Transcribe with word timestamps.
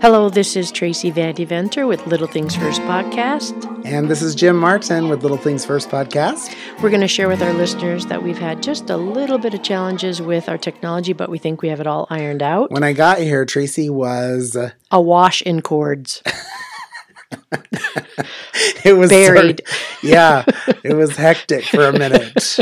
Hello, 0.00 0.30
this 0.30 0.56
is 0.56 0.72
Tracy 0.72 1.10
Van 1.10 1.34
Deventer 1.34 1.86
with 1.86 2.06
Little 2.06 2.26
Things 2.26 2.56
First 2.56 2.80
podcast. 2.82 3.84
And 3.84 4.08
this 4.08 4.22
is 4.22 4.34
Jim 4.34 4.56
Martin 4.56 5.10
with 5.10 5.22
Little 5.22 5.36
Things 5.36 5.66
First 5.66 5.90
podcast. 5.90 6.56
We're 6.80 6.88
going 6.88 7.02
to 7.02 7.08
share 7.08 7.28
with 7.28 7.42
our 7.42 7.52
listeners 7.52 8.06
that 8.06 8.22
we've 8.22 8.38
had 8.38 8.62
just 8.62 8.88
a 8.88 8.96
little 8.96 9.36
bit 9.36 9.52
of 9.52 9.62
challenges 9.62 10.22
with 10.22 10.48
our 10.48 10.56
technology, 10.56 11.12
but 11.12 11.28
we 11.28 11.36
think 11.36 11.60
we 11.60 11.68
have 11.68 11.80
it 11.80 11.86
all 11.86 12.06
ironed 12.08 12.42
out. 12.42 12.70
When 12.70 12.82
I 12.82 12.94
got 12.94 13.18
here, 13.18 13.44
Tracy 13.44 13.90
was 13.90 14.56
uh, 14.56 14.70
awash 14.90 15.42
in 15.42 15.60
cords. 15.60 16.22
it 18.84 18.96
was 18.96 19.10
buried. 19.10 19.62
Sort 19.66 19.82
of, 19.82 20.02
yeah, 20.02 20.44
it 20.82 20.94
was 20.94 21.16
hectic 21.16 21.64
for 21.64 21.86
a 21.86 21.92
minute. 21.92 22.34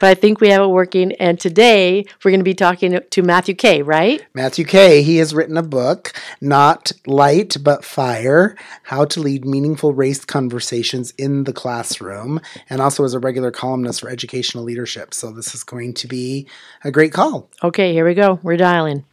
but 0.00 0.02
I 0.02 0.14
think 0.14 0.40
we 0.40 0.48
have 0.48 0.62
it 0.62 0.68
working. 0.68 1.12
And 1.12 1.38
today 1.38 2.04
we're 2.24 2.30
going 2.30 2.40
to 2.40 2.44
be 2.44 2.54
talking 2.54 2.98
to 3.08 3.22
Matthew 3.22 3.54
Kay, 3.54 3.82
right? 3.82 4.24
Matthew 4.34 4.64
Kay. 4.64 5.02
He 5.02 5.18
has 5.18 5.34
written 5.34 5.56
a 5.56 5.62
book, 5.62 6.12
Not 6.40 6.92
Light 7.06 7.56
But 7.62 7.84
Fire 7.84 8.56
How 8.84 9.04
to 9.04 9.20
Lead 9.20 9.44
Meaningful 9.44 9.94
Race 9.94 10.24
Conversations 10.24 11.12
in 11.18 11.44
the 11.44 11.52
Classroom, 11.52 12.40
and 12.68 12.80
also 12.80 13.04
as 13.04 13.14
a 13.14 13.20
regular 13.20 13.50
columnist 13.50 14.00
for 14.00 14.08
educational 14.08 14.64
leadership. 14.64 15.14
So 15.14 15.30
this 15.30 15.54
is 15.54 15.62
going 15.62 15.94
to 15.94 16.08
be 16.08 16.48
a 16.82 16.90
great 16.90 17.12
call. 17.12 17.50
Okay, 17.62 17.92
here 17.92 18.06
we 18.06 18.14
go. 18.14 18.40
We're 18.42 18.56
dialing. 18.56 19.04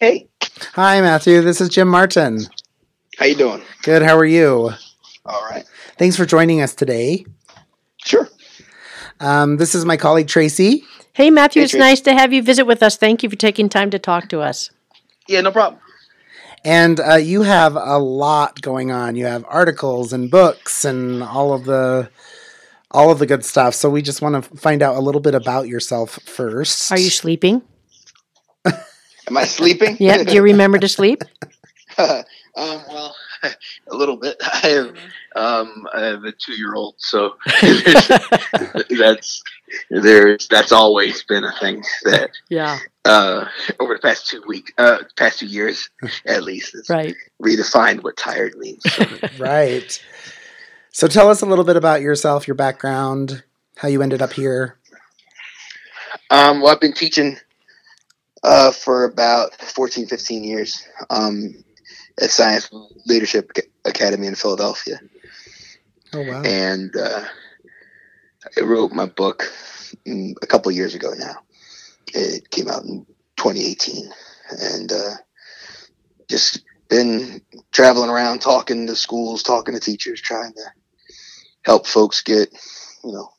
Hey. 0.00 0.31
Hi, 0.74 1.00
Matthew. 1.00 1.40
This 1.40 1.60
is 1.60 1.68
Jim 1.68 1.88
Martin. 1.88 2.40
How 3.18 3.26
you 3.26 3.34
doing? 3.34 3.62
Good. 3.82 4.02
How 4.02 4.16
are 4.16 4.24
you? 4.24 4.70
All 5.24 5.42
right. 5.50 5.64
Thanks 5.98 6.16
for 6.16 6.24
joining 6.26 6.60
us 6.60 6.74
today. 6.74 7.24
Sure. 7.98 8.28
Um, 9.20 9.56
this 9.56 9.74
is 9.74 9.84
my 9.84 9.96
colleague 9.96 10.28
Tracy. 10.28 10.84
Hey, 11.12 11.30
Matthew. 11.30 11.60
Hey, 11.60 11.64
it's 11.64 11.72
Tracy. 11.72 11.80
nice 11.80 12.00
to 12.02 12.14
have 12.14 12.32
you 12.32 12.42
visit 12.42 12.66
with 12.66 12.82
us. 12.82 12.96
Thank 12.96 13.22
you 13.22 13.30
for 13.30 13.36
taking 13.36 13.68
time 13.68 13.90
to 13.90 13.98
talk 13.98 14.28
to 14.30 14.40
us. 14.40 14.70
Yeah, 15.28 15.40
no 15.42 15.52
problem. 15.52 15.80
And 16.64 17.00
uh, 17.00 17.14
you 17.16 17.42
have 17.42 17.74
a 17.76 17.98
lot 17.98 18.60
going 18.62 18.90
on. 18.92 19.16
You 19.16 19.26
have 19.26 19.44
articles 19.48 20.12
and 20.12 20.30
books 20.30 20.84
and 20.84 21.22
all 21.22 21.52
of 21.52 21.64
the 21.64 22.08
all 22.90 23.10
of 23.10 23.18
the 23.18 23.26
good 23.26 23.44
stuff. 23.44 23.74
So 23.74 23.88
we 23.88 24.02
just 24.02 24.20
want 24.20 24.44
to 24.44 24.56
find 24.56 24.82
out 24.82 24.96
a 24.96 25.00
little 25.00 25.20
bit 25.20 25.34
about 25.34 25.66
yourself 25.66 26.18
first. 26.24 26.92
Are 26.92 26.98
you 26.98 27.10
sleeping? 27.10 27.62
Am 29.28 29.36
I 29.36 29.44
sleeping? 29.44 29.96
yeah. 30.00 30.22
Do 30.22 30.34
you 30.34 30.42
remember 30.42 30.78
to 30.78 30.88
sleep? 30.88 31.22
um, 31.98 32.24
well, 32.56 33.14
a 33.42 33.94
little 33.94 34.16
bit. 34.16 34.36
I 34.40 34.68
have, 34.68 34.96
um, 35.36 35.86
I 35.92 36.00
have 36.00 36.24
a 36.24 36.32
two-year-old, 36.32 36.94
so 36.98 37.36
that's 38.90 39.42
there's 39.90 40.48
that's 40.48 40.72
always 40.72 41.22
been 41.24 41.44
a 41.44 41.52
thing 41.60 41.82
that 42.04 42.30
yeah. 42.48 42.78
Uh, 43.04 43.46
over 43.80 43.94
the 43.94 44.00
past 44.00 44.28
two 44.28 44.42
weeks, 44.46 44.70
uh, 44.78 44.98
past 45.16 45.40
two 45.40 45.46
years 45.46 45.90
at 46.24 46.44
least, 46.44 46.76
right. 46.88 47.16
redefined 47.42 48.02
what 48.04 48.16
tired 48.16 48.56
means. 48.56 48.84
right. 49.40 50.00
So 50.92 51.08
tell 51.08 51.28
us 51.28 51.42
a 51.42 51.46
little 51.46 51.64
bit 51.64 51.76
about 51.76 52.00
yourself, 52.00 52.46
your 52.46 52.54
background, 52.54 53.42
how 53.76 53.88
you 53.88 54.02
ended 54.02 54.22
up 54.22 54.34
here. 54.34 54.78
Um, 56.30 56.60
well, 56.60 56.72
I've 56.72 56.80
been 56.80 56.92
teaching 56.92 57.38
uh, 58.42 58.72
for 58.72 59.04
about 59.04 59.54
14, 59.54 60.06
15 60.06 60.44
years 60.44 60.86
um, 61.10 61.54
at 62.20 62.30
Science 62.30 62.70
Leadership 63.06 63.50
Academy 63.84 64.26
in 64.26 64.34
Philadelphia. 64.34 65.00
Oh, 66.12 66.22
wow. 66.22 66.42
And 66.42 66.94
uh, 66.96 67.24
I 68.56 68.60
wrote 68.62 68.92
my 68.92 69.06
book 69.06 69.50
a 70.06 70.46
couple 70.46 70.70
years 70.72 70.94
ago 70.94 71.12
now. 71.16 71.36
It 72.14 72.50
came 72.50 72.68
out 72.68 72.84
in 72.84 73.06
2018. 73.36 74.10
And 74.60 74.92
uh, 74.92 75.14
just 76.28 76.62
been 76.88 77.40
traveling 77.70 78.10
around 78.10 78.40
talking 78.40 78.86
to 78.86 78.96
schools, 78.96 79.42
talking 79.42 79.74
to 79.74 79.80
teachers, 79.80 80.20
trying 80.20 80.52
to 80.52 80.64
help 81.64 81.86
folks 81.86 82.22
get, 82.22 82.50
you 83.02 83.12
know, 83.12 83.30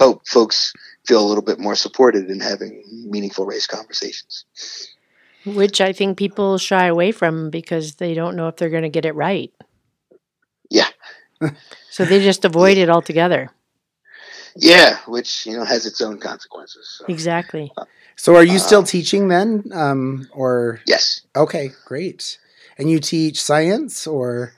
help 0.00 0.26
folks 0.26 0.72
feel 1.08 1.24
a 1.24 1.26
little 1.26 1.42
bit 1.42 1.58
more 1.58 1.74
supported 1.74 2.30
in 2.30 2.38
having 2.38 2.84
meaningful 3.08 3.46
race 3.46 3.66
conversations. 3.66 4.44
Which 5.46 5.80
I 5.80 5.94
think 5.94 6.18
people 6.18 6.58
shy 6.58 6.86
away 6.86 7.12
from 7.12 7.48
because 7.48 7.94
they 7.94 8.12
don't 8.12 8.36
know 8.36 8.48
if 8.48 8.56
they're 8.56 8.68
going 8.68 8.82
to 8.82 8.90
get 8.90 9.06
it 9.06 9.14
right. 9.14 9.50
Yeah. 10.68 10.88
so 11.90 12.04
they 12.04 12.22
just 12.22 12.44
avoid 12.44 12.76
it 12.76 12.90
altogether. 12.90 13.50
Yeah, 14.54 14.98
which 15.06 15.46
you 15.46 15.56
know 15.56 15.64
has 15.64 15.86
its 15.86 16.00
own 16.00 16.18
consequences. 16.18 16.98
So. 16.98 17.06
Exactly. 17.08 17.72
So, 18.16 18.34
are 18.34 18.44
you 18.44 18.58
still 18.58 18.80
uh, 18.80 18.86
teaching 18.86 19.28
then, 19.28 19.70
um, 19.72 20.28
or 20.32 20.80
yes? 20.84 21.22
Okay, 21.36 21.70
great. 21.84 22.38
And 22.76 22.90
you 22.90 22.98
teach 22.98 23.40
science, 23.40 24.06
or 24.06 24.52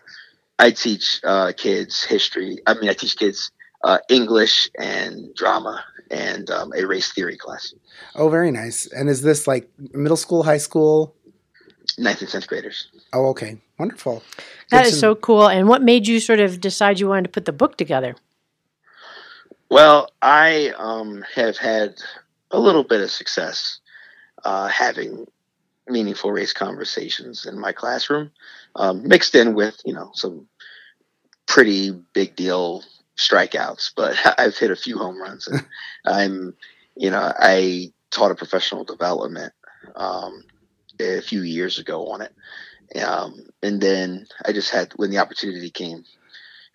I 0.58 0.70
teach 0.70 1.20
uh, 1.22 1.52
kids 1.54 2.02
history. 2.02 2.58
I 2.66 2.74
mean, 2.74 2.88
I 2.88 2.94
teach 2.94 3.18
kids 3.18 3.50
uh, 3.84 3.98
English 4.08 4.70
and 4.78 5.34
drama 5.34 5.84
and 6.10 6.50
um, 6.50 6.72
a 6.76 6.84
race 6.84 7.12
theory 7.12 7.36
class. 7.36 7.74
Oh, 8.14 8.28
very 8.28 8.50
nice. 8.50 8.86
And 8.86 9.08
is 9.08 9.22
this 9.22 9.46
like 9.46 9.68
middle 9.92 10.16
school, 10.16 10.42
high 10.42 10.58
school? 10.58 11.14
Ninth 11.98 12.20
and 12.20 12.30
tenth 12.30 12.46
graders. 12.46 12.88
Oh, 13.12 13.26
okay. 13.28 13.58
Wonderful. 13.78 14.22
That 14.70 14.86
is 14.86 14.98
so 14.98 15.14
cool. 15.14 15.48
And 15.48 15.68
what 15.68 15.82
made 15.82 16.06
you 16.06 16.20
sort 16.20 16.40
of 16.40 16.60
decide 16.60 17.00
you 17.00 17.08
wanted 17.08 17.24
to 17.24 17.30
put 17.30 17.44
the 17.44 17.52
book 17.52 17.76
together? 17.76 18.14
Well, 19.70 20.10
I 20.20 20.72
um, 20.78 21.24
have 21.34 21.56
had 21.56 21.94
a 22.50 22.58
little 22.58 22.84
bit 22.84 23.00
of 23.00 23.10
success 23.10 23.80
uh, 24.44 24.68
having 24.68 25.26
meaningful 25.88 26.32
race 26.32 26.52
conversations 26.52 27.46
in 27.46 27.58
my 27.58 27.72
classroom, 27.72 28.30
um, 28.76 29.06
mixed 29.06 29.34
in 29.34 29.54
with 29.54 29.80
you 29.84 29.92
know 29.92 30.10
some 30.14 30.46
pretty 31.46 31.90
big 32.12 32.36
deal 32.36 32.84
strikeouts, 33.16 33.92
but 33.96 34.16
I've 34.38 34.56
hit 34.56 34.70
a 34.70 34.76
few 34.76 34.98
home 34.98 35.20
runs. 35.20 35.48
And 35.48 35.66
I'm, 36.06 36.54
you 36.96 37.10
know, 37.10 37.32
I 37.38 37.92
taught 38.10 38.30
a 38.30 38.36
professional 38.36 38.84
development 38.84 39.52
um, 39.94 40.44
a 40.98 41.20
few 41.20 41.42
years 41.42 41.78
ago 41.78 42.08
on 42.08 42.22
it. 42.22 42.34
Um, 43.02 43.46
and 43.62 43.80
then 43.80 44.26
I 44.44 44.52
just 44.52 44.70
had, 44.70 44.92
when 44.96 45.10
the 45.10 45.18
opportunity 45.18 45.70
came 45.70 46.04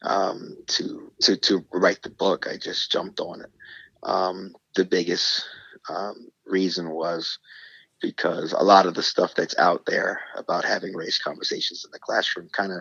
um, 0.02 0.58
to, 0.68 1.12
to, 1.24 1.36
to 1.38 1.66
write 1.74 2.02
the 2.04 2.10
book, 2.10 2.48
I 2.48 2.58
just 2.58 2.92
jumped 2.92 3.20
on 3.20 3.42
it. 3.42 3.52
Um, 4.04 4.56
the 4.76 4.86
biggest 4.86 5.46
um, 5.90 6.30
reason 6.46 6.90
was 6.92 7.40
because 8.02 8.54
a 8.54 8.64
lot 8.64 8.86
of 8.86 8.94
the 8.94 9.04
stuff 9.04 9.34
that's 9.36 9.58
out 9.58 9.86
there 9.86 10.22
about 10.36 10.66
having 10.66 10.94
race 10.96 11.18
conversations 11.18 11.86
in 11.86 11.92
the 11.92 12.00
classroom 12.00 12.50
kind 12.52 12.72
of 12.72 12.80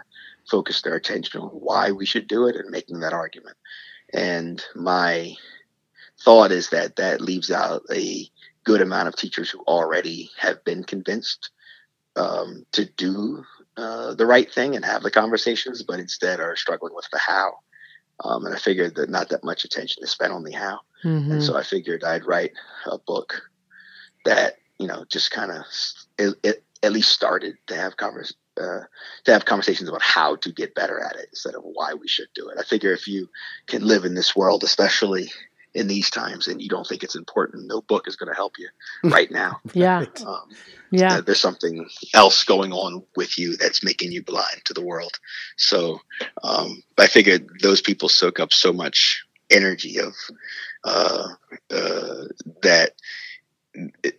focus 0.51 0.83
their 0.83 0.95
attention 0.95 1.41
on 1.41 1.49
why 1.49 1.91
we 1.91 2.07
should 2.07 2.29
do 2.29 2.47
it 2.47 2.57
and 2.57 2.71
making 2.71 3.01
that 3.01 3.13
argument. 3.13 3.57
And 4.13 4.65
my 4.75 5.35
thought 6.23 6.53
is 6.53 6.71
that 6.71 6.97
that 6.97 7.21
leaves 7.21 7.51
out 7.51 7.83
a 7.91 8.29
good 8.65 8.81
amount 8.81 9.09
of 9.09 9.17
teachers 9.17 9.51
who 9.51 9.61
already 9.61 10.31
have 10.39 10.65
been 10.65 10.85
convinced 10.85 11.51
um, 12.17 12.65
to 12.73 12.85
do 12.85 13.45
uh, 13.77 14.15
the 14.15 14.27
right 14.27 14.51
thing 14.53 14.77
and 14.77 14.85
have 14.85 15.03
the 15.03 15.11
conversations, 15.11 15.83
but 15.83 15.99
instead 15.99 16.41
are 16.41 16.57
struggling 16.57 16.95
with 16.95 17.09
the 17.13 17.19
how. 17.19 17.55
Um, 18.23 18.47
and 18.47 18.55
I 18.55 18.59
figured 18.59 18.95
that 18.95 19.11
not 19.11 19.29
that 19.31 19.43
much 19.43 19.65
attention 19.65 20.05
is 20.05 20.11
spent 20.11 20.33
on 20.33 20.45
the 20.45 20.53
how. 20.53 20.81
Mm-hmm. 21.05 21.33
And 21.33 21.43
so 21.43 21.57
I 21.57 21.65
figured 21.65 22.05
I'd 22.05 22.25
write 22.25 22.53
a 22.87 22.99
book 22.99 23.43
that, 24.25 24.55
you 24.79 24.87
know, 24.87 25.05
just 25.11 25.31
kind 25.33 25.51
of 25.51 26.35
at 26.83 26.93
least 26.93 27.11
started 27.11 27.57
to 27.67 27.75
have 27.75 27.97
convers- 27.97 28.35
uh, 28.61 28.81
to 29.25 29.33
have 29.33 29.45
conversations 29.45 29.89
about 29.89 30.03
how 30.03 30.37
to 30.37 30.53
get 30.53 30.75
better 30.75 31.01
at 31.01 31.17
it 31.17 31.29
instead 31.31 31.55
of 31.55 31.63
why 31.65 31.95
we 31.95 32.09
should 32.09 32.29
do 32.35 32.49
it. 32.49 32.59
I 32.59 32.63
figure 32.63 32.93
if 32.93 33.09
you 33.09 33.29
can 33.67 33.87
live 33.87 34.05
in 34.05 34.15
this 34.15 34.37
world, 34.37 34.65
especially 34.65 35.31
in 35.75 35.89
these 35.89 36.09
times, 36.09 36.47
and 36.47 36.63
you 36.63 36.69
don't 36.69 36.87
think 36.87 37.03
it's 37.03 37.17
important, 37.17 37.67
no 37.67 37.81
book 37.81 38.07
is 38.07 38.15
going 38.15 38.29
to 38.29 38.37
help 38.37 38.55
you 38.59 38.69
right 39.11 39.31
now. 39.31 39.61
yeah, 39.73 40.05
um, 40.25 40.49
yeah. 40.91 41.15
Uh, 41.15 41.21
there's 41.21 41.41
something 41.41 41.89
else 42.15 42.45
going 42.45 42.73
on 42.73 43.03
with 43.17 43.39
you 43.39 43.57
that's 43.57 43.85
making 43.85 44.13
you 44.13 44.23
blind 44.23 44.65
to 44.65 44.73
the 44.73 44.85
world. 44.85 45.19
So 45.57 46.01
um, 46.45 46.83
I 46.97 47.09
figured 47.09 47.49
those 47.61 47.81
people 47.81 48.09
soak 48.09 48.39
up 48.39 48.53
so 48.53 48.73
much 48.73 49.25
energy 49.51 49.99
of 49.99 50.15
uh, 50.85 51.29
uh 51.71 52.25
that 52.63 52.93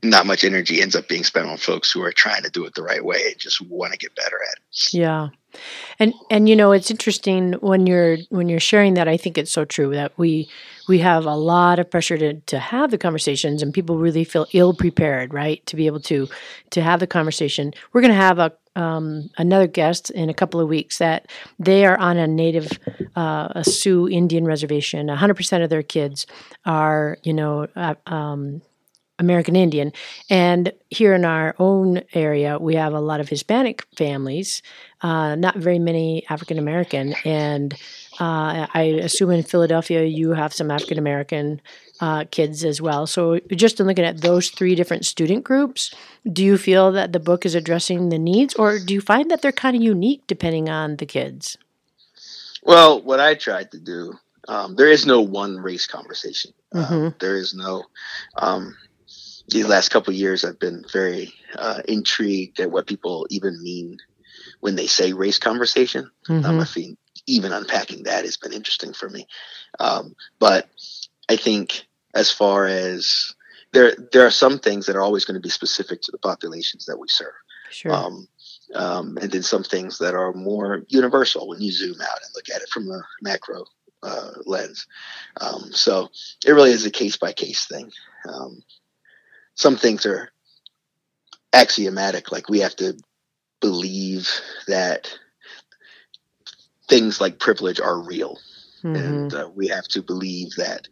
not 0.03 0.25
much 0.25 0.43
energy 0.43 0.81
ends 0.81 0.95
up 0.95 1.07
being 1.07 1.23
spent 1.23 1.47
on 1.47 1.57
folks 1.57 1.91
who 1.91 2.01
are 2.03 2.11
trying 2.11 2.43
to 2.43 2.49
do 2.49 2.65
it 2.65 2.75
the 2.75 2.83
right 2.83 3.03
way 3.03 3.21
and 3.27 3.37
just 3.37 3.61
want 3.61 3.93
to 3.93 3.97
get 3.97 4.15
better 4.15 4.39
at 4.51 4.57
it. 4.57 4.93
Yeah. 4.93 5.29
And 5.99 6.13
and 6.29 6.49
you 6.49 6.55
know 6.55 6.73
it's 6.73 6.91
interesting 6.91 7.53
when 7.53 7.87
you're 7.87 8.17
when 8.29 8.49
you're 8.49 8.59
sharing 8.59 8.95
that 8.95 9.07
I 9.07 9.15
think 9.15 9.37
it's 9.37 9.51
so 9.51 9.63
true 9.63 9.91
that 9.91 10.11
we 10.17 10.49
we 10.89 10.99
have 10.99 11.25
a 11.25 11.35
lot 11.35 11.79
of 11.79 11.89
pressure 11.89 12.17
to 12.17 12.33
to 12.41 12.59
have 12.59 12.91
the 12.91 12.97
conversations 12.97 13.61
and 13.61 13.73
people 13.73 13.97
really 13.97 14.25
feel 14.25 14.47
ill 14.53 14.73
prepared 14.73 15.33
right 15.33 15.65
to 15.67 15.77
be 15.77 15.85
able 15.85 16.01
to 16.01 16.27
to 16.71 16.81
have 16.81 16.99
the 16.99 17.07
conversation. 17.07 17.73
We're 17.93 18.01
going 18.01 18.11
to 18.11 18.17
have 18.17 18.39
a 18.39 18.51
um, 18.77 19.29
another 19.37 19.67
guest 19.67 20.09
in 20.09 20.29
a 20.29 20.33
couple 20.33 20.59
of 20.59 20.67
weeks 20.67 20.97
that 20.97 21.29
they 21.57 21.85
are 21.85 21.97
on 21.97 22.17
a 22.17 22.27
native 22.27 22.67
uh, 23.15 23.47
a 23.51 23.63
Sioux 23.63 24.09
Indian 24.09 24.43
reservation. 24.43 25.07
100% 25.07 25.63
of 25.63 25.69
their 25.69 25.83
kids 25.83 26.27
are 26.65 27.17
you 27.23 27.33
know 27.33 27.67
uh, 27.77 27.95
um, 28.07 28.61
American 29.19 29.55
Indian. 29.55 29.93
And 30.29 30.73
here 30.89 31.13
in 31.13 31.23
our 31.23 31.55
own 31.57 32.01
area, 32.13 32.57
we 32.59 32.75
have 32.75 32.93
a 32.93 32.99
lot 32.99 33.19
of 33.19 33.29
Hispanic 33.29 33.85
families, 33.95 34.61
uh, 35.01 35.35
not 35.35 35.55
very 35.55 35.79
many 35.79 36.25
African 36.29 36.57
American. 36.57 37.15
And 37.23 37.73
uh, 38.19 38.67
I 38.73 38.99
assume 39.01 39.31
in 39.31 39.43
Philadelphia 39.43 40.03
you 40.03 40.31
have 40.31 40.53
some 40.53 40.71
African 40.71 40.97
American 40.97 41.61
uh, 42.01 42.25
kids 42.29 42.65
as 42.65 42.81
well. 42.81 43.07
So, 43.07 43.39
just 43.51 43.79
in 43.79 43.87
looking 43.87 44.05
at 44.05 44.21
those 44.21 44.49
three 44.49 44.75
different 44.75 45.05
student 45.05 45.43
groups, 45.43 45.93
do 46.31 46.43
you 46.43 46.57
feel 46.57 46.91
that 46.91 47.13
the 47.13 47.19
book 47.19 47.45
is 47.45 47.55
addressing 47.55 48.09
the 48.09 48.19
needs, 48.19 48.53
or 48.55 48.79
do 48.79 48.93
you 48.93 49.01
find 49.01 49.31
that 49.31 49.41
they're 49.41 49.53
kind 49.53 49.75
of 49.75 49.81
unique 49.81 50.23
depending 50.27 50.69
on 50.69 50.97
the 50.97 51.05
kids? 51.05 51.57
Well, 52.63 53.01
what 53.01 53.19
I 53.19 53.35
tried 53.35 53.71
to 53.71 53.79
do, 53.79 54.13
um, 54.47 54.75
there 54.75 54.89
is 54.89 55.05
no 55.05 55.21
one 55.21 55.57
race 55.57 55.87
conversation. 55.87 56.51
Mm-hmm. 56.73 57.17
there 57.19 57.37
is 57.37 57.53
no. 57.53 57.85
Um, 58.35 58.75
these 59.49 59.67
last 59.67 59.89
couple 59.89 60.13
years, 60.13 60.43
I've 60.43 60.59
been 60.59 60.83
very 60.91 61.33
uh, 61.57 61.81
intrigued 61.87 62.59
at 62.59 62.71
what 62.71 62.87
people 62.87 63.27
even 63.29 63.61
mean 63.61 63.97
when 64.59 64.75
they 64.75 64.87
say 64.87 65.13
race 65.13 65.39
conversation. 65.39 66.09
Mm-hmm. 66.27 66.45
Um, 66.45 66.59
I 66.59 66.65
think 66.65 66.97
even 67.27 67.51
unpacking 67.51 68.03
that 68.03 68.25
has 68.25 68.37
been 68.37 68.53
interesting 68.53 68.93
for 68.93 69.09
me. 69.09 69.27
Um, 69.79 70.15
but 70.39 70.69
I 71.29 71.35
think 71.35 71.87
as 72.13 72.31
far 72.31 72.65
as 72.65 73.33
there, 73.73 73.95
there 74.11 74.25
are 74.25 74.31
some 74.31 74.59
things 74.59 74.85
that 74.85 74.95
are 74.95 75.01
always 75.01 75.25
going 75.25 75.35
to 75.35 75.41
be 75.41 75.49
specific 75.49 76.01
to 76.01 76.11
the 76.11 76.17
populations 76.17 76.85
that 76.85 76.99
we 76.99 77.07
serve. 77.07 77.33
Sure. 77.69 77.93
Um, 77.93 78.27
um, 78.73 79.17
and 79.21 79.31
then 79.31 79.43
some 79.43 79.63
things 79.63 79.97
that 79.99 80.15
are 80.15 80.33
more 80.33 80.83
universal 80.87 81.47
when 81.47 81.61
you 81.61 81.71
zoom 81.71 81.99
out 82.01 82.19
and 82.21 82.31
look 82.35 82.49
at 82.53 82.61
it 82.61 82.69
from 82.69 82.89
a 82.89 83.01
macro 83.21 83.65
uh, 84.03 84.31
lens. 84.45 84.87
Um, 85.41 85.71
so 85.71 86.09
it 86.45 86.51
really 86.51 86.71
is 86.71 86.85
a 86.85 86.91
case 86.91 87.17
by 87.17 87.33
case 87.33 87.65
thing. 87.65 87.91
Some 89.55 89.77
things 89.77 90.05
are 90.05 90.29
axiomatic, 91.53 92.31
like 92.31 92.49
we 92.49 92.59
have 92.59 92.75
to 92.77 92.97
believe 93.61 94.29
that 94.67 95.17
things 96.87 97.19
like 97.19 97.39
privilege 97.39 97.79
are 97.79 97.99
real. 97.99 98.37
Mm-hmm. 98.83 98.95
And 98.95 99.33
uh, 99.33 99.49
we 99.55 99.67
have 99.69 99.87
to 99.89 100.03
believe 100.03 100.55
that 100.57 100.87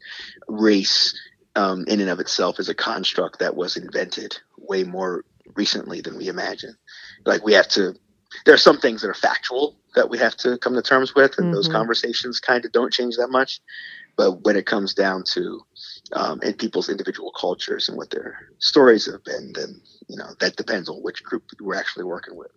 race, 0.48 1.14
um, 1.56 1.86
in 1.88 2.00
and 2.00 2.10
of 2.10 2.20
itself, 2.20 2.60
is 2.60 2.70
a 2.70 2.74
construct 2.74 3.40
that 3.40 3.56
was 3.56 3.78
invented 3.78 4.40
way 4.58 4.84
more 4.84 5.26
recently 5.56 6.02
than 6.02 6.18
we 6.18 6.28
imagine. 6.28 6.76
Like 7.26 7.44
we 7.44 7.54
have 7.54 7.68
to, 7.70 7.94
there 8.46 8.56
are 8.56 8.58
some 8.58 8.80
things 8.80 9.02
that 9.02 9.10
are 9.10 9.14
factual 9.14 9.76
that 9.96 10.10
we 10.10 10.18
have 10.18 10.36
to 10.38 10.58
come 10.58 10.74
to 10.74 10.82
terms 10.82 11.14
with, 11.14 11.38
and 11.38 11.48
mm-hmm. 11.48 11.56
those 11.56 11.68
conversations 11.68 12.40
kind 12.40 12.66
of 12.66 12.72
don't 12.72 12.92
change 12.92 13.18
that 13.18 13.30
much. 13.30 13.62
But 14.16 14.44
when 14.44 14.56
it 14.56 14.66
comes 14.66 14.94
down 14.94 15.24
to 15.34 15.62
um, 16.14 16.40
and 16.44 16.58
people's 16.58 16.90
individual 16.90 17.32
cultures 17.32 17.90
and 17.90 17.98
what 17.98 18.12
their 18.12 18.50
stories 18.60 19.12
have 19.12 19.24
been, 19.24 19.54
then 19.54 19.82
you 20.08 20.18
know 20.18 20.30
that 20.40 20.56
depends 20.56 20.90
on 20.90 20.98
which 20.98 21.24
group 21.24 21.44
we're 21.60 21.76
actually 21.76 22.06
working 22.06 22.36
with. 22.36 22.52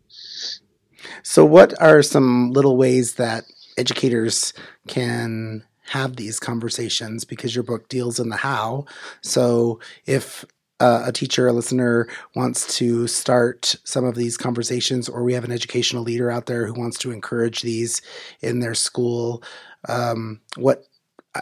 So, 1.22 1.44
what 1.44 1.80
are 1.80 2.02
some 2.02 2.52
little 2.52 2.76
ways 2.76 3.14
that 3.14 3.44
educators 3.76 4.52
can 4.88 5.64
have 5.90 6.16
these 6.16 6.38
conversations? 6.38 7.24
Because 7.24 7.54
your 7.54 7.64
book 7.64 7.88
deals 7.88 8.20
in 8.20 8.28
the 8.28 8.36
how. 8.36 8.86
So, 9.22 9.80
if 10.04 10.44
uh, 10.78 11.04
a 11.06 11.12
teacher, 11.12 11.46
a 11.46 11.52
listener 11.52 12.06
wants 12.34 12.76
to 12.76 13.06
start 13.06 13.76
some 13.84 14.04
of 14.04 14.14
these 14.14 14.36
conversations, 14.36 15.08
or 15.08 15.22
we 15.22 15.32
have 15.32 15.44
an 15.44 15.52
educational 15.52 16.02
leader 16.02 16.30
out 16.30 16.46
there 16.46 16.66
who 16.66 16.78
wants 16.78 16.98
to 16.98 17.12
encourage 17.12 17.62
these 17.62 18.02
in 18.42 18.60
their 18.60 18.74
school, 18.74 19.42
um, 19.88 20.40
what 20.56 20.84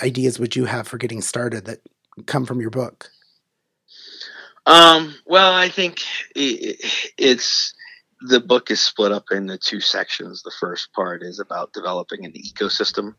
ideas 0.03 0.39
would 0.39 0.57
you 0.57 0.65
have 0.67 0.89
for 0.89 0.99
getting 0.99 1.23
started 1.23 1.65
that 1.67 1.81
come 2.27 2.47
from 2.47 2.61
your 2.61 2.71
book? 2.71 3.11
Um, 4.67 5.15
well, 5.27 5.53
I 5.53 5.69
think 5.69 6.01
it's 6.35 7.75
the 8.21 8.41
book 8.41 8.71
is 8.71 8.81
split 8.81 9.13
up 9.13 9.27
into 9.31 9.59
two 9.59 9.81
sections. 9.81 10.43
The 10.43 10.53
first 10.59 10.93
part 10.93 11.23
is 11.23 11.39
about 11.39 11.73
developing 11.75 12.25
an 12.25 12.33
ecosystem 12.33 13.15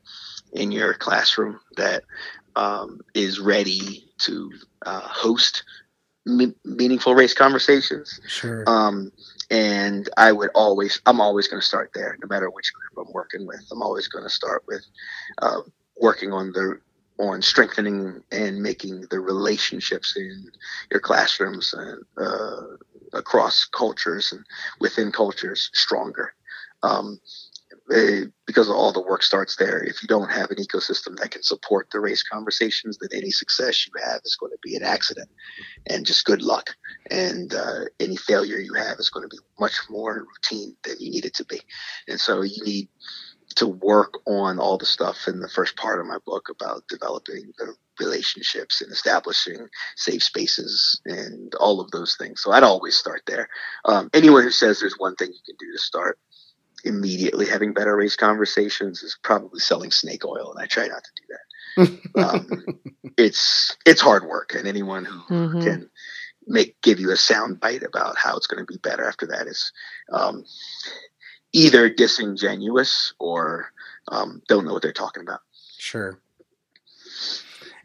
in 0.54 0.72
your 0.72 0.96
classroom 0.96 1.60
that 1.78 2.04
um, 2.56 3.02
is 3.14 3.40
ready 3.40 4.10
to 4.20 4.52
uh, 4.86 5.02
host 5.02 5.64
m- 6.28 6.56
meaningful 6.64 7.14
race 7.14 7.34
conversations. 7.34 8.20
Sure. 8.28 8.64
Um, 8.66 9.12
and 9.52 10.10
I 10.18 10.32
would 10.32 10.50
always, 10.56 11.02
I'm 11.06 11.22
always 11.22 11.48
going 11.48 11.62
to 11.62 11.68
start 11.68 11.92
there, 11.94 12.18
no 12.22 12.28
matter 12.28 12.50
which 12.50 12.72
group 12.74 13.06
I'm 13.08 13.14
working 13.14 13.46
with. 13.46 13.64
I'm 13.72 13.84
always 13.84 14.08
going 14.08 14.24
to 14.24 14.30
start 14.30 14.64
with 14.68 14.84
uh, 15.42 15.62
working 16.00 16.32
on 16.32 16.52
the 16.52 16.80
on 17.18 17.42
strengthening 17.42 18.22
and 18.32 18.62
making 18.62 19.06
the 19.10 19.20
relationships 19.20 20.16
in 20.18 20.52
your 20.92 21.00
classrooms 21.00 21.74
and 21.74 22.04
uh, 22.18 22.62
across 23.14 23.66
cultures 23.66 24.32
and 24.32 24.44
within 24.80 25.12
cultures 25.12 25.70
stronger. 25.74 26.34
Um, 26.84 27.20
eh, 27.92 28.26
because 28.46 28.70
all 28.70 28.92
the 28.92 29.02
work 29.02 29.24
starts 29.24 29.56
there. 29.56 29.82
If 29.82 30.04
you 30.04 30.08
don't 30.08 30.32
have 30.32 30.52
an 30.52 30.58
ecosystem 30.58 31.18
that 31.18 31.32
can 31.32 31.42
support 31.42 31.88
the 31.92 32.00
race 32.00 32.22
conversations, 32.22 32.98
then 33.00 33.10
any 33.14 33.32
success 33.32 33.88
you 33.88 33.94
have 34.04 34.22
is 34.26 34.36
going 34.36 34.52
to 34.52 34.60
be 34.62 34.76
an 34.76 34.84
accident 34.84 35.30
and 35.88 36.06
just 36.06 36.26
good 36.26 36.42
luck. 36.42 36.76
And 37.10 37.54
uh, 37.54 37.86
any 38.00 38.18
failure 38.18 38.60
you 38.60 38.74
have 38.74 39.00
is 39.00 39.10
going 39.10 39.28
to 39.28 39.34
be 39.34 39.42
much 39.60 39.78
more 39.90 40.28
routine 40.28 40.76
than 40.84 40.98
you 41.00 41.12
need 41.12 41.26
it 41.26 41.34
to 41.36 41.46
be. 41.46 41.62
And 42.08 42.20
so 42.20 42.42
you 42.42 42.64
need 42.64 42.90
to 43.56 43.68
work 43.68 44.20
on 44.28 44.60
all 44.60 44.78
the 44.78 44.86
stuff 44.86 45.28
in 45.28 45.40
the 45.40 45.50
first 45.50 45.76
part 45.76 46.00
of 46.00 46.06
my 46.06 46.18
book 46.26 46.50
about 46.50 46.88
developing 46.88 47.54
the 47.58 47.74
relationships 48.00 48.82
and 48.82 48.92
establishing 48.92 49.68
safe 49.96 50.24
spaces 50.24 51.00
and 51.06 51.56
all 51.56 51.80
of 51.80 51.92
those 51.92 52.16
things. 52.18 52.42
So 52.42 52.52
I'd 52.52 52.64
always 52.64 52.98
start 52.98 53.22
there. 53.26 53.48
Um, 53.86 54.10
anyone 54.14 54.44
who 54.44 54.52
says 54.52 54.80
there's 54.80 54.98
one 54.98 55.16
thing 55.16 55.30
you 55.30 55.40
can 55.46 55.56
do 55.58 55.72
to 55.72 55.80
start 55.80 56.20
immediately 56.84 57.48
having 57.48 57.74
better 57.74 57.96
race 57.96 58.16
conversations 58.16 59.02
is 59.02 59.18
probably 59.24 59.60
selling 59.60 59.92
snake 59.92 60.26
oil, 60.26 60.52
and 60.52 60.62
I 60.62 60.68
try 60.68 60.88
not 60.88 61.04
to 61.04 61.12
do 61.16 61.24
that. 61.30 62.24
um, 62.24 62.66
it's 63.18 63.76
it's 63.86 64.02
hard 64.02 64.26
work, 64.26 64.54
and 64.54 64.68
anyone 64.68 65.06
who 65.06 65.22
mm-hmm. 65.34 65.62
can 65.62 65.90
make 66.48 66.80
give 66.82 67.00
you 67.00 67.12
a 67.12 67.18
sound 67.18 67.60
bite 67.60 67.84
about 67.84 68.18
how 68.18 68.38
it's 68.38 68.48
going 68.48 68.64
to 68.64 68.72
be 68.72 68.78
better 68.78 69.04
after 69.04 69.26
that 69.28 69.48
is 69.48 69.72
um, 70.12 70.46
either 71.56 71.90
disingenuous 71.90 73.14
or 73.18 73.72
um, 74.10 74.42
don't 74.50 74.66
know 74.66 74.74
what 74.74 74.82
they're 74.82 74.92
talking 74.92 75.24
about. 75.24 75.40
Sure. 75.78 76.20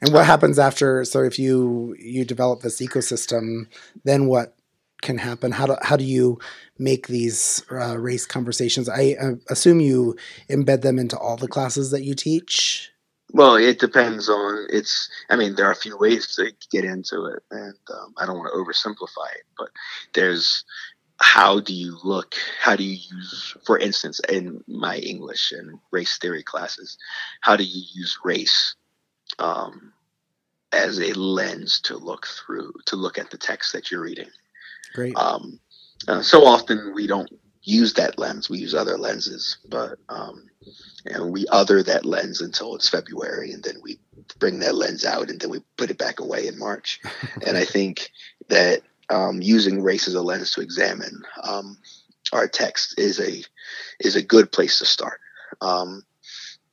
And 0.03 0.13
what 0.13 0.27
happens 0.27 0.59
after? 0.59 1.05
So 1.05 1.23
if 1.23 1.39
you 1.39 1.95
you 1.99 2.25
develop 2.25 2.63
this 2.63 2.81
ecosystem, 2.81 3.67
then 4.05 4.27
what 4.27 4.57
can 5.03 5.19
happen? 5.19 5.53
How 5.53 5.67
do 5.67 5.77
how 5.83 5.97
do 5.97 6.05
you 6.05 6.39
make 6.79 7.07
these 7.07 7.63
uh, 7.71 7.97
race 7.97 8.27
conversations? 8.27 8.89
I 8.89 9.17
uh, 9.21 9.35
assume 9.49 9.81
you 9.81 10.17
embed 10.49 10.83
them 10.83 10.99
into 10.99 11.17
all 11.17 11.37
the 11.37 11.49
classes 11.49 11.91
that 11.93 12.03
you 12.03 12.15
teach. 12.15 12.91
Well, 13.33 13.55
it 13.55 13.79
depends 13.79 14.29
on 14.29 14.67
it's. 14.71 15.09
I 15.29 15.37
mean, 15.37 15.55
there 15.55 15.67
are 15.67 15.73
a 15.73 15.77
few 15.77 15.97
ways 15.97 16.35
to 16.37 16.51
get 16.73 16.85
into 16.85 17.27
it, 17.27 17.43
and 17.51 17.79
um, 17.95 18.15
I 18.19 18.27
don't 18.27 18.39
want 18.39 18.51
to 18.53 18.59
oversimplify 18.59 19.31
it, 19.37 19.45
but 19.57 19.69
there's 20.15 20.65
how 21.21 21.61
do 21.61 21.75
you 21.75 21.99
look? 22.03 22.35
How 22.61 22.77
do 22.77 22.83
you 22.83 22.97
use 22.97 23.57
for 23.65 23.79
instance 23.79 24.21
in 24.29 24.65
my 24.67 24.97
english 24.97 25.53
and 25.53 25.79
race 25.91 26.19
theory 26.19 26.43
classes 26.43 26.97
how 27.41 27.57
do 27.57 27.65
you 27.65 27.83
use 27.95 28.19
race 28.25 28.75
um, 29.39 29.93
as 30.73 30.99
a 30.99 31.13
lens 31.13 31.81
to 31.83 31.97
look 31.97 32.27
through 32.27 32.73
to 32.87 32.97
look 32.97 33.19
at 33.19 33.31
the 33.31 33.39
text 33.39 33.73
that 33.73 33.91
you're 33.91 34.03
reading? 34.03 34.31
Great. 34.95 35.17
Um, 35.17 35.61
uh, 36.09 36.23
so 36.23 36.45
often 36.47 36.95
we 36.95 37.07
don't 37.07 37.31
use 37.63 37.95
that 37.95 38.19
lens. 38.19 38.49
We 38.49 38.59
use 38.59 38.75
other 38.75 38.97
lenses 38.97 39.59
but 39.69 39.99
um, 40.09 40.49
and 41.05 41.33
we 41.33 41.47
other 41.49 41.83
that 41.83 42.07
lens 42.07 42.41
until 42.41 42.75
it's 42.75 42.89
february 42.89 43.53
and 43.53 43.63
then 43.63 43.77
we 43.83 44.01
bring 44.39 44.59
that 44.61 44.75
lens 44.75 45.05
out 45.05 45.29
and 45.29 45.39
then 45.39 45.51
we 45.51 45.61
put 45.77 45.91
it 45.91 45.99
back 45.99 46.21
away 46.21 46.47
in 46.47 46.59
march. 46.59 47.01
And 47.47 47.57
i 47.57 47.65
think 47.65 48.11
that 48.49 48.83
um, 49.11 49.43
using 49.43 49.83
race 49.83 50.09
as 50.09 50.15
a 50.15 50.23
lens 50.23 50.53
to 50.53 50.61
examine 50.61 51.23
um, 51.43 51.77
our 52.33 52.47
text 52.47 52.99
is 52.99 53.21
a 53.21 53.43
is 53.99 54.17
a 54.17 54.23
good 54.23 54.53
place 54.53 54.79
to 54.79 54.85
start. 54.85 55.21
Um, 55.61 56.05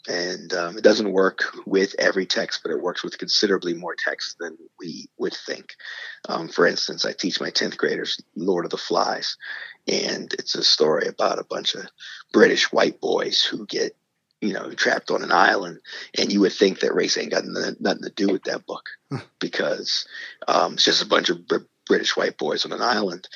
and 0.10 0.54
um, 0.54 0.78
it 0.78 0.84
doesn't 0.86 1.12
work 1.12 1.44
with 1.66 1.94
every 2.00 2.26
text, 2.26 2.62
but 2.64 2.72
it 2.72 2.82
works 2.82 3.04
with 3.04 3.18
considerably 3.18 3.74
more 3.74 3.96
text 3.96 4.38
than 4.40 4.58
we 4.80 5.10
would 5.18 5.34
think. 5.34 5.74
Um, 6.30 6.48
for 6.48 6.66
instance, 6.66 7.04
I 7.04 7.12
teach 7.12 7.42
my 7.42 7.50
tenth 7.50 7.78
graders 7.78 8.22
Lord 8.36 8.64
of 8.64 8.72
the 8.72 8.78
Flies, 8.78 9.36
and 9.86 10.34
it's 10.40 10.56
a 10.56 10.64
story 10.64 11.08
about 11.08 11.40
a 11.40 11.44
bunch 11.44 11.76
of 11.76 11.82
British 12.32 12.72
white 12.72 13.02
boys 13.02 13.44
who 13.44 13.66
get 13.66 13.98
you 14.40 14.54
know, 14.54 14.70
trapped 14.72 15.10
on 15.10 15.24
an 15.24 15.32
island, 15.32 15.80
and 16.18 16.32
you 16.32 16.40
would 16.42 16.54
think 16.54 16.80
that 16.80 16.94
race 16.94 17.18
ain't 17.18 17.32
got 17.32 17.44
nothing 17.46 18.04
to 18.04 18.12
do 18.16 18.28
with 18.28 18.44
that 18.44 18.68
book 18.68 18.86
because 19.40 20.08
um, 20.48 20.74
it's 20.74 20.84
just 20.84 21.02
a 21.02 21.08
bunch 21.08 21.30
of 21.30 21.40
British 21.88 22.16
white 22.16 22.38
boys 22.38 22.66
on 22.66 22.72
an 22.72 22.82
island. 22.82 23.28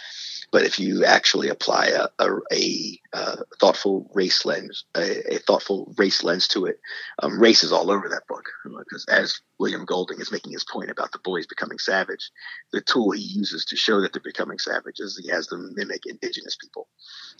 But 0.51 0.63
if 0.63 0.79
you 0.79 1.05
actually 1.05 1.48
apply 1.48 1.88
a, 1.88 2.08
a, 2.20 2.29
a, 2.51 3.00
a 3.13 3.38
thoughtful 3.60 4.12
race 4.13 4.43
lens, 4.43 4.84
a, 4.96 5.39
thoughtful 5.48 5.93
race 5.98 6.24
lens 6.24 6.48
to 6.50 6.65
it, 6.65 6.79
um, 7.24 7.39
race 7.39 7.63
is 7.63 7.72
all 7.72 7.89
over 7.89 8.10
that 8.10 8.27
book. 8.27 8.43
Because 8.65 9.05
as 9.10 9.39
William 9.60 9.86
Golding 9.86 10.20
is 10.20 10.31
making 10.31 10.51
his 10.51 10.65
point 10.65 10.91
about 10.91 11.13
the 11.13 11.20
boys 11.24 11.48
becoming 11.48 11.79
savage, 11.79 12.29
the 12.74 12.81
tool 12.81 13.12
he 13.12 13.22
uses 13.22 13.63
to 13.65 13.77
show 13.77 14.01
that 14.01 14.12
they're 14.12 14.22
becoming 14.22 14.60
savage 14.60 15.00
is 15.00 15.17
he 15.17 15.29
has 15.29 15.48
them 15.48 15.74
mimic 15.74 16.05
indigenous 16.05 16.58
people. 16.58 16.89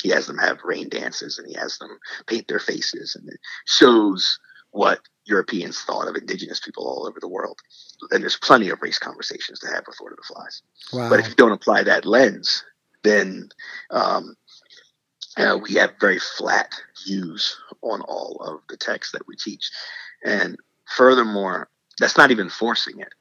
He 0.02 0.10
has 0.10 0.28
them 0.28 0.38
have 0.38 0.64
rain 0.64 0.88
dances 0.88 1.38
and 1.38 1.48
he 1.48 1.56
has 1.56 1.78
them 1.80 2.00
paint 2.28 2.48
their 2.48 2.60
faces, 2.60 3.16
and 3.16 3.28
it 3.28 3.40
shows 3.66 4.40
what 4.72 5.00
Europeans 5.26 5.82
thought 5.82 6.08
of 6.08 6.16
indigenous 6.16 6.60
people 6.60 6.86
all 6.86 7.08
over 7.08 7.20
the 7.20 7.28
world. 7.28 7.60
And 8.12 8.22
there's 8.22 8.38
plenty 8.38 8.70
of 8.70 8.82
race 8.82 9.00
conversations 9.00 9.60
to 9.60 9.68
have 9.68 9.84
with 9.88 10.00
Lord 10.00 10.14
of 10.14 10.18
the 10.18 10.34
Flies. 10.34 10.62
Wow. 10.92 11.10
But 11.10 11.20
if 11.20 11.30
you 11.30 11.36
don't 11.36 11.52
apply 11.52 11.84
that 11.84 12.06
lens, 12.06 12.64
then 13.04 13.50
um, 13.92 14.36
uh, 15.38 15.58
we 15.62 15.76
have 15.76 15.94
very 16.00 16.20
flat 16.20 16.74
views 17.06 17.58
on 17.82 18.02
all 18.02 18.38
of 18.42 18.62
the 18.70 18.78
texts 18.78 19.14
that 19.14 19.28
we 19.28 19.36
teach. 19.36 19.70
And 20.24 20.58
furthermore, 20.86 21.70
that's 22.00 22.18
not 22.18 22.32
even 22.32 22.50
forcing 22.50 23.00
it 23.00 23.14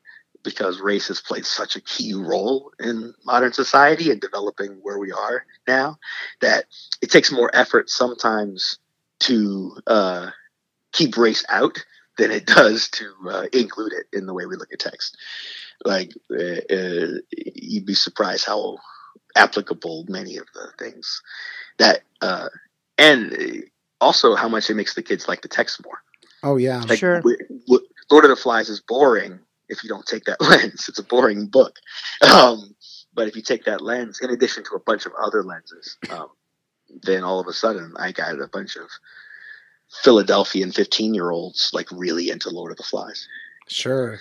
because 0.43 0.81
race 0.81 1.09
has 1.09 1.21
played 1.21 1.45
such 1.45 1.77
a 1.77 1.81
key 1.83 2.15
role 2.15 2.73
in 2.81 3.15
modern 3.25 3.53
society 3.53 4.11
and 4.11 4.21
developing 4.21 4.79
where 4.83 4.99
we 4.99 5.13
are 5.13 5.45
now 5.69 5.99
that 6.41 6.65
it 7.03 7.11
takes 7.11 7.31
more 7.31 7.51
effort 7.53 7.91
sometimes 7.91 8.79
to 9.19 9.77
uh, 9.87 10.31
keep 10.93 11.17
race 11.17 11.45
out 11.49 11.85
than 12.19 12.31
it 12.31 12.47
does 12.47 12.89
to 12.91 13.13
uh, 13.29 13.47
include 13.53 13.93
it 13.93 14.07
in 14.13 14.27
the 14.27 14.35
way 14.35 14.47
we 14.47 14.57
look 14.57 14.73
at 14.73 14.79
text. 14.79 15.17
Like 15.85 16.13
uh, 16.31 16.75
uh, 16.75 17.19
you'd 17.31 17.87
be 17.87 17.95
surprised 17.95 18.47
how 18.47 18.79
applicable 19.37 20.05
many 20.09 20.37
of 20.37 20.47
the 20.55 20.73
things 20.79 21.23
that, 21.79 22.03
uh, 22.21 22.49
and 22.99 23.65
also 24.01 24.35
how 24.35 24.49
much 24.49 24.69
it 24.69 24.75
makes 24.75 24.95
the 24.95 25.03
kids 25.03 25.29
like 25.29 25.43
the 25.43 25.49
text 25.49 25.83
more. 25.85 26.03
Oh 26.43 26.57
yeah, 26.57 26.83
like, 26.83 26.99
sure. 26.99 27.21
We, 27.23 27.37
we, 27.69 27.81
Lord 28.11 28.25
of 28.25 28.31
the 28.31 28.37
Flies 28.37 28.69
is 28.69 28.81
boring 28.81 29.41
if 29.69 29.83
you 29.83 29.89
don't 29.89 30.07
take 30.07 30.25
that 30.25 30.41
lens. 30.43 30.87
It's 30.89 30.99
a 30.99 31.05
boring 31.05 31.47
book. 31.47 31.77
Um, 32.23 32.75
but 33.15 33.29
if 33.29 33.37
you 33.37 33.43
take 33.43 33.65
that 33.65 33.81
lens, 33.81 34.21
in 34.21 34.31
addition 34.31 34.65
to 34.65 34.75
a 34.75 34.81
bunch 34.81 35.07
of 35.07 35.13
other 35.21 35.43
lenses, 35.43 35.97
um, 36.11 36.29
then 37.03 37.25
all 37.25 37.41
of 37.41 37.47
a 37.47 37.53
sudden 37.53 37.95
I 37.99 38.13
got 38.13 38.41
a 38.41 38.49
bunch 38.49 38.77
of 38.77 38.89
Philadelphian 39.91 40.73
15 40.73 41.15
year 41.15 41.31
olds 41.31 41.71
like 41.73 41.91
really 41.91 42.31
into 42.31 42.51
Lord 42.51 42.71
of 42.71 42.77
the 42.77 42.83
Flies. 42.83 43.29
Sure. 43.69 44.21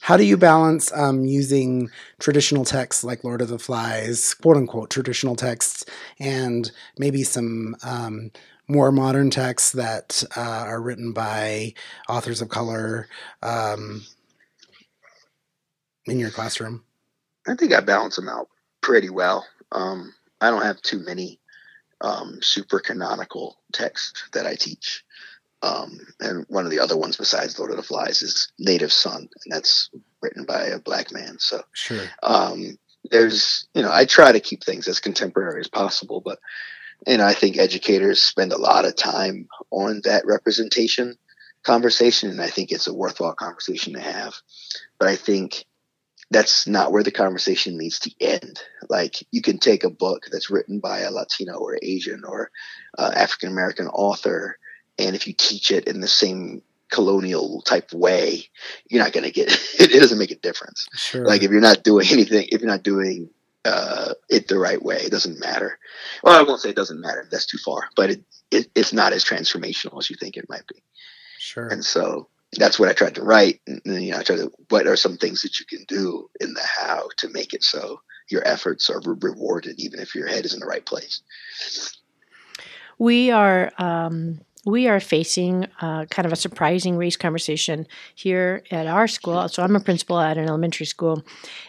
How 0.00 0.16
do 0.16 0.24
you 0.24 0.36
balance 0.36 0.92
um, 0.92 1.24
using 1.24 1.90
traditional 2.20 2.64
texts 2.64 3.02
like 3.02 3.24
Lord 3.24 3.40
of 3.40 3.48
the 3.48 3.58
Flies, 3.58 4.34
quote 4.34 4.56
unquote 4.56 4.90
traditional 4.90 5.34
texts, 5.34 5.84
and 6.20 6.70
maybe 6.96 7.24
some 7.24 7.74
um, 7.82 8.30
more 8.68 8.92
modern 8.92 9.30
texts 9.30 9.72
that 9.72 10.22
uh, 10.36 10.40
are 10.40 10.80
written 10.80 11.12
by 11.12 11.74
authors 12.08 12.40
of 12.40 12.48
color 12.48 13.08
um, 13.42 14.04
in 16.06 16.18
your 16.18 16.30
classroom? 16.30 16.84
I 17.48 17.54
think 17.54 17.72
I 17.72 17.80
balance 17.80 18.16
them 18.16 18.28
out 18.28 18.48
pretty 18.82 19.10
well. 19.10 19.44
Um, 19.72 20.14
I 20.40 20.50
don't 20.50 20.62
have 20.62 20.80
too 20.82 21.00
many 21.04 21.40
um, 22.00 22.38
super 22.42 22.78
canonical 22.78 23.58
text 23.72 24.24
that 24.32 24.46
I 24.46 24.54
teach. 24.54 25.04
Um, 25.62 25.98
and 26.20 26.44
one 26.48 26.64
of 26.64 26.70
the 26.70 26.80
other 26.80 26.96
ones 26.96 27.16
besides 27.16 27.58
Lord 27.58 27.70
of 27.70 27.76
the 27.76 27.82
Flies 27.82 28.22
is 28.22 28.52
Native 28.58 28.92
Son, 28.92 29.20
and 29.20 29.52
that's 29.52 29.90
written 30.20 30.44
by 30.44 30.66
a 30.66 30.78
black 30.78 31.12
man. 31.12 31.38
So 31.38 31.62
sure. 31.72 32.04
Um, 32.22 32.78
there's, 33.10 33.66
you 33.74 33.82
know, 33.82 33.92
I 33.92 34.04
try 34.04 34.32
to 34.32 34.40
keep 34.40 34.64
things 34.64 34.88
as 34.88 35.00
contemporary 35.00 35.60
as 35.60 35.68
possible, 35.68 36.20
but, 36.20 36.38
and 37.06 37.22
I 37.22 37.34
think 37.34 37.56
educators 37.56 38.22
spend 38.22 38.52
a 38.52 38.58
lot 38.58 38.84
of 38.84 38.96
time 38.96 39.48
on 39.70 40.02
that 40.04 40.26
representation 40.26 41.16
conversation, 41.62 42.30
and 42.30 42.40
I 42.40 42.48
think 42.48 42.70
it's 42.70 42.86
a 42.86 42.94
worthwhile 42.94 43.34
conversation 43.34 43.94
to 43.94 44.00
have. 44.00 44.34
But 44.98 45.08
I 45.08 45.16
think 45.16 45.64
that's 46.30 46.66
not 46.66 46.92
where 46.92 47.02
the 47.02 47.12
conversation 47.12 47.78
needs 47.78 48.00
to 48.00 48.12
end. 48.20 48.60
Like 48.88 49.24
you 49.30 49.42
can 49.42 49.58
take 49.58 49.84
a 49.84 49.90
book 49.90 50.26
that's 50.30 50.50
written 50.50 50.80
by 50.80 51.00
a 51.00 51.10
Latino 51.10 51.54
or 51.54 51.78
Asian 51.82 52.22
or 52.26 52.50
uh, 52.98 53.12
African 53.14 53.50
American 53.50 53.86
author, 53.88 54.58
and 54.98 55.14
if 55.14 55.26
you 55.26 55.34
teach 55.34 55.70
it 55.70 55.86
in 55.86 56.00
the 56.00 56.08
same 56.08 56.62
colonial 56.90 57.62
type 57.62 57.92
way, 57.92 58.48
you're 58.88 59.02
not 59.02 59.12
going 59.12 59.24
to 59.24 59.32
get 59.32 59.48
it, 59.78 59.94
it. 59.94 60.00
doesn't 60.00 60.18
make 60.18 60.30
a 60.30 60.36
difference. 60.36 60.88
Sure. 60.94 61.24
Like 61.24 61.42
if 61.42 61.50
you're 61.50 61.60
not 61.60 61.84
doing 61.84 62.06
anything, 62.10 62.48
if 62.50 62.60
you're 62.60 62.70
not 62.70 62.82
doing 62.82 63.30
uh, 63.64 64.14
it 64.28 64.48
the 64.48 64.58
right 64.58 64.82
way, 64.82 64.96
it 64.96 65.10
doesn't 65.10 65.40
matter. 65.40 65.78
Well, 66.22 66.38
I 66.38 66.42
won't 66.42 66.60
say 66.60 66.70
it 66.70 66.76
doesn't 66.76 67.00
matter. 67.00 67.26
That's 67.30 67.46
too 67.46 67.58
far, 67.58 67.88
but 67.94 68.10
it, 68.10 68.24
it 68.50 68.68
it's 68.74 68.92
not 68.92 69.12
as 69.12 69.24
transformational 69.24 69.98
as 69.98 70.10
you 70.10 70.16
think 70.16 70.36
it 70.36 70.48
might 70.48 70.66
be. 70.66 70.82
Sure. 71.38 71.68
And 71.68 71.84
so 71.84 72.28
that's 72.52 72.78
what 72.78 72.88
I 72.88 72.92
tried 72.92 73.14
to 73.16 73.22
write. 73.22 73.60
And, 73.66 73.80
you 73.84 74.12
know, 74.12 74.18
I 74.18 74.22
tried 74.22 74.36
to, 74.36 74.52
what 74.68 74.86
are 74.86 74.96
some 74.96 75.16
things 75.16 75.42
that 75.42 75.58
you 75.58 75.66
can 75.66 75.84
do 75.88 76.30
in 76.40 76.54
the 76.54 76.62
how 76.62 77.08
to 77.18 77.28
make 77.28 77.52
it 77.52 77.62
so 77.62 78.00
your 78.28 78.46
efforts 78.46 78.88
are 78.90 79.00
re- 79.04 79.16
rewarded, 79.20 79.78
even 79.78 80.00
if 80.00 80.14
your 80.14 80.26
head 80.26 80.44
is 80.44 80.54
in 80.54 80.60
the 80.60 80.66
right 80.66 80.84
place. 80.84 81.20
We 82.98 83.30
are, 83.30 83.72
um, 83.78 84.40
we 84.64 84.88
are 84.88 84.98
facing 84.98 85.66
uh, 85.80 86.06
kind 86.06 86.26
of 86.26 86.32
a 86.32 86.36
surprising 86.36 86.96
race 86.96 87.16
conversation 87.16 87.86
here 88.14 88.64
at 88.70 88.86
our 88.86 89.06
school. 89.06 89.48
So 89.48 89.62
I'm 89.62 89.76
a 89.76 89.80
principal 89.80 90.18
at 90.18 90.38
an 90.38 90.48
elementary 90.48 90.86
school, 90.86 91.22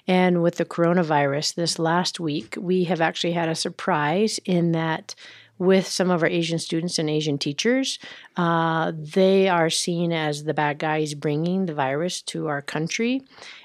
and 0.07 0.41
with 0.41 0.55
the 0.55 0.65
coronavirus 0.65 1.55
this 1.55 1.77
last 1.77 2.19
week, 2.19 2.55
we 2.60 2.86
have 2.86 3.00
actually 3.00 3.34
had 3.34 3.50
a 3.50 3.55
surprise 3.55 4.39
in 4.46 4.72
that 4.72 5.13
with 5.60 5.88
some 5.88 6.12
of 6.12 6.24
our 6.24 6.30
Asian 6.30 6.60
students 6.60 7.00
and 7.00 7.10
Asian 7.10 7.38
teachers. 7.38 8.00
Uh, 8.36 8.92
they 8.96 9.50
are 9.50 9.70
seen 9.70 10.14
as 10.14 10.44
the 10.44 10.54
bad 10.54 10.78
guys 10.78 11.14
bringing 11.14 11.66
the 11.66 11.74
virus 11.74 12.22
to 12.22 12.48
our 12.48 12.62
country. 12.62 13.24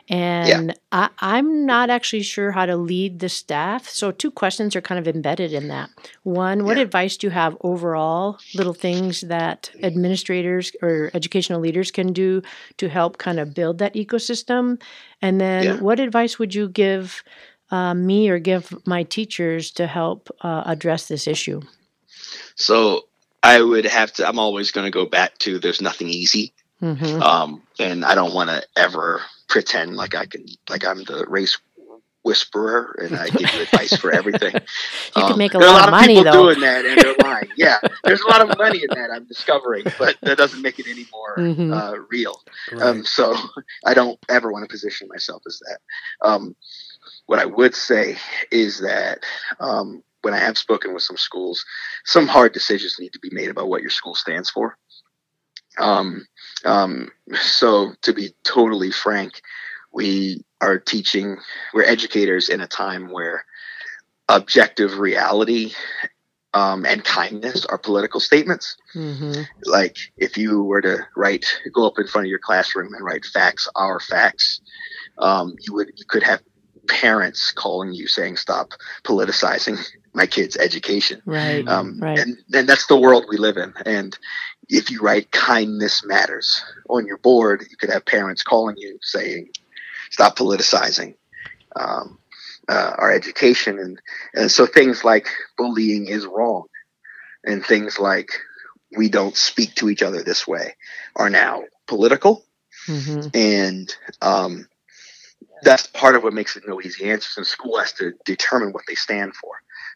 And 0.09 0.75
yeah. 0.93 1.09
I, 1.21 1.39
am 1.39 1.65
not 1.65 1.89
actually 1.89 2.23
sure 2.23 2.51
how 2.51 2.67
to 2.67 2.77
lead 2.77 3.21
the 3.21 3.29
staff. 3.29 3.89
So, 3.89 4.11
two 4.11 4.31
questions 4.31 4.75
are 4.75 4.81
kind 4.81 4.99
of 4.99 5.07
embedded 5.07 5.53
in 5.53 5.69
that. 5.69 5.91
One, 6.25 6.65
what 6.65 6.77
yeah. 6.77 6.83
advice 6.83 7.17
do 7.17 7.29
you 7.29 7.31
have 7.31 7.57
overall, 7.61 8.39
little 8.55 8.75
things 8.75 9.21
that 9.23 9.71
administrators 9.83 10.73
or 10.83 11.11
educational 11.15 11.61
leaders 11.61 11.91
can 11.91 12.13
do 12.13 12.43
to 12.79 12.89
help 12.89 13.19
kind 13.19 13.39
of 13.39 13.55
build 13.55 13.79
that 13.79 13.95
ecosystem? 13.95 14.81
And 15.21 15.41
then, 15.41 15.65
yeah. 15.65 15.81
what 15.81 16.01
advice 16.01 16.39
would 16.39 16.55
you 16.55 16.69
give 16.69 17.23
uh, 17.71 17.95
me 17.95 18.29
or 18.29 18.39
give 18.39 18.75
my 18.87 19.05
teachers 19.05 19.71
to 19.73 19.87
help 19.87 20.29
uh, 20.43 20.65
address 20.67 21.09
this 21.09 21.27
issue? 21.27 21.63
So 22.55 23.07
I 23.43 23.61
would 23.61 23.85
have 23.85 24.12
to. 24.15 24.29
I'm 24.29 24.39
always 24.39 24.71
going 24.71 24.87
to 24.87 24.91
go 24.91 25.07
back 25.07 25.39
to 25.39 25.59
there's 25.59 25.81
nothing 25.81 26.09
easy, 26.09 26.53
mm-hmm. 26.81 27.23
um, 27.23 27.62
and 27.79 28.05
I 28.05 28.15
don't 28.15 28.35
want 28.35 28.51
to 28.51 28.62
ever 28.77 29.21
pretend 29.49 29.97
like 29.97 30.15
I 30.15 30.27
can, 30.27 30.47
like 30.69 30.87
I'm 30.87 31.05
the 31.05 31.27
race 31.29 31.59
whisperer 32.25 32.97
and 33.03 33.17
I 33.17 33.29
give 33.29 33.53
you 33.53 33.62
advice 33.73 33.97
for 33.97 34.12
everything. 34.12 34.55
you 34.55 35.23
um, 35.23 35.31
can 35.31 35.39
make 35.39 35.55
a 35.55 35.59
lot, 35.59 35.67
a 35.67 35.73
lot, 35.73 35.89
of 35.89 35.91
money 35.91 36.17
people 36.17 36.33
though. 36.33 36.43
doing 36.45 36.61
that 36.61 36.85
and 36.85 36.99
they're 36.99 37.15
lying. 37.23 37.49
Yeah, 37.57 37.79
there's 38.05 38.21
a 38.23 38.29
lot 38.29 38.41
of 38.41 38.57
money 38.57 38.83
in 38.83 38.89
that. 38.91 39.11
I'm 39.11 39.27
discovering, 39.27 39.85
but 39.99 40.17
that 40.23 40.39
doesn't 40.39 40.62
make 40.62 40.79
it 40.79 40.87
any 40.89 41.07
more 41.12 41.37
mm-hmm. 41.37 41.73
uh, 41.73 41.95
real. 42.11 42.41
Right. 42.73 42.83
Um, 42.83 43.05
so 43.05 43.35
I 43.85 43.95
don't 43.95 44.19
ever 44.29 44.51
want 44.51 44.65
to 44.65 44.73
position 44.73 45.09
myself 45.09 45.43
as 45.47 45.61
that. 45.67 46.27
Um, 46.27 46.57
what 47.27 47.39
I 47.39 47.47
would 47.47 47.75
say 47.75 48.17
is 48.51 48.81
that 48.81 49.21
um, 49.61 50.03
when 50.23 50.35
I 50.35 50.38
have 50.38 50.57
spoken 50.57 50.95
with 50.95 51.02
some 51.02 51.17
schools, 51.17 51.64
some 52.05 52.26
hard 52.26 52.52
decisions 52.52 52.97
need 52.99 53.12
to 53.12 53.19
be 53.19 53.31
made 53.33 53.50
about 53.50 53.69
what 53.69 53.83
your 53.83 53.91
school 53.91 54.14
stands 54.14 54.50
for. 54.50 54.79
Um, 55.79 56.26
um, 56.64 57.11
so 57.35 57.93
to 58.02 58.12
be 58.12 58.35
totally 58.45 58.91
frank, 58.91 59.41
we 59.93 60.45
are 60.61 60.79
teaching, 60.79 61.37
we're 61.75 61.85
educators 61.85 62.49
in 62.49 62.61
a 62.61 62.67
time 62.67 63.11
where 63.11 63.45
objective 64.29 64.99
reality 64.99 65.73
um, 66.55 66.85
and 66.85 67.05
kindness 67.05 67.64
are 67.67 67.79
political 67.79 68.21
statements. 68.21 68.76
Mm-hmm. 68.95 69.43
Like 69.64 69.97
if 70.17 70.37
you 70.37 70.62
were 70.62 70.83
to 70.83 71.07
write, 71.17 71.47
go 71.73 71.87
up 71.87 71.99
in 71.99 72.07
front 72.07 72.26
of 72.26 72.31
your 72.31 72.38
classroom 72.38 72.95
and 72.95 73.05
write 73.05 73.25
facts 73.25 73.69
are 73.75 74.00
facts, 74.00 74.61
um, 75.19 75.55
you 75.61 75.73
would 75.75 75.88
you 75.97 76.05
could 76.07 76.23
have 76.23 76.43
parents 76.89 77.53
calling 77.53 77.93
you 77.93 78.07
saying 78.07 78.37
stop 78.37 78.73
politicizing 79.05 79.79
my 80.15 80.27
kids' 80.27 80.57
education. 80.57 81.23
Right. 81.25 81.67
Um, 81.67 81.99
right. 82.01 82.19
And, 82.19 82.37
and 82.53 82.69
that's 82.69 82.87
the 82.87 82.99
world 82.99 83.27
we 83.29 83.39
live 83.39 83.57
in. 83.57 83.73
And 83.87 84.17
if 84.69 84.91
you 84.91 85.01
write 85.01 85.31
kindness 85.31 86.05
matters 86.05 86.62
on 86.89 87.07
your 87.07 87.19
board, 87.19 87.65
you 87.71 87.77
could 87.77 87.91
have 87.91 88.05
parents 88.05 88.43
calling 88.43 88.77
you 88.77 88.99
saying, 89.03 89.51
stop 90.11 90.37
politicizing 90.37 91.15
um, 91.77 92.19
uh, 92.69 92.93
our 92.99 93.12
education. 93.12 93.79
And, 93.79 94.01
and 94.35 94.51
so 94.51 94.67
things 94.67 95.05
like 95.05 95.29
bullying 95.57 96.07
is 96.07 96.27
wrong 96.27 96.67
and 97.45 97.65
things 97.65 97.99
like 97.99 98.31
we 98.97 99.09
don't 99.09 99.37
speak 99.37 99.75
to 99.77 99.89
each 99.89 100.03
other 100.03 100.23
this 100.23 100.47
way 100.47 100.77
are 101.17 101.31
now 101.31 101.62
political. 101.87 102.45
Mm-hmm. 102.87 103.29
And 103.35 103.97
um, 104.21 104.69
that's 105.62 105.87
part 105.87 106.16
of 106.16 106.23
what 106.23 106.33
makes 106.33 106.57
it 106.57 106.64
no 106.66 106.81
easy 106.81 107.09
answers. 107.11 107.37
And 107.37 107.47
school 107.47 107.78
has 107.78 107.92
to 107.95 108.12
determine 108.25 108.73
what 108.73 108.85
they 108.88 108.95
stand 108.95 109.35
for. 109.37 109.50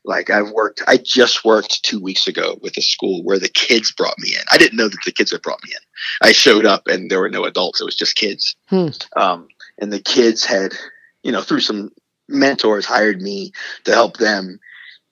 Like 0.05 0.31
I've 0.31 0.51
worked, 0.51 0.83
I 0.87 0.99
just 0.99 1.45
worked 1.45 1.83
two 1.83 2.01
weeks 2.01 2.29
ago 2.29 2.59
with 2.63 2.77
a 2.77 2.83
school 2.83 3.23
where 3.25 3.39
the 3.41 3.49
kids 3.49 3.91
brought 3.93 4.19
me 4.19 4.35
in. 4.35 4.43
I 4.51 4.59
didn't 4.59 4.77
know 4.77 4.89
that 4.89 4.99
the 5.05 5.13
kids 5.13 5.33
had 5.33 5.43
brought 5.43 5.63
me 5.65 5.73
in. 5.73 5.83
I 6.29 6.33
showed 6.33 6.65
up 6.65 6.87
and 6.87 7.11
there 7.11 7.21
were 7.21 7.29
no 7.29 7.45
adults; 7.45 7.81
it 7.81 7.85
was 7.85 7.97
just 7.97 8.15
kids. 8.17 8.55
Hmm. 8.69 8.89
Um, 9.17 9.49
and 9.79 9.93
the 9.93 10.01
kids 10.01 10.45
had, 10.45 10.75
you 11.23 11.33
know, 11.33 11.43
through 11.43 11.61
some 11.61 11.91
mentors, 12.29 12.87
hired 12.87 13.21
me 13.21 13.53
to 13.85 13.93
help 13.93 14.19
them 14.19 14.61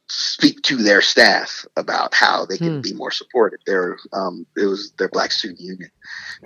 speak 0.09 0.61
to 0.63 0.77
their 0.77 1.01
staff 1.01 1.65
about 1.77 2.15
how 2.15 2.45
they 2.45 2.59
can 2.59 2.77
Hmm. 2.77 2.81
be 2.83 2.93
more 2.93 3.11
supported. 3.11 3.59
There, 3.67 3.97
um, 4.13 4.47
it 4.57 4.67
was 4.67 4.93
their 4.99 5.09
Black 5.09 5.33
Student 5.33 5.61
Union, 5.61 5.91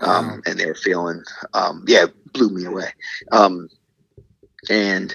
um, 0.01 0.27
Wow. 0.29 0.39
and 0.47 0.59
they 0.59 0.67
were 0.67 0.75
feeling, 0.77 1.23
um, 1.55 1.85
yeah, 1.87 2.05
it 2.05 2.33
blew 2.33 2.51
me 2.51 2.65
away. 2.65 2.93
Um, 3.33 3.69
and 4.69 5.15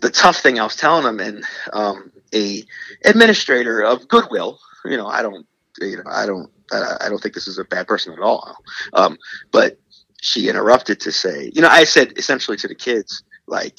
the 0.00 0.10
tough 0.10 0.38
thing 0.38 0.58
I 0.58 0.64
was 0.64 0.76
telling 0.76 1.04
them, 1.04 1.20
and 1.20 1.44
um, 1.72 2.12
a 2.34 2.64
administrator 3.04 3.82
of 3.82 4.08
Goodwill, 4.08 4.58
you 4.84 4.96
know, 4.96 5.06
I 5.06 5.22
don't, 5.22 5.46
you 5.80 5.96
know, 5.96 6.04
I 6.06 6.26
don't, 6.26 6.50
I 6.72 7.08
don't 7.08 7.20
think 7.20 7.34
this 7.34 7.48
is 7.48 7.58
a 7.58 7.64
bad 7.64 7.86
person 7.86 8.12
at 8.12 8.20
all. 8.20 8.56
Um, 8.92 9.18
but 9.50 9.78
she 10.20 10.48
interrupted 10.48 11.00
to 11.00 11.12
say, 11.12 11.50
you 11.54 11.62
know, 11.62 11.68
I 11.68 11.84
said 11.84 12.12
essentially 12.16 12.56
to 12.58 12.68
the 12.68 12.74
kids, 12.74 13.22
like, 13.46 13.78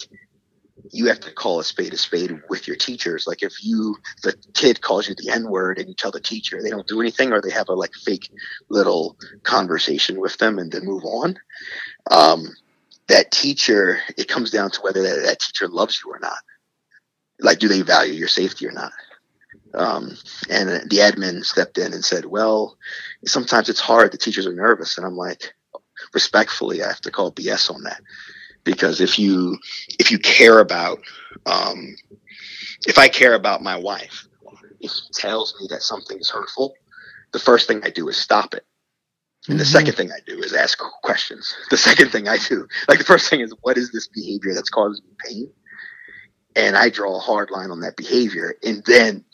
you 0.91 1.07
have 1.07 1.19
to 1.21 1.31
call 1.31 1.59
a 1.59 1.63
spade 1.63 1.93
a 1.93 1.97
spade 1.97 2.41
with 2.49 2.67
your 2.67 2.75
teachers. 2.75 3.27
Like 3.27 3.43
if 3.43 3.63
you, 3.63 3.95
the 4.23 4.35
kid 4.53 4.81
calls 4.81 5.07
you 5.07 5.15
the 5.15 5.29
N 5.29 5.49
word 5.49 5.77
and 5.77 5.87
you 5.87 5.93
tell 5.93 6.11
the 6.11 6.19
teacher 6.19 6.61
they 6.61 6.69
don't 6.69 6.87
do 6.87 6.99
anything 6.99 7.31
or 7.31 7.41
they 7.41 7.51
have 7.51 7.69
a 7.69 7.73
like 7.73 7.93
fake 7.93 8.29
little 8.69 9.15
conversation 9.43 10.19
with 10.19 10.37
them 10.37 10.57
and 10.57 10.71
then 10.71 10.85
move 10.85 11.03
on. 11.05 11.37
Um, 12.09 12.47
that 13.11 13.31
teacher, 13.31 13.99
it 14.17 14.27
comes 14.27 14.51
down 14.51 14.71
to 14.71 14.81
whether 14.81 15.01
that, 15.01 15.23
that 15.25 15.39
teacher 15.39 15.67
loves 15.67 16.01
you 16.03 16.11
or 16.11 16.19
not. 16.19 16.37
Like, 17.39 17.59
do 17.59 17.67
they 17.67 17.81
value 17.81 18.13
your 18.13 18.27
safety 18.27 18.67
or 18.67 18.71
not? 18.71 18.91
Um, 19.73 20.17
and 20.49 20.69
the 20.89 20.97
admin 20.97 21.43
stepped 21.43 21.77
in 21.77 21.93
and 21.93 22.03
said, 22.03 22.25
well, 22.25 22.77
sometimes 23.25 23.69
it's 23.69 23.79
hard. 23.79 24.11
The 24.11 24.17
teachers 24.17 24.47
are 24.47 24.53
nervous. 24.53 24.97
And 24.97 25.05
I'm 25.05 25.15
like, 25.15 25.53
respectfully, 26.13 26.83
I 26.83 26.87
have 26.87 27.01
to 27.01 27.11
call 27.11 27.31
BS 27.31 27.73
on 27.73 27.83
that 27.83 28.01
because 28.63 29.01
if 29.01 29.17
you 29.17 29.57
if 29.99 30.11
you 30.11 30.19
care 30.19 30.59
about 30.59 30.99
um, 31.45 31.95
if 32.87 32.97
I 32.97 33.07
care 33.07 33.33
about 33.33 33.61
my 33.63 33.75
wife, 33.75 34.27
if 34.79 34.91
she 34.91 35.01
tells 35.13 35.55
me 35.59 35.67
that 35.69 35.81
something 35.81 36.19
is 36.19 36.29
hurtful, 36.29 36.73
the 37.31 37.39
first 37.39 37.67
thing 37.67 37.81
I 37.83 37.89
do 37.89 38.09
is 38.09 38.17
stop 38.17 38.53
it. 38.53 38.65
And 39.47 39.59
the 39.59 39.63
Mhm. 39.63 39.71
second 39.71 39.93
thing 39.95 40.11
I 40.11 40.19
do 40.25 40.39
is 40.41 40.53
ask 40.53 40.77
questions. 41.03 41.53
The 41.71 41.77
second 41.77 42.11
thing 42.11 42.27
I 42.27 42.37
do, 42.37 42.67
like 42.87 42.99
the 42.99 43.05
first 43.05 43.29
thing 43.29 43.39
is, 43.41 43.53
what 43.61 43.77
is 43.77 43.91
this 43.91 44.07
behavior 44.07 44.53
that's 44.53 44.69
causing 44.69 45.03
me 45.05 45.15
pain? 45.25 45.53
And 46.55 46.77
I 46.77 46.89
draw 46.89 47.15
a 47.15 47.19
hard 47.19 47.49
line 47.49 47.71
on 47.71 47.79
that 47.81 47.95
behavior 47.95 48.55
and 48.63 48.83
then 48.85 49.25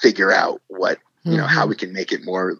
figure 0.00 0.32
out 0.32 0.62
what 0.68 0.98
you 1.24 1.36
know 1.36 1.46
how 1.46 1.66
Mhm. 1.66 1.70
we 1.70 1.76
can 1.76 1.92
make 1.92 2.12
it 2.12 2.24
more 2.24 2.58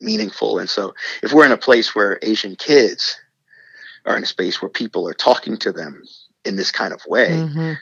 meaningful 0.00 0.58
and 0.58 0.68
so 0.70 0.94
if 1.22 1.32
we're 1.32 1.46
in 1.46 1.52
a 1.52 1.56
place 1.56 1.94
where 1.94 2.18
asian 2.22 2.54
kids 2.54 3.16
are 4.04 4.16
in 4.16 4.22
a 4.22 4.26
space 4.26 4.60
where 4.62 4.68
people 4.68 5.08
are 5.08 5.14
talking 5.14 5.56
to 5.56 5.72
them 5.72 6.02
in 6.44 6.54
this 6.56 6.70
kind 6.70 6.92
of 6.92 7.04
way 7.06 7.30
Mhm. 7.30 7.78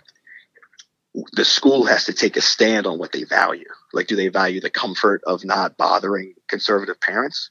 the 1.32 1.44
school 1.44 1.84
has 1.86 2.04
to 2.04 2.12
take 2.12 2.36
a 2.36 2.40
stand 2.40 2.86
on 2.86 2.98
what 2.98 3.12
they 3.12 3.24
value 3.24 3.68
like 3.92 4.06
do 4.06 4.16
they 4.16 4.28
value 4.28 4.60
the 4.60 4.70
comfort 4.70 5.22
of 5.26 5.44
not 5.44 5.76
bothering 5.76 6.34
conservative 6.48 7.00
parents 7.00 7.50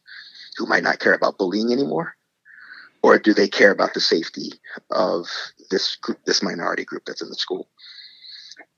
who 0.57 0.65
might 0.65 0.83
not 0.83 0.99
care 0.99 1.13
about 1.13 1.37
bullying 1.37 1.71
anymore? 1.71 2.15
Or 3.01 3.19
do 3.19 3.33
they 3.33 3.49
care 3.49 3.71
about 3.71 3.93
the 3.93 3.99
safety 3.99 4.53
of 4.89 5.27
this 5.69 5.97
group, 5.97 6.19
this 6.25 6.41
minority 6.41 6.85
group 6.85 7.03
that's 7.05 7.21
in 7.21 7.29
the 7.29 7.35
school? 7.35 7.67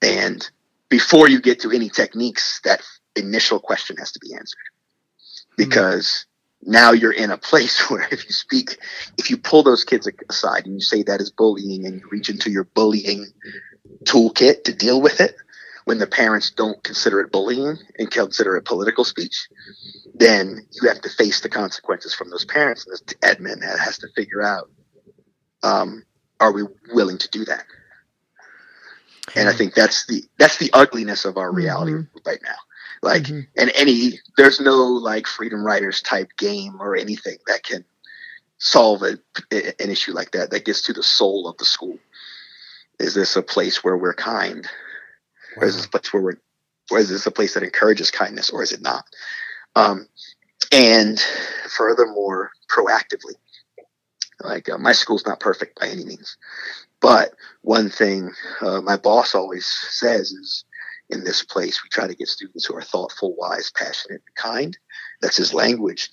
And 0.02 0.50
before 0.90 1.30
you 1.30 1.40
get 1.40 1.60
to 1.62 1.72
any 1.72 1.90
techniques 1.90 2.60
that 2.64 2.82
initial 3.16 3.60
question 3.60 3.98
has 3.98 4.12
to 4.14 4.20
be 4.20 4.34
answered. 4.34 4.58
Hmm. 5.28 5.56
Because 5.58 6.26
now 6.62 6.92
you're 6.92 7.12
in 7.12 7.32
a 7.32 7.38
place 7.38 7.80
where 7.90 8.08
if 8.12 8.26
you 8.26 8.32
speak 8.32 8.78
if 9.18 9.30
you 9.30 9.38
pull 9.38 9.64
those 9.64 9.84
kids 9.84 10.10
aside 10.30 10.66
and 10.66 10.76
you 10.76 10.82
say 10.82 11.04
that 11.04 11.22
is 11.22 11.32
bullying 11.32 11.86
and 11.86 12.00
you 12.00 12.08
reach 12.12 12.30
into 12.30 12.50
your 12.50 12.64
bullying 12.64 13.26
toolkit 14.04 14.64
to 14.64 14.74
deal 14.74 15.02
with 15.02 15.22
it 15.22 15.36
when 15.86 16.00
the 16.00 16.08
parents 16.08 16.50
don't 16.50 16.84
consider 16.84 17.20
it 17.20 17.32
bullying 17.32 17.78
and 18.00 18.10
consider 18.10 18.58
it 18.58 18.66
political 18.66 19.04
speech 19.04 19.48
then 20.18 20.66
you 20.72 20.88
have 20.88 21.02
to 21.02 21.10
face 21.10 21.42
the 21.42 21.50
consequences 21.50 22.14
from 22.14 22.30
those 22.30 22.46
parents 22.46 22.86
and 22.86 22.94
this 22.94 23.02
admin 23.22 23.62
has 23.62 23.98
to 23.98 24.08
figure 24.16 24.42
out 24.42 24.70
um, 25.64 26.04
are 26.40 26.52
we 26.52 26.64
willing 26.94 27.18
to 27.18 27.30
do 27.30 27.44
that? 27.46 27.66
And 29.36 29.50
i 29.50 29.54
think 29.54 29.74
that's 29.74 30.06
the 30.06 30.24
that's 30.38 30.58
the 30.58 30.70
ugliness 30.74 31.26
of 31.26 31.38
our 31.38 31.52
reality 31.52 31.94
right 32.26 32.40
now. 32.44 32.56
Like 33.02 33.24
Mhm. 33.24 33.48
and 33.58 33.72
any 33.76 34.20
there's 34.38 34.60
no 34.62 34.76
like 34.84 35.28
freedom 35.28 35.64
riders 35.66 36.02
type 36.02 36.30
game 36.38 36.80
or 36.80 36.96
anything 36.96 37.38
that 37.48 37.64
can 37.64 37.84
solve 38.58 39.02
a, 39.04 39.18
an 39.52 39.90
issue 39.90 40.14
like 40.14 40.32
that 40.32 40.52
that 40.52 40.66
gets 40.66 40.84
to 40.84 40.94
the 40.94 41.04
soul 41.04 41.48
of 41.48 41.58
the 41.58 41.66
school. 41.66 41.98
Is 43.00 43.14
this 43.16 43.36
a 43.36 43.42
place 43.42 43.84
where 43.84 43.98
we're 43.98 44.14
kind? 44.14 44.68
Or 45.58 45.66
is 45.66 45.76
this 45.76 45.86
a 45.86 45.90
place 45.90 46.14
where 46.14 46.22
we're 46.22 46.40
or 46.92 47.00
is 47.00 47.10
this 47.10 47.26
a 47.26 47.32
place 47.32 47.56
that 47.56 47.64
encourages 47.64 48.12
kindness 48.12 48.52
or 48.52 48.62
is 48.62 48.72
it 48.72 48.82
not 48.82 49.06
um, 49.76 50.08
and 50.72 51.20
furthermore 51.70 52.52
proactively. 52.70 53.36
Like 54.42 54.70
uh, 54.70 54.78
my 54.78 54.92
school's 54.92 55.26
not 55.26 55.40
perfect 55.40 55.80
by 55.80 55.88
any 55.88 56.06
means. 56.06 56.38
But 57.02 57.34
one 57.62 57.90
thing 57.90 58.32
uh, 58.62 58.82
my 58.82 58.98
boss 58.98 59.36
always 59.36 59.66
says 59.66 60.32
is 60.32 60.66
in 61.10 61.24
this 61.24 61.44
place 61.44 61.84
we 61.84 61.90
try 61.90 62.08
to 62.08 62.16
get 62.16 62.28
students 62.28 62.66
who 62.66 62.76
are 62.76 62.82
thoughtful 62.82 63.36
wise 63.38 63.72
passionate 63.72 64.24
and 64.26 64.36
kind. 64.36 64.78
That's 65.22 65.38
his 65.38 65.54
language. 65.54 66.10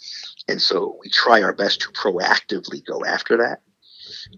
And 0.49 0.61
so 0.61 0.99
we 1.01 1.09
try 1.09 1.43
our 1.43 1.53
best 1.53 1.81
to 1.81 1.89
proactively 1.89 2.85
go 2.85 3.05
after 3.05 3.39
that 3.39 3.63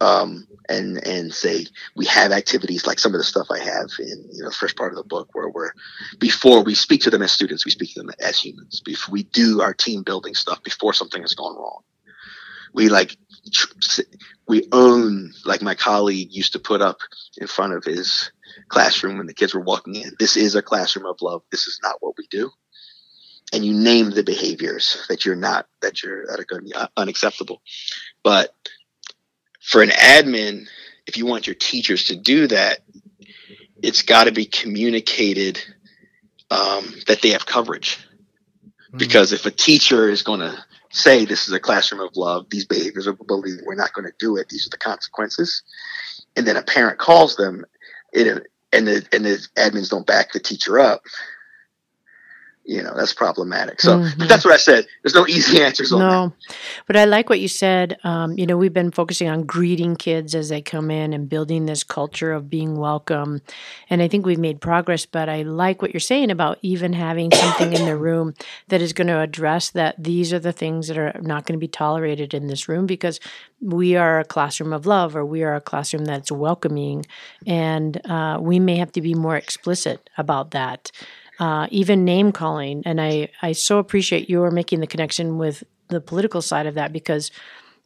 um, 0.01 0.47
and 0.69 1.05
and 1.07 1.33
say 1.33 1.67
we 1.97 2.07
have 2.07 2.33
activities 2.33 2.87
like 2.87 2.99
some 2.99 3.15
of 3.15 3.19
the 3.19 3.25
stuff 3.25 3.47
I 3.51 3.59
have 3.59 3.91
in 3.99 4.29
you 4.33 4.43
know 4.43 4.49
the 4.49 4.55
first 4.55 4.77
part 4.77 4.93
of 4.93 4.97
the 4.97 5.05
book 5.05 5.29
where 5.33 5.49
we're 5.49 5.73
before 6.19 6.63
we 6.63 6.75
speak 6.75 7.03
to 7.03 7.11
them 7.11 7.23
as 7.23 7.33
students 7.33 7.65
we 7.65 7.71
speak 7.71 7.95
to 7.95 8.01
them 8.01 8.11
as 8.21 8.39
humans. 8.39 8.81
Before 8.85 9.13
we 9.13 9.25
do 9.25 9.61
our 9.61 9.75
team 9.75 10.03
building 10.03 10.35
stuff 10.35 10.63
before 10.63 10.93
something 10.93 11.23
has 11.23 11.35
gone 11.35 11.57
wrong. 11.57 11.83
We 12.73 12.89
like 12.89 13.17
we 14.49 14.67
own 14.73 15.33
like 15.45 15.63
my 15.63 15.75
colleague 15.75 16.33
used 16.33 16.53
to 16.55 16.59
put 16.59 16.83
up 16.83 16.99
in 17.39 17.47
front 17.47 17.75
of 17.75 17.85
his 17.85 18.33
classroom 18.69 19.19
when 19.19 19.27
the 19.27 19.35
kids 19.35 19.55
were 19.55 19.61
walking 19.61 19.95
in 19.95 20.13
this 20.19 20.37
is 20.37 20.55
a 20.55 20.63
classroom 20.63 21.07
of 21.07 21.23
love. 21.23 21.43
This 21.51 21.67
is 21.67 21.79
not 21.83 21.97
what 22.01 22.15
we 22.19 22.27
do. 22.31 22.51
And 23.53 23.65
you 23.65 23.75
name 23.75 24.11
the 24.11 24.25
behaviors 24.25 25.05
that 25.09 25.25
you're 25.25 25.37
not 25.37 25.67
that 25.83 26.03
you're 26.03 26.27
that 26.27 26.41
are 26.41 26.45
going 26.45 26.67
to 26.67 26.69
be 26.69 26.87
unacceptable. 26.97 27.63
But 28.25 28.55
for 29.65 29.83
an 29.83 29.89
admin 29.91 30.67
if 31.07 31.17
you 31.17 31.27
want 31.27 31.47
your 31.47 31.55
teachers 31.55 32.05
to 32.05 32.17
do 32.17 32.47
that 32.47 32.81
it's 33.83 34.03
got 34.03 34.25
to 34.25 34.33
be 34.33 34.47
communicated 34.47 35.63
um, 36.51 36.95
that 37.07 37.21
they 37.21 37.31
have 37.31 37.45
coverage. 37.45 37.99
Because 38.97 39.33
if 39.33 39.45
a 39.45 39.51
teacher 39.51 40.09
is 40.09 40.23
going 40.23 40.41
to 40.41 40.57
say 40.91 41.25
this 41.25 41.49
is 41.49 41.53
a 41.53 41.59
classroom 41.59 42.01
of 42.01 42.17
love 42.17 42.47
these 42.51 42.65
behaviors 42.65 43.09
are 43.09 43.15
bullying 43.15 43.59
we're 43.67 43.75
not 43.75 43.93
going 43.95 44.05
to 44.05 44.15
do 44.21 44.37
it 44.37 44.49
these 44.49 44.65
are 44.65 44.71
the 44.71 44.79
consequences 44.79 45.65
and 46.37 46.47
then 46.47 46.57
a 46.57 46.63
parent 46.63 47.01
calls 47.01 47.35
them 47.35 47.65
it, 48.13 48.47
and 48.73 48.87
the 48.87 49.05
and 49.11 49.25
the 49.25 49.45
admins 49.57 49.91
don't 49.91 50.07
back 50.07 50.31
the 50.31 50.39
teacher 50.39 50.79
up 50.79 51.03
you 52.67 52.83
know 52.83 52.95
that's 52.97 53.13
problematic 53.13 53.81
so 53.81 53.99
Mhm. 53.99 54.19
but 54.19 54.29
that's 54.29 54.45
what 54.45 54.55
i 54.55 54.57
said 54.57 54.87
there's 55.03 55.15
no 55.15 55.27
easy 55.27 55.63
answers 55.69 55.93
on 55.93 55.99
that 56.01 56.07
No, 56.07 56.33
but 56.87 56.97
I 56.97 57.05
like 57.05 57.29
what 57.29 57.41
you 57.41 57.49
said. 57.49 57.97
Um, 58.05 58.39
you 58.39 58.47
know, 58.47 58.57
we've 58.57 58.73
been 58.73 58.91
focusing 58.91 59.29
on 59.29 59.45
greeting 59.45 59.97
kids 59.97 60.35
as 60.35 60.49
they 60.49 60.61
come 60.63 60.91
in 60.91 61.13
and 61.13 61.29
building 61.29 61.67
this 61.67 61.83
culture 61.85 62.33
of 62.33 62.49
being 62.51 62.77
welcome. 62.77 63.41
And 63.91 64.03
I 64.03 64.09
think 64.09 64.25
we've 64.27 64.39
made 64.39 64.61
progress, 64.61 65.07
but 65.07 65.29
I 65.29 65.43
like 65.43 65.81
what 65.83 65.93
you're 65.93 66.01
saying 66.01 66.31
about 66.31 66.59
even 66.63 66.93
having 66.93 67.33
something 67.33 67.73
in 67.73 67.85
the 67.87 67.97
room 68.09 68.35
that 68.69 68.83
is 68.83 68.93
going 68.93 69.09
to 69.09 69.21
address 69.21 69.71
that 69.71 69.95
these 70.03 70.33
are 70.33 70.39
the 70.39 70.53
things 70.53 70.89
that 70.89 70.99
are 70.99 71.19
not 71.23 71.47
going 71.47 71.59
to 71.59 71.67
be 71.67 71.69
tolerated 71.69 72.35
in 72.35 72.47
this 72.47 72.69
room 72.69 72.87
because 72.87 73.21
we 73.61 73.97
are 73.97 74.21
a 74.21 74.25
classroom 74.25 74.73
of 74.73 74.87
love 74.87 75.17
or 75.17 75.25
we 75.25 75.43
are 75.43 75.55
a 75.55 75.61
classroom 75.61 76.05
that's 76.05 76.31
welcoming. 76.33 77.05
And 77.47 78.01
uh, 78.07 78.39
we 78.41 78.59
may 78.61 78.77
have 78.77 78.93
to 78.93 79.01
be 79.01 79.15
more 79.15 79.37
explicit 79.37 80.09
about 80.19 80.51
that 80.53 80.91
uh, 81.39 81.67
even 81.71 82.05
name 82.05 82.33
calling. 82.33 82.83
And 82.87 83.01
I, 83.01 83.29
I 83.43 83.53
so 83.53 83.79
appreciate 83.79 84.31
your 84.31 84.51
making 84.51 84.81
the 84.81 84.87
connection 84.87 85.39
with 85.39 85.65
the 85.89 86.01
political 86.01 86.43
side 86.43 86.67
of 86.67 86.75
that 86.75 86.93
because 86.93 87.31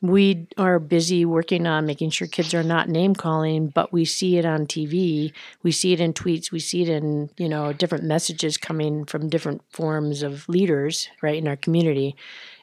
we 0.00 0.46
are 0.56 0.78
busy 0.78 1.24
working 1.24 1.66
on 1.66 1.86
making 1.86 2.10
sure 2.10 2.28
kids 2.28 2.54
are 2.54 2.62
not 2.62 2.88
name 2.88 3.14
calling, 3.14 3.68
but 3.68 3.92
we 3.92 4.04
see 4.04 4.38
it 4.38 4.44
on 4.44 4.66
TV, 4.66 5.32
we 5.62 5.72
see 5.72 5.92
it 5.92 6.00
in 6.00 6.12
tweets, 6.12 6.52
we 6.52 6.60
see 6.60 6.82
it 6.82 6.88
in 6.88 7.30
you 7.36 7.48
know 7.48 7.72
different 7.72 8.04
messages 8.04 8.56
coming 8.56 9.04
from 9.04 9.28
different 9.28 9.62
forms 9.70 10.22
of 10.22 10.48
leaders 10.48 11.08
right 11.20 11.36
in 11.36 11.48
our 11.48 11.56
community, 11.56 12.14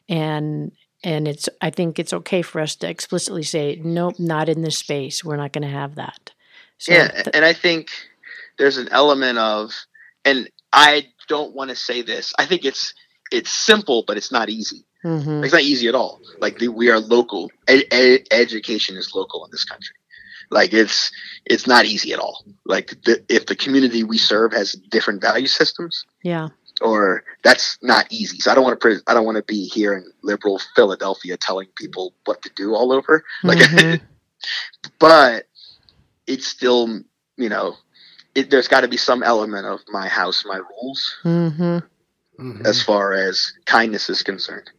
and 0.08 0.72
and 1.04 1.28
it's 1.28 1.48
I 1.60 1.68
think 1.68 1.98
it's 1.98 2.14
okay 2.14 2.40
for 2.40 2.60
us 2.60 2.74
to 2.76 2.88
explicitly 2.88 3.42
say 3.42 3.80
nope, 3.84 4.18
not 4.18 4.48
in 4.48 4.62
this 4.62 4.78
space. 4.78 5.22
We're 5.22 5.36
not 5.36 5.52
going 5.52 5.62
to 5.62 5.68
have 5.68 5.96
that. 5.96 6.32
So 6.78 6.92
yeah, 6.94 7.08
th- 7.08 7.28
and 7.34 7.44
I 7.44 7.52
think 7.52 7.90
there's 8.56 8.78
an 8.78 8.88
element 8.90 9.36
of 9.36 9.74
and 10.24 10.48
I 10.72 11.06
don't 11.28 11.54
want 11.54 11.70
to 11.70 11.76
say 11.76 12.02
this. 12.02 12.32
I 12.38 12.46
think 12.46 12.64
it's 12.64 12.94
it's 13.32 13.50
simple, 13.50 14.04
but 14.06 14.16
it's 14.16 14.30
not 14.32 14.48
easy. 14.48 14.84
Mhm. 15.04 15.44
It's 15.44 15.52
not 15.52 15.62
easy 15.62 15.88
at 15.88 15.94
all. 15.94 16.20
Like 16.40 16.58
the, 16.58 16.68
we 16.68 16.90
are 16.90 16.98
local. 17.00 17.50
Education 17.68 18.96
is 18.96 19.14
local 19.14 19.44
in 19.44 19.50
this 19.50 19.64
country. 19.64 19.94
Like 20.50 20.72
it's 20.72 21.10
it's 21.44 21.66
not 21.66 21.84
easy 21.86 22.12
at 22.12 22.18
all. 22.20 22.44
Like 22.64 22.88
the, 23.04 23.24
if 23.28 23.46
the 23.46 23.56
community 23.56 24.04
we 24.04 24.18
serve 24.18 24.52
has 24.52 24.72
different 24.90 25.20
value 25.20 25.48
systems, 25.48 26.04
Yeah. 26.22 26.48
or 26.80 27.24
that's 27.42 27.78
not 27.82 28.06
easy. 28.10 28.38
So 28.38 28.50
I 28.52 28.54
don't 28.54 28.64
want 28.64 28.80
to 28.80 29.00
I 29.08 29.14
don't 29.14 29.24
want 29.24 29.36
to 29.38 29.42
be 29.42 29.64
here 29.66 29.94
in 29.94 30.04
liberal 30.22 30.60
Philadelphia 30.76 31.36
telling 31.36 31.68
people 31.76 32.14
what 32.26 32.42
to 32.42 32.50
do 32.54 32.74
all 32.74 32.92
over. 32.92 33.24
Like, 33.42 33.58
Mhm. 33.58 34.00
but 35.00 35.46
it's 36.28 36.46
still 36.46 37.00
you 37.36 37.48
know 37.48 37.76
it, 38.36 38.50
there's 38.50 38.68
got 38.68 38.82
to 38.82 38.88
be 38.88 38.96
some 38.96 39.22
element 39.22 39.66
of 39.66 39.80
my 39.88 40.08
house, 40.08 40.44
my 40.46 40.58
rules 40.58 41.16
Mhm. 41.24 41.82
Mhm. 42.38 42.66
as 42.66 42.82
far 42.82 43.12
as 43.14 43.52
kindness 43.66 44.08
is 44.10 44.22
concerned. 44.22 44.70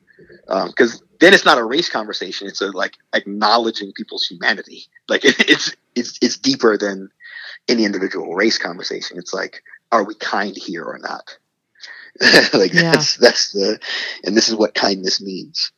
Because 0.48 1.02
then 1.20 1.34
it's 1.34 1.46
not 1.46 1.58
a 1.58 1.64
race 1.64 1.90
conversation; 1.90 2.48
it's 2.48 2.62
a 2.62 2.68
like 2.68 2.94
acknowledging 3.14 3.92
people's 3.94 4.26
humanity. 4.26 4.86
Like 5.10 5.22
it's 5.54 5.76
it's 5.96 6.18
it's 6.22 6.38
deeper 6.38 6.78
than 6.78 7.10
any 7.68 7.84
individual 7.86 8.34
race 8.36 8.58
conversation. 8.58 9.18
It's 9.18 9.34
like, 9.34 9.62
are 9.92 10.04
we 10.04 10.16
kind 10.16 10.56
here 10.56 10.84
or 10.86 11.00
not? 11.00 11.38
like 12.54 12.74
Yeah. 12.74 12.92
that's 12.92 13.18
that's 13.18 13.52
the, 13.52 13.80
and 14.24 14.36
this 14.38 14.48
is 14.50 14.56
what 14.56 14.74
kindness 14.74 15.22
means. 15.22 15.72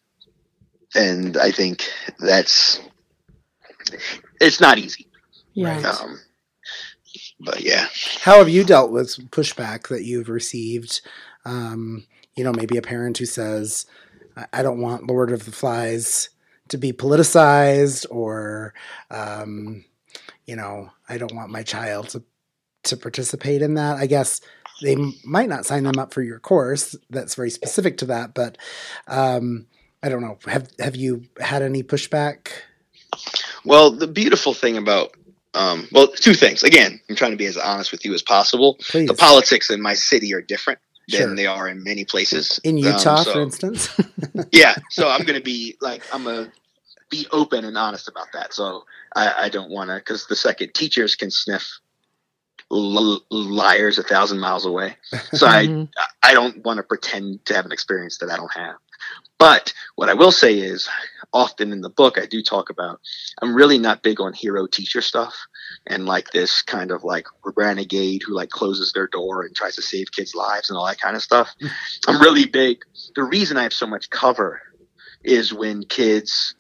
And 0.95 1.37
I 1.37 1.51
think 1.51 1.89
that's 2.19 2.79
it's 4.39 4.59
not 4.61 4.77
easy. 4.77 5.07
Yeah. 5.53 5.75
Right. 5.75 5.85
Um, 5.85 6.19
but 7.39 7.61
yeah, 7.61 7.87
How 8.21 8.37
have 8.39 8.49
you 8.49 8.63
dealt 8.63 8.91
with 8.91 9.29
pushback 9.31 9.87
that 9.89 10.03
you've 10.03 10.29
received? 10.29 11.01
Um, 11.45 12.05
you 12.35 12.43
know, 12.43 12.53
maybe 12.53 12.77
a 12.77 12.81
parent 12.81 13.17
who 13.17 13.25
says, 13.25 13.85
"I- 14.37 14.47
"I 14.53 14.63
don't 14.63 14.81
want 14.81 15.07
Lord 15.07 15.31
of 15.31 15.45
the 15.45 15.51
Flies 15.51 16.29
to 16.69 16.77
be 16.77 16.91
politicized," 16.93 18.05
or, 18.09 18.73
um, 19.09 19.85
you 20.45 20.55
know, 20.55 20.91
"I 21.07 21.17
don't 21.17 21.35
want 21.35 21.51
my 21.51 21.63
child 21.63 22.09
to 22.09 22.23
to 22.83 22.97
participate 22.97 23.61
in 23.61 23.73
that." 23.75 23.97
I 23.97 24.05
guess 24.05 24.41
they 24.81 24.93
m- 24.93 25.15
might 25.25 25.49
not 25.49 25.65
sign 25.65 25.83
them 25.83 25.99
up 25.99 26.13
for 26.13 26.21
your 26.21 26.39
course. 26.39 26.95
That's 27.09 27.35
very 27.35 27.49
specific 27.49 27.97
to 27.97 28.05
that, 28.07 28.33
but 28.33 28.57
um, 29.07 29.67
I 30.03 30.09
don't 30.09 30.21
know. 30.21 30.37
Have 30.45 30.69
Have 30.79 30.95
you 30.95 31.23
had 31.39 31.61
any 31.61 31.83
pushback? 31.83 32.49
Well, 33.65 33.91
the 33.91 34.07
beautiful 34.07 34.53
thing 34.53 34.77
about 34.77 35.13
um, 35.59 35.87
well, 35.91 36.07
two 36.07 36.33
things. 36.33 36.63
Again, 36.63 36.99
I'm 37.09 37.15
trying 37.15 37.31
to 37.31 37.37
be 37.37 37.45
as 37.45 37.57
honest 37.57 37.91
with 37.91 38.05
you 38.05 38.13
as 38.13 38.21
possible. 38.21 38.77
Please, 38.79 39.07
The 39.07 39.13
politics 39.13 39.69
in 39.69 39.81
my 39.81 39.93
city 39.93 40.33
are 40.33 40.41
different 40.41 40.79
than 41.09 41.19
Sure. 41.21 41.35
they 41.35 41.45
are 41.47 41.67
in 41.67 41.83
many 41.83 42.05
places. 42.05 42.59
in 42.63 42.77
Um, 42.77 42.83
Utah, 42.83 43.23
so- 43.23 43.33
for 43.33 43.41
instance. 43.41 43.89
yeah. 44.51 44.75
So 44.91 45.09
I'm 45.09 45.23
going 45.23 45.37
to 45.39 45.43
be 45.43 45.75
like, 45.81 46.03
I'm 46.13 46.23
going 46.23 46.45
to 46.45 46.51
be 47.09 47.25
open 47.31 47.65
and 47.65 47.77
honest 47.77 48.07
about 48.07 48.27
that. 48.33 48.53
So 48.53 48.83
I, 49.15 49.33
I 49.45 49.49
don't 49.49 49.71
want 49.71 49.89
to, 49.89 49.95
because 49.97 50.27
the 50.27 50.35
second 50.35 50.73
teachers 50.75 51.15
can 51.15 51.31
sniff 51.31 51.79
l- 52.71 53.21
liars 53.31 53.97
a 53.97 54.03
thousand 54.03 54.39
miles 54.39 54.65
away. 54.65 54.95
So 55.33 55.47
I, 55.47 55.65
Mhm. 55.65 55.89
I 56.21 56.33
don't 56.33 56.63
want 56.63 56.77
to 56.77 56.83
pretend 56.83 57.43
to 57.47 57.55
have 57.55 57.65
an 57.65 57.71
experience 57.71 58.19
that 58.19 58.29
I 58.29 58.37
don't 58.37 58.53
have. 58.53 58.75
But 59.39 59.73
what 59.95 60.09
I 60.09 60.13
will 60.13 60.31
say 60.31 60.53
is, 60.59 60.87
often 61.33 61.71
in 61.71 61.81
the 61.81 61.89
book, 61.89 62.17
I 62.17 62.25
do 62.25 62.41
talk 62.41 62.69
about 62.69 62.99
I'm 63.41 63.55
really 63.55 63.77
not 63.77 64.03
big 64.03 64.19
on 64.19 64.33
hero 64.33 64.67
teacher 64.67 65.01
stuff 65.01 65.35
and 65.87 66.05
like 66.05 66.31
this 66.31 66.61
kind 66.61 66.91
of 66.91 67.03
like 67.03 67.25
renegade 67.55 68.23
who 68.25 68.33
like 68.33 68.49
closes 68.49 68.93
their 68.93 69.07
door 69.07 69.43
and 69.43 69.55
tries 69.55 69.75
to 69.75 69.81
save 69.81 70.11
kids' 70.11 70.35
lives 70.35 70.69
and 70.69 70.77
all 70.77 70.85
that 70.87 70.99
kind 70.99 71.15
of 71.15 71.21
stuff. 71.21 71.49
I'm 72.07 72.21
really 72.21 72.45
big. 72.45 72.79
The 73.15 73.23
reason 73.23 73.57
I 73.57 73.63
have 73.63 73.73
so 73.73 73.87
much 73.87 74.09
cover 74.09 74.61
is 75.23 75.53
when 75.53 75.83
kids 75.83 76.55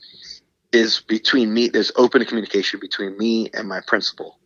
is 0.71 1.01
between 1.01 1.53
me. 1.53 1.69
There's 1.69 1.91
open 1.95 2.23
communication 2.25 2.79
between 2.79 3.17
me 3.17 3.49
and 3.53 3.67
my 3.67 3.81
principal 3.81 4.39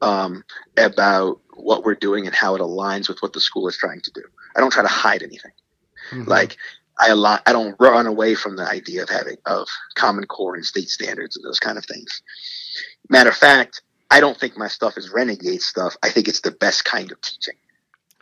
um, 0.00 0.44
about 0.76 1.40
what 1.54 1.84
we're 1.84 1.94
doing 1.94 2.26
and 2.26 2.34
how 2.34 2.54
it 2.54 2.60
aligns 2.60 3.08
with 3.08 3.22
what 3.22 3.32
the 3.32 3.40
school 3.40 3.68
is 3.68 3.76
trying 3.76 4.00
to 4.02 4.10
do. 4.12 4.22
I 4.56 4.60
don't 4.60 4.72
try 4.72 4.82
to 4.82 4.88
hide 4.88 5.22
anything. 5.22 5.52
Mhm. 6.10 6.26
Like 6.26 6.56
I 6.98 7.10
ali- 7.10 7.40
I 7.46 7.52
don't 7.52 7.76
run 7.78 8.06
away 8.06 8.34
from 8.34 8.56
the 8.56 8.68
idea 8.68 9.02
of 9.02 9.08
having 9.08 9.36
of 9.46 9.68
Common 9.94 10.26
Core 10.26 10.54
and 10.54 10.64
state 10.64 10.88
standards 10.88 11.36
and 11.36 11.44
those 11.44 11.60
kind 11.60 11.78
of 11.78 11.84
things. 11.84 12.22
Matter 13.08 13.30
of 13.30 13.36
fact, 13.36 13.82
I 14.10 14.20
don't 14.20 14.38
think 14.38 14.56
my 14.56 14.68
stuff 14.68 14.98
is 14.98 15.10
renegade 15.10 15.62
stuff. 15.62 15.96
I 16.02 16.10
think 16.10 16.28
it's 16.28 16.42
the 16.42 16.50
best 16.50 16.84
kind 16.84 17.10
of 17.10 17.20
teaching. 17.20 17.54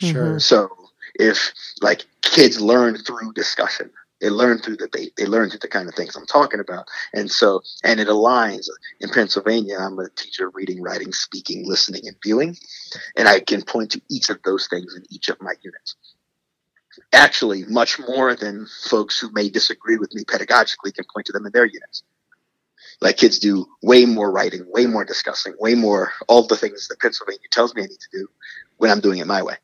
sure. 0.01 0.25
Mm-hmm. 0.25 0.39
So 0.39 0.69
if 1.15 1.53
like 1.81 2.07
kids 2.23 2.61
learn 2.61 2.97
through 2.97 3.33
discussion, 3.33 3.91
they 4.21 4.31
learn 4.31 4.59
through 4.59 4.77
debate, 4.77 5.15
they 5.17 5.25
learn 5.25 5.49
through 5.49 5.61
the 5.61 5.69
kind 5.69 5.89
of 5.89 5.95
things 5.95 6.15
I'm 6.15 6.27
talking 6.27 6.61
about. 6.61 6.87
And 7.15 7.31
so, 7.31 7.63
and 7.83 7.99
it 8.01 8.09
aligns 8.09 8.69
in 9.01 9.09
Pennsylvania. 9.09 9.79
I'm 9.81 9.99
a 9.99 10.11
teacher 10.11 10.49
of 10.49 10.55
reading, 10.55 10.83
writing, 10.83 11.13
speaking, 11.13 11.67
listening, 11.67 12.03
and 12.07 12.17
viewing. 12.23 12.57
And 13.17 13.27
I 13.27 13.41
can 13.41 13.63
point 13.63 13.93
to 13.93 14.03
each 14.11 14.29
of 14.29 14.43
those 14.45 14.69
things 14.69 14.95
in 14.95 15.05
each 15.11 15.29
of 15.29 15.41
my 15.41 15.55
units. 15.63 15.97
Actually, 17.13 17.65
much 17.65 17.99
more 17.99 18.35
than 18.35 18.67
folks 18.89 19.19
who 19.19 19.31
may 19.33 19.49
disagree 19.49 19.97
with 19.97 20.15
me 20.15 20.25
pedagogically 20.25 20.93
can 20.95 21.05
point 21.13 21.27
to 21.27 21.33
them 21.33 21.47
in 21.47 21.53
their 21.53 21.65
units. 21.65 22.03
Like 23.01 23.17
kids 23.17 23.39
do 23.39 23.67
way 23.83 24.05
more 24.05 24.31
writing, 24.31 24.65
way 24.69 24.87
more 24.87 25.05
discussing, 25.05 25.55
way 25.59 25.75
more 25.75 26.13
all 26.29 26.47
the 26.47 26.57
things 26.57 26.89
that 26.89 27.01
Pennsylvania 27.01 27.41
tells 27.51 27.75
me 27.75 27.83
I 27.83 27.87
need 27.87 28.01
to 28.01 28.19
do 28.19 28.29
when 28.79 28.91
I'm 28.91 29.01
doing 29.01 29.19
it 29.19 29.27
my 29.27 29.43
way 29.43 29.57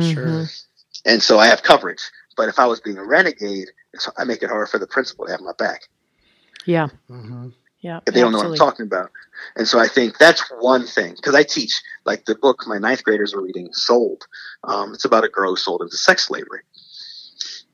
Sure. 0.00 0.26
Mhm. 0.26 0.64
and 1.04 1.22
so 1.22 1.38
I 1.38 1.46
have 1.46 1.62
coverage. 1.62 2.10
But 2.36 2.48
if 2.48 2.58
I 2.58 2.66
was 2.66 2.80
being 2.80 2.96
a 2.96 3.04
renegade, 3.04 3.68
I 4.16 4.24
make 4.24 4.42
it 4.42 4.48
hard 4.50 4.68
for 4.68 4.78
the 4.78 4.86
principal 4.86 5.26
to 5.26 5.32
have 5.32 5.40
my 5.40 5.52
back 5.58 5.88
Yeah. 6.64 6.88
Mhm. 7.10 7.52
Yeah. 7.80 8.00
if 8.06 8.14
they 8.14 8.20
don't 8.20 8.32
know 8.32 8.38
what 8.38 8.46
I'm 8.48 8.56
talking 8.56 8.86
about. 8.86 9.10
And 9.56 9.66
so 9.66 9.78
I 9.78 9.88
think 9.88 10.18
that's 10.18 10.42
one 10.60 10.86
thing 10.86 11.14
because 11.14 11.34
I 11.34 11.42
teach 11.42 11.80
like 12.04 12.24
the 12.26 12.34
book 12.34 12.64
my 12.66 12.78
ninth 12.78 13.04
graders 13.04 13.32
are 13.34 13.40
reading, 13.40 13.70
Sold. 13.72 14.26
Um, 14.64 14.92
it's 14.92 15.04
about 15.04 15.24
a 15.24 15.28
girl 15.28 15.50
who 15.50 15.56
sold 15.56 15.82
into 15.82 15.96
sex 15.96 16.26
slavery, 16.26 16.60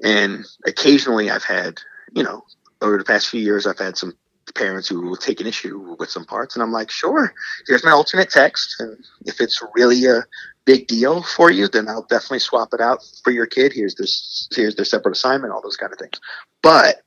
and 0.02 0.44
occasionally 0.64 1.30
I've 1.30 1.44
had 1.44 1.80
you 2.12 2.22
know 2.22 2.44
over 2.80 2.98
the 2.98 3.04
past 3.04 3.28
few 3.28 3.40
years 3.40 3.66
I've 3.66 3.78
had 3.78 3.96
some 3.96 4.16
parents 4.54 4.88
who 4.88 5.00
will 5.02 5.16
take 5.16 5.40
an 5.40 5.46
issue 5.46 5.96
with 5.98 6.10
some 6.10 6.24
parts, 6.24 6.54
and 6.54 6.62
I'm 6.62 6.72
like, 6.72 6.90
sure, 6.90 7.34
here's 7.66 7.84
my 7.84 7.90
alternate 7.90 8.30
text, 8.30 8.76
and 8.78 8.96
if 9.24 9.40
it's 9.40 9.60
really 9.74 10.06
a 10.06 10.24
big 10.64 10.86
deal 10.86 11.22
for 11.22 11.50
you, 11.50 11.68
then 11.68 11.88
I'll 11.88 12.06
definitely 12.08 12.40
swap 12.40 12.70
it 12.72 12.80
out 12.80 13.00
for 13.22 13.30
your 13.30 13.46
kid. 13.46 13.72
Here's 13.72 13.94
this, 13.94 14.48
here's 14.54 14.74
their 14.74 14.84
separate 14.84 15.12
assignment, 15.16 15.52
all 15.52 15.62
those 15.62 15.76
kind 15.76 15.92
of 15.92 15.98
things. 15.98 16.20
But 16.62 17.02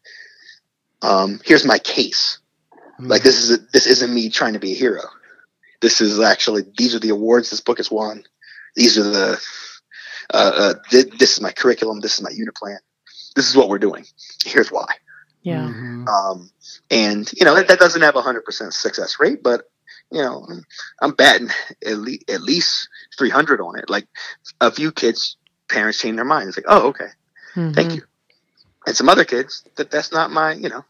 um, 1.01 1.39
here's 1.43 1.65
my 1.65 1.79
case. 1.79 2.39
Like 2.99 3.23
this 3.23 3.37
is 3.43 3.51
a, 3.51 3.57
this 3.73 3.87
isn't 3.87 4.13
me 4.13 4.29
trying 4.29 4.53
to 4.53 4.59
be 4.59 4.73
a 4.73 4.75
hero. 4.75 5.01
This 5.81 6.01
is 6.01 6.19
actually 6.19 6.63
these 6.77 6.93
are 6.95 6.99
the 6.99 7.09
awards 7.09 7.49
this 7.49 7.61
book 7.61 7.77
has 7.77 7.89
won. 7.89 8.23
These 8.75 8.97
are 8.97 9.03
the 9.03 9.41
uh, 10.33 10.51
uh, 10.55 10.73
th- 10.89 11.17
this 11.17 11.33
is 11.33 11.41
my 11.41 11.51
curriculum. 11.51 11.99
This 12.01 12.17
is 12.17 12.21
my 12.23 12.29
unit 12.31 12.55
plan. 12.55 12.79
This 13.35 13.49
is 13.49 13.55
what 13.55 13.69
we're 13.69 13.79
doing. 13.79 14.05
Here's 14.45 14.69
why. 14.69 14.85
Yeah. 15.41 15.67
Mhm. 15.69 16.07
Um, 16.07 16.49
and 16.91 17.31
you 17.33 17.45
know 17.45 17.55
that, 17.55 17.67
that 17.69 17.79
doesn't 17.79 18.01
have 18.01 18.15
a 18.17 18.21
hundred 18.21 18.43
percent 18.43 18.73
success 18.73 19.15
rate, 19.19 19.41
but 19.41 19.69
you 20.11 20.21
know 20.21 20.45
I'm, 20.49 20.65
I'm 21.01 21.11
batting 21.13 21.49
at, 21.85 21.97
le- 21.97 22.17
at 22.27 22.41
least 22.41 22.89
300 23.17 23.61
on 23.61 23.79
it. 23.79 23.89
Like 23.89 24.07
a 24.59 24.69
few 24.71 24.91
kids, 24.91 25.37
parents 25.69 25.99
change 26.01 26.17
their 26.17 26.25
mind. 26.25 26.49
It's 26.49 26.57
like, 26.57 26.65
oh, 26.67 26.87
okay, 26.89 27.07
thank 27.55 27.75
Mhm. 27.77 27.95
you. 27.95 28.01
And 28.85 28.95
some 28.97 29.07
other 29.09 29.23
kids 29.25 29.63
that 29.77 29.89
that's 29.91 30.11
not 30.11 30.31
my, 30.31 30.53
you 30.53 30.67
know, 30.69 30.83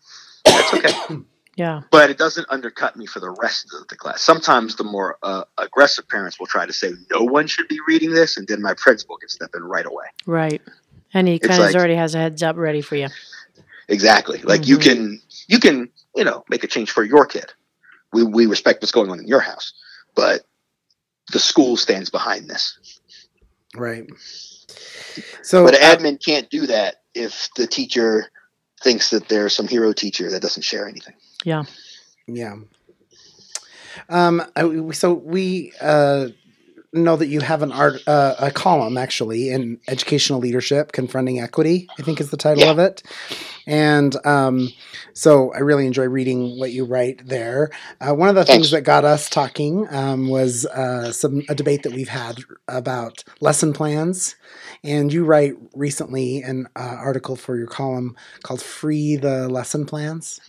that's 0.45 0.73
okay. 0.73 0.93
Yeah. 1.55 1.81
but 1.91 2.09
it 2.09 2.17
doesn't 2.17 2.47
undercut 2.49 2.95
me 2.95 3.05
for 3.05 3.19
the 3.19 3.31
rest 3.31 3.65
of 3.79 3.87
the 3.89 3.95
class. 3.97 4.21
Sometimes 4.21 4.75
the 4.77 4.83
more 4.85 5.17
uh, 5.23 5.43
aggressive 5.57 6.07
parents 6.07 6.39
will 6.39 6.47
try 6.47 6.65
to 6.65 6.71
say 6.71 6.93
no 7.11 7.23
one 7.23 7.47
should 7.47 7.67
be 7.67 7.79
reading 7.87 8.11
this, 8.13 8.37
and 8.37 8.47
then 8.47 8.61
my 8.61 8.73
principal 8.75 9.17
can 9.17 9.27
step 9.29 9.49
in 9.55 9.63
right 9.63 9.85
away. 9.85 10.05
Right. 10.25 10.61
And 11.13 11.27
he 11.27 11.35
It's 11.35 11.47
kind 11.47 11.59
of 11.61 11.67
like- 11.67 11.75
already 11.75 11.95
has 11.95 12.15
a 12.15 12.19
heads 12.19 12.43
up 12.43 12.55
ready 12.55 12.81
for 12.81 12.95
you. 12.95 13.07
Exactly. 13.89 14.39
Like 14.43 14.67
you 14.67 14.77
Mhm. 14.77 14.81
can 14.83 15.21
you 15.47 15.59
can 15.59 15.89
you 16.15 16.23
know 16.23 16.45
make 16.49 16.63
a 16.63 16.67
change 16.67 16.91
for 16.91 17.03
your 17.03 17.25
kid. 17.25 17.51
We 18.13 18.23
we 18.23 18.45
respect 18.45 18.81
what's 18.81 18.91
going 18.91 19.09
on 19.09 19.19
in 19.19 19.27
your 19.27 19.39
house, 19.41 19.73
but 20.15 20.45
the 21.31 21.39
school 21.39 21.75
stands 21.77 22.09
behind 22.09 22.47
this. 22.49 22.77
Right. 23.75 24.07
So, 25.41 25.65
But 25.65 25.75
uh, 25.75 25.79
admin 25.79 26.23
can't 26.23 26.49
do 26.49 26.67
that 26.67 27.01
if 27.13 27.49
the 27.55 27.67
teacher 27.67 28.27
thinks 28.81 29.09
that 29.09 29.27
there's 29.27 29.55
some 29.55 29.67
hero 29.67 29.91
teacher 29.93 30.29
that 30.31 30.41
doesn't 30.41 30.63
share 30.63 30.87
anything. 30.87 31.15
Yeah. 31.43 31.63
yeah. 32.27 32.55
Um. 34.09 34.41
I- 34.55 34.91
So 34.91 35.13
we 35.13 35.73
uh 35.81 36.27
know 36.93 37.15
that 37.17 37.27
you 37.27 37.41
have 37.41 37.61
an 37.61 37.71
art 37.71 38.01
uh, 38.07 38.35
a 38.39 38.51
column 38.51 38.97
actually 38.97 39.49
in 39.49 39.79
educational 39.87 40.39
leadership 40.39 40.91
confronting 40.91 41.39
equity. 41.39 41.87
I 41.99 42.03
think 42.03 42.19
is 42.21 42.31
the 42.31 42.37
title 42.37 42.63
Yeah. 42.63 42.71
of 42.71 42.79
it. 42.79 43.03
And 43.67 44.15
um, 44.25 44.69
so 45.13 45.53
I 45.53 45.59
really 45.59 45.85
enjoy 45.87 46.05
reading 46.07 46.59
what 46.59 46.71
you 46.71 46.85
write 46.85 47.27
there. 47.27 47.69
Uh, 48.01 48.13
one 48.15 48.29
of 48.29 48.35
the 48.35 48.45
Thanks. 48.45 48.67
things 48.67 48.71
that 48.71 48.81
got 48.83 49.05
us 49.05 49.29
talking 49.29 49.87
um, 49.91 50.29
was 50.29 50.65
uh, 50.67 51.11
some 51.11 51.43
a 51.49 51.55
debate 51.55 51.83
that 51.83 51.93
we've 51.93 52.09
had 52.09 52.39
about 52.67 53.23
lesson 53.41 53.73
plans. 53.73 54.35
And 54.83 55.11
you 55.13 55.25
write 55.25 55.53
recently 55.75 56.41
an 56.41 56.67
uh, 56.75 56.79
article 56.99 57.35
for 57.35 57.57
your 57.57 57.67
column 57.67 58.15
called 58.43 58.61
"Free 58.61 59.15
the 59.17 59.47
Lesson 59.49 59.85
Plans." 59.85 60.39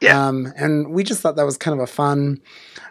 Yeah. 0.00 0.26
Um, 0.28 0.52
and 0.56 0.90
we 0.92 1.04
just 1.04 1.20
thought 1.20 1.36
that 1.36 1.46
was 1.46 1.56
kind 1.56 1.74
of 1.78 1.82
a 1.82 1.86
fun 1.86 2.40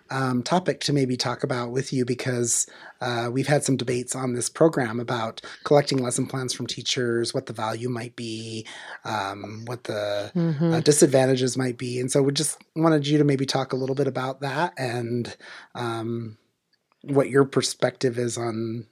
um, 0.10 0.42
topic 0.42 0.80
to 0.82 0.94
maybe 0.94 1.18
talk 1.18 1.44
about 1.44 1.72
with 1.72 1.92
you 1.92 2.06
because 2.06 2.66
uh, 3.02 3.30
we've 3.32 3.48
had 3.48 3.64
some 3.64 3.76
debates 3.76 4.16
on 4.16 4.34
this 4.34 4.50
program 4.50 5.00
about 5.00 5.42
collecting 5.66 5.98
lesson 5.98 6.26
plans 6.28 6.54
from 6.54 6.66
teachers, 6.66 7.34
what 7.34 7.46
the 7.46 7.54
value 7.54 7.90
might 7.90 8.16
be, 8.16 8.66
um, 9.04 9.64
what 9.66 9.84
the 9.84 10.32
Mhm. 10.34 10.74
uh, 10.74 10.80
disadvantages 10.80 11.58
might 11.58 11.78
be. 11.78 12.00
And 12.00 12.10
so 12.12 12.22
we 12.22 12.32
just 12.32 12.58
wanted 12.76 13.06
you 13.06 13.18
to 13.18 13.24
maybe 13.26 13.46
talk 13.46 13.74
a 13.74 13.76
little 13.76 13.96
bit 13.96 14.08
about 14.08 14.40
that 14.42 14.74
and 14.78 15.36
um, 15.76 16.38
what 17.02 17.30
your 17.30 17.44
perspective 17.46 18.18
is 18.18 18.38
on 18.38 18.86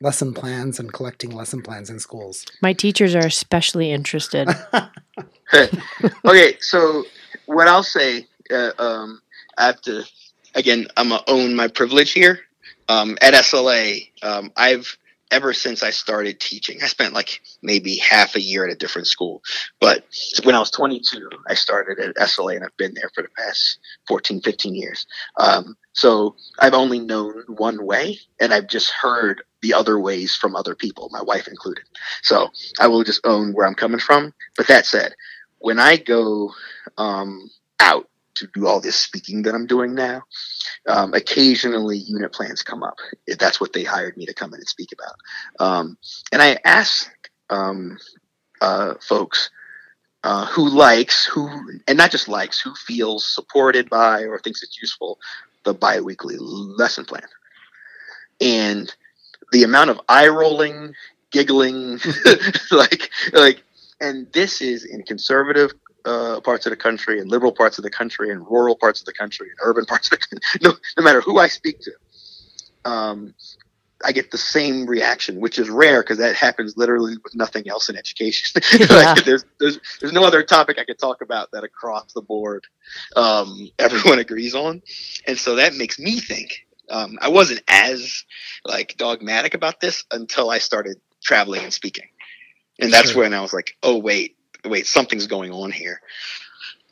lesson 0.00 0.34
plans 0.34 0.78
and 0.78 0.92
collecting 0.92 1.30
lesson 1.30 1.62
plans 1.62 1.88
in 1.90 1.98
schools. 2.00 2.44
My 2.60 2.72
teachers 2.72 3.14
are 3.14 3.24
especially 3.26 3.92
interested. 3.92 4.48
okay, 6.24 6.56
so 6.60 7.04
what 7.46 7.68
I'll 7.68 7.82
say, 7.82 8.26
uh, 8.50 8.72
um, 8.78 9.20
I 9.56 9.66
have 9.66 9.80
to 9.82 10.04
again, 10.54 10.88
I'm 10.96 11.10
gonna 11.10 11.22
own 11.28 11.54
my 11.54 11.68
privilege 11.68 12.12
here. 12.12 12.40
Um, 12.88 13.18
at 13.20 13.34
SLA, 13.34 14.10
um, 14.22 14.52
I've 14.56 14.96
ever 15.30 15.52
since 15.52 15.82
I 15.82 15.90
started 15.90 16.38
teaching, 16.38 16.82
I 16.82 16.86
spent 16.86 17.12
like 17.12 17.40
maybe 17.62 17.96
half 17.96 18.36
a 18.36 18.40
year 18.40 18.64
at 18.64 18.72
a 18.72 18.76
different 18.76 19.08
school. 19.08 19.42
But 19.80 20.04
when 20.44 20.54
I 20.54 20.60
was 20.60 20.70
22, 20.70 21.28
I 21.48 21.54
started 21.54 21.98
at 21.98 22.16
SLA 22.16 22.56
and 22.56 22.64
I've 22.64 22.76
been 22.76 22.94
there 22.94 23.10
for 23.14 23.22
the 23.22 23.28
past 23.36 23.78
14, 24.06 24.40
15 24.40 24.74
years. 24.74 25.06
Um, 25.36 25.76
so 25.92 26.36
I've 26.60 26.74
only 26.74 27.00
known 27.00 27.42
one 27.48 27.84
way 27.84 28.18
and 28.40 28.54
I've 28.54 28.68
just 28.68 28.90
heard 28.90 29.42
the 29.62 29.74
other 29.74 29.98
ways 29.98 30.36
from 30.36 30.54
other 30.54 30.76
people, 30.76 31.08
my 31.10 31.22
wife 31.22 31.48
included. 31.48 31.84
So 32.22 32.48
I 32.78 32.86
will 32.86 33.02
just 33.02 33.26
own 33.26 33.52
where 33.52 33.66
I'm 33.66 33.74
coming 33.74 34.00
from. 34.00 34.32
But 34.56 34.68
that 34.68 34.86
said, 34.86 35.14
when 35.66 35.80
I 35.80 35.96
go 35.96 36.52
um, 36.96 37.50
out 37.80 38.08
to 38.36 38.46
do 38.54 38.68
all 38.68 38.80
this 38.80 38.94
speaking 38.94 39.42
that 39.42 39.54
I'm 39.54 39.66
doing 39.66 39.96
now, 39.96 40.22
um, 40.86 41.12
occasionally 41.12 41.98
unit 41.98 42.32
plans 42.32 42.62
come 42.62 42.84
up. 42.84 42.98
That's 43.26 43.60
what 43.60 43.72
they 43.72 43.82
hired 43.82 44.16
me 44.16 44.26
to 44.26 44.32
come 44.32 44.54
in 44.54 44.60
and 44.60 44.68
speak 44.68 44.90
about. 44.92 45.16
Um, 45.58 45.98
and 46.30 46.40
I 46.40 46.58
ask 46.64 47.10
um, 47.50 47.98
uh, 48.60 48.94
folks 49.00 49.50
uh, 50.22 50.46
who 50.46 50.68
likes, 50.68 51.26
who, 51.26 51.50
and 51.88 51.98
not 51.98 52.12
just 52.12 52.28
likes, 52.28 52.60
who 52.60 52.72
feels 52.76 53.26
supported 53.26 53.90
by 53.90 54.22
or 54.22 54.38
thinks 54.38 54.62
it's 54.62 54.80
useful, 54.80 55.18
the 55.64 55.74
biweekly 55.74 56.36
lesson 56.38 57.04
plan. 57.04 57.26
And 58.40 58.94
the 59.50 59.64
amount 59.64 59.90
of 59.90 60.00
eye 60.08 60.28
rolling, 60.28 60.94
giggling, 61.32 61.98
like, 62.70 63.10
like, 63.32 63.64
and 64.00 64.32
this 64.32 64.60
is 64.60 64.84
in 64.84 65.02
conservative 65.02 65.72
uh, 66.04 66.40
parts 66.40 66.66
of 66.66 66.70
the 66.70 66.76
country 66.76 67.20
and 67.20 67.30
liberal 67.30 67.52
parts 67.52 67.78
of 67.78 67.84
the 67.84 67.90
country 67.90 68.30
and 68.30 68.46
rural 68.48 68.76
parts 68.76 69.00
of 69.00 69.06
the 69.06 69.12
country 69.12 69.48
and 69.48 69.58
urban 69.62 69.84
parts 69.86 70.10
of 70.12 70.18
the 70.18 70.26
country. 70.26 70.60
No, 70.62 70.74
no 70.98 71.04
matter 71.04 71.20
who 71.20 71.38
I 71.38 71.48
speak 71.48 71.80
to, 71.80 71.92
um, 72.84 73.34
I 74.04 74.12
get 74.12 74.30
the 74.30 74.38
same 74.38 74.86
reaction, 74.86 75.40
which 75.40 75.58
is 75.58 75.70
rare 75.70 76.02
because 76.02 76.18
that 76.18 76.36
happens 76.36 76.76
literally 76.76 77.16
with 77.24 77.34
nothing 77.34 77.68
else 77.68 77.88
in 77.88 77.96
education. 77.96 78.60
Like 78.90 79.24
there's, 79.24 79.44
there's 79.58 79.80
there's 80.00 80.12
no 80.12 80.24
other 80.24 80.42
topic 80.42 80.78
I 80.78 80.84
could 80.84 80.98
talk 80.98 81.22
about 81.22 81.50
that 81.52 81.64
across 81.64 82.12
the 82.12 82.22
board 82.22 82.66
um, 83.16 83.70
everyone 83.78 84.18
agrees 84.18 84.54
on, 84.54 84.82
and 85.26 85.38
so 85.38 85.56
that 85.56 85.74
makes 85.74 85.98
me 85.98 86.20
think. 86.20 86.66
Um, 86.88 87.18
I 87.20 87.30
wasn't 87.30 87.62
as 87.68 88.24
like 88.64 88.94
dogmatic 88.96 89.54
about 89.54 89.80
this 89.80 90.04
until 90.12 90.50
I 90.50 90.58
started 90.58 90.98
traveling 91.22 91.64
and 91.64 91.72
speaking, 91.72 92.06
and 92.80 92.92
that's 92.92 93.10
Sure. 93.12 93.22
when 93.22 93.34
I 93.34 93.40
was 93.40 93.52
like, 93.52 93.76
oh 93.82 93.98
wait, 93.98 94.36
wait, 94.64 94.86
something's 94.86 95.26
going 95.26 95.52
on 95.52 95.70
here. 95.72 96.00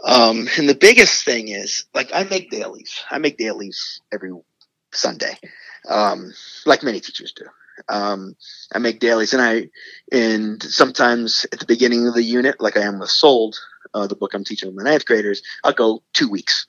Um, 0.05 0.49
and 0.59 0.69
the 0.69 0.75
biggest 0.75 1.25
thing 1.25 1.49
is 1.49 1.87
like 1.95 2.11
I 2.15 2.25
make 2.25 2.51
dailies. 2.51 3.03
I 3.11 3.19
make 3.19 3.39
dailies 3.39 4.01
every 4.13 4.33
Sunday, 4.93 5.39
um, 5.89 6.33
like 6.67 6.83
many 6.83 7.01
teachers 7.01 7.33
do. 7.33 7.47
Um, 7.89 8.37
I 8.73 8.79
make 8.79 9.01
dailies, 9.01 9.33
and 9.35 9.43
I 9.43 9.71
and 10.13 10.63
sometimes 10.63 11.47
at 11.53 11.59
the 11.61 11.67
beginning 11.67 12.07
of 12.07 12.15
the 12.15 12.23
unit, 12.23 12.61
like 12.61 12.77
I 12.77 12.83
am 12.83 13.01
with 13.01 13.11
Sold, 13.11 13.57
uh, 13.95 14.07
the 14.07 14.17
book 14.17 14.35
I'm 14.35 14.45
teaching 14.45 14.69
with 14.69 14.77
my 14.77 14.91
ninth 14.91 15.07
graders, 15.07 15.43
I'll 15.65 15.73
go 15.73 16.03
two 16.13 16.29
weeks. 16.31 16.67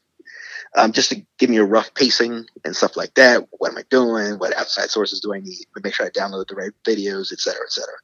Um, 0.77 0.91
just 0.91 1.09
to 1.11 1.25
give 1.39 1.49
me 1.49 1.57
a 1.57 1.63
rough 1.63 1.93
pacing 1.93 2.45
and 2.65 2.75
stuff 2.75 2.97
like 2.97 3.13
that. 3.15 3.47
What 3.51 3.71
am 3.71 3.77
I 3.77 3.83
doing? 3.89 4.39
What 4.39 4.57
outside 4.57 4.89
sources 4.89 5.21
do 5.21 5.33
I 5.33 5.39
need? 5.39 5.65
Make 5.81 5.93
sure 5.93 6.05
I 6.05 6.09
download 6.09 6.47
the 6.49 6.55
right 6.55 6.71
videos, 6.85 7.31
et 7.31 7.39
cetera, 7.39 7.61
et 7.65 7.71
cetera. 7.71 7.95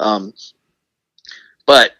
Um, 0.00 0.32
but 1.66 1.92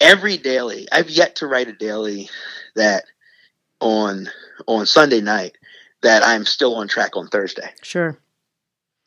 every 0.00 0.38
daily, 0.38 0.88
I've 0.90 1.10
yet 1.10 1.36
to 1.36 1.46
write 1.46 1.68
a 1.68 1.72
daily 1.72 2.30
that 2.74 3.04
on 3.80 4.30
on 4.66 4.86
Sunday 4.86 5.20
night 5.20 5.58
that 6.02 6.22
I'm 6.24 6.44
still 6.44 6.76
on 6.76 6.88
track 6.88 7.16
on 7.16 7.28
Thursday. 7.28 7.70
Sure. 7.82 8.16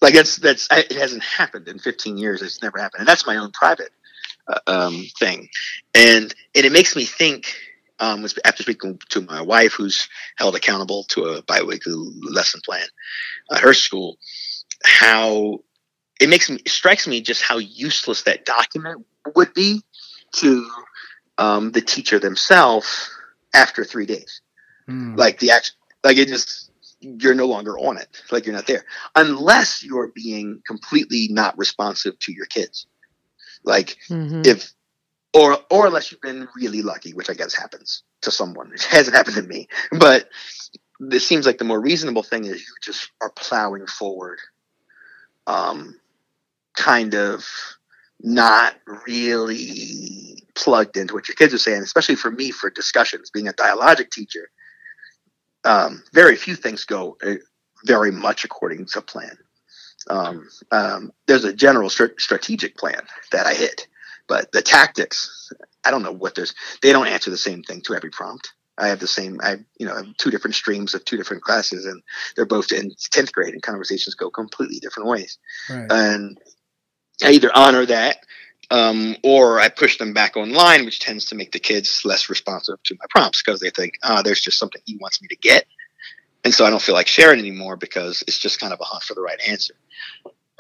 Like 0.02 0.14
that's 0.14 0.36
that's 0.36 0.68
I- 0.70 0.80
it 0.80 0.92
hasn't 0.92 1.24
happened 1.24 1.68
in 1.68 1.80
15 1.80 2.18
years. 2.18 2.42
It's 2.42 2.62
never 2.62 2.78
happened, 2.78 3.00
and 3.00 3.08
that's 3.08 3.26
my 3.26 3.38
own 3.38 3.52
private 3.52 3.92
uh, 4.48 4.60
um, 4.68 5.06
thing, 5.18 5.48
and 5.96 6.36
and 6.54 6.66
it 6.66 6.72
makes 6.72 6.96
me 6.96 7.06
think. 7.06 7.56
Um, 7.98 8.26
after 8.44 8.62
speaking 8.62 9.00
to 9.12 9.22
my 9.22 9.42
wife, 9.42 9.72
who's 9.72 10.10
held 10.38 10.54
accountable 10.54 11.06
to 11.12 11.28
a 11.28 11.42
biweekly 11.44 11.94
lesson 12.30 12.60
plan 12.66 12.86
at 13.50 13.62
her 13.62 13.74
school, 13.74 14.18
how 14.84 15.62
it 16.20 16.30
makes 16.30 16.50
me 16.50 16.58
it 16.58 16.70
strikes 16.70 17.08
me 17.08 17.22
just 17.22 17.42
how 17.42 17.58
useless 17.58 18.24
that 18.24 18.46
document 18.46 19.06
would 19.36 19.54
be 19.54 19.82
to 20.34 20.70
um, 21.38 21.72
the 21.72 21.82
teacher 21.82 22.20
themselves 22.20 23.10
after 23.54 23.84
three 23.84 24.06
days. 24.06 24.42
Hmm. 24.88 25.16
like 25.16 25.40
the 25.40 25.50
action 25.50 25.76
like 26.04 26.18
it 26.18 26.28
just 26.28 26.70
you're 27.02 27.36
no 27.36 27.46
longer 27.46 27.78
on 27.78 27.98
it. 27.98 28.08
Like 28.32 28.46
you're 28.46 28.56
not 28.56 28.68
there. 28.68 28.86
Unless 29.16 29.84
you're 29.84 30.12
being 30.16 30.62
completely 30.66 31.28
not 31.30 31.58
responsive 31.58 32.18
to 32.20 32.34
your 32.34 32.46
kids. 32.46 32.88
Like 33.64 33.98
hmm 34.08 34.42
if 34.46 34.72
or 35.34 35.58
or 35.70 35.88
unless 35.88 36.12
you've 36.12 36.22
been 36.22 36.48
really 36.56 36.82
lucky 36.82 37.14
which 37.14 37.30
i 37.30 37.34
guess 37.34 37.54
happens 37.54 38.04
to 38.22 38.32
someone 38.32 38.72
it 38.74 38.84
hasn't 38.90 39.16
happened 39.16 39.36
to 39.36 39.42
me. 39.44 39.68
But 39.92 40.30
this 41.00 41.28
seems 41.28 41.46
like 41.46 41.58
the 41.58 41.66
more 41.66 41.82
reasonable 41.82 42.24
thing 42.24 42.46
is 42.46 42.62
you 42.62 42.76
just 42.82 43.12
are 43.22 43.32
plowing 43.32 43.88
forward 43.88 44.40
um 45.48 46.00
kind 46.76 47.14
of 47.14 47.46
not 48.22 48.76
really 49.06 50.42
plugged 50.56 50.98
into 50.98 51.14
what 51.14 51.28
your 51.28 51.36
kids 51.36 51.54
are 51.54 51.60
saying 51.60 51.82
especially 51.82 52.16
for 52.16 52.32
me 52.32 52.50
for 52.52 52.70
discussions 52.70 53.30
being 53.30 53.48
a 53.48 53.54
dialogic 53.54 54.10
teacher 54.10 54.50
um, 55.66 56.04
very 56.14 56.36
few 56.36 56.56
things 56.56 56.86
go 56.86 57.18
uh, 57.26 57.36
very 57.84 58.12
much 58.12 58.46
according 58.46 58.86
to 58.86 59.02
plan. 59.02 59.38
Um, 60.10 60.48
um, 60.72 61.12
there's 61.26 61.44
a 61.44 61.54
general 61.54 61.90
str- 61.90 62.18
strategic 62.20 62.78
plan 62.78 63.02
that 63.32 63.48
I 63.48 63.56
hit, 63.56 63.88
but 64.28 64.52
the 64.52 64.62
tactics, 64.62 65.52
I 65.84 65.92
don't 65.92 66.04
know 66.04 66.12
what 66.12 66.36
there's. 66.36 66.54
They 66.82 66.92
don't 66.92 67.08
answer 67.08 67.32
the 67.32 67.38
same 67.38 67.64
thing 67.64 67.82
to 67.82 67.96
every 67.96 68.12
prompt. 68.12 68.54
I 68.78 68.88
have 68.90 69.00
the 69.00 69.08
same. 69.08 69.40
I 69.42 69.58
you 69.80 69.88
know 69.88 69.94
I 69.94 69.98
have 69.98 70.18
two 70.18 70.30
different 70.30 70.56
streams 70.56 70.94
of 70.94 71.04
two 71.06 71.18
different 71.18 71.42
classes, 71.42 71.86
and 71.86 72.04
they're 72.36 72.46
both 72.46 72.72
in 72.72 72.92
tenth 73.12 73.32
grade, 73.32 73.54
and 73.54 73.64
conversations 73.64 74.14
go 74.14 74.30
completely 74.30 74.80
different 74.80 75.10
ways. 75.10 75.40
Right. 75.70 75.88
And 75.90 76.38
I 77.24 77.32
either 77.32 77.52
honor 77.56 77.86
that, 77.86 78.18
um, 78.72 79.16
or 79.24 79.60
I 79.60 79.70
push 79.70 79.98
them 79.98 80.14
back 80.14 80.36
online, 80.38 80.86
which 80.86 81.00
tends 81.00 81.26
to 81.26 81.36
make 81.36 81.52
the 81.52 81.60
kids 81.60 82.02
less 82.04 82.30
responsive 82.30 82.82
to 82.84 82.96
my 83.00 83.06
prompts 83.10 83.42
because 83.42 83.60
they 83.60 83.70
think, 83.70 83.94
ah, 84.04 84.22
there's 84.22 84.42
just 84.42 84.60
something 84.60 84.82
he 84.86 84.98
wants 84.98 85.22
me 85.22 85.28
to 85.30 85.36
get. 85.38 85.66
And 86.44 86.54
so 86.54 86.66
I 86.66 86.70
don't 86.70 86.82
feel 86.82 86.96
like 86.96 87.08
sharing 87.08 87.40
anymore 87.40 87.76
because 87.76 88.24
it's 88.28 88.38
just 88.38 88.60
kind 88.60 88.74
of 88.74 88.80
a 88.80 88.84
hunt 88.84 89.04
for 89.04 89.14
the 89.14 89.22
right 89.22 89.40
answer. 89.48 89.76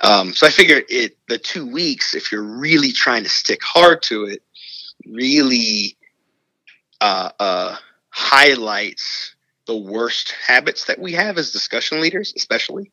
Um, 0.01 0.33
so 0.33 0.47
I 0.47 0.49
figure 0.49 0.81
it 0.89 1.17
the 1.27 1.37
two 1.37 1.65
weeks, 1.65 2.15
if 2.15 2.31
you're 2.31 2.59
really 2.59 2.91
trying 2.91 3.23
to 3.23 3.29
stick 3.29 3.61
hard 3.63 4.01
to 4.03 4.25
it, 4.25 4.41
really 5.05 5.97
uh, 7.01 7.29
uh, 7.39 7.75
highlights 8.09 9.35
the 9.67 9.75
worst 9.75 10.31
habits 10.45 10.85
that 10.85 10.99
we 10.99 11.13
have 11.13 11.37
as 11.37 11.51
discussion 11.51 12.01
leaders, 12.01 12.33
especially 12.35 12.91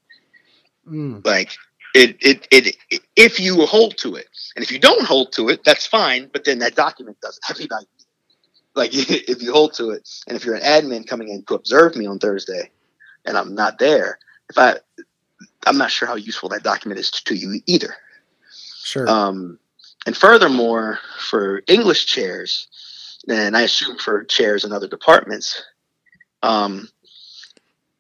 Mm. 0.89 1.25
like 1.25 1.57
it, 1.95 2.17
it, 2.21 2.49
it, 2.51 2.77
it 2.91 3.01
if 3.17 3.39
you 3.41 3.67
hold 3.67 3.97
to 3.99 4.17
it. 4.17 4.29
And 4.57 4.63
if 4.65 4.71
you 4.71 4.79
don't 4.79 5.05
hold 5.05 5.33
to 5.35 5.49
it 5.49 5.65
that's 5.65 5.87
fine 5.87 6.31
but 6.33 6.45
then 6.45 6.59
that 6.61 6.75
document 6.75 7.21
doesn't 7.21 7.45
have 7.45 7.57
any 7.59 7.69
value. 7.69 7.87
Like 8.75 8.91
if 8.95 9.43
you 9.43 9.53
hold 9.53 9.75
to 9.75 9.91
it 9.91 10.09
and 10.27 10.37
if 10.37 10.45
you're 10.45 10.55
an 10.55 10.63
admin 10.63 11.07
coming 11.07 11.29
in 11.29 11.45
to 11.45 11.55
observe 11.55 11.97
me 11.97 12.07
on 12.07 12.19
thursday 12.19 12.71
and 13.25 13.37
i'm 13.37 13.55
not 13.55 13.79
there 13.79 14.19
if 14.51 14.59
i 14.59 14.77
i'm 15.67 15.79
not 15.79 15.91
sure 15.91 16.09
how 16.09 16.17
useful 16.17 16.49
that 16.51 16.63
document 16.63 17.01
is 17.01 17.11
to 17.11 17.35
you 17.35 17.61
either. 17.67 17.95
Sure. 18.85 19.09
um 19.09 19.59
and 20.07 20.17
furthermore, 20.17 20.99
for 21.19 21.63
English 21.69 22.07
chairs, 22.07 22.67
and 23.29 23.57
I 23.57 23.63
assume 23.63 23.99
for 23.99 24.25
chairs 24.25 24.65
in 24.65 24.73
other 24.73 24.89
departments, 24.89 25.63
um, 26.43 26.89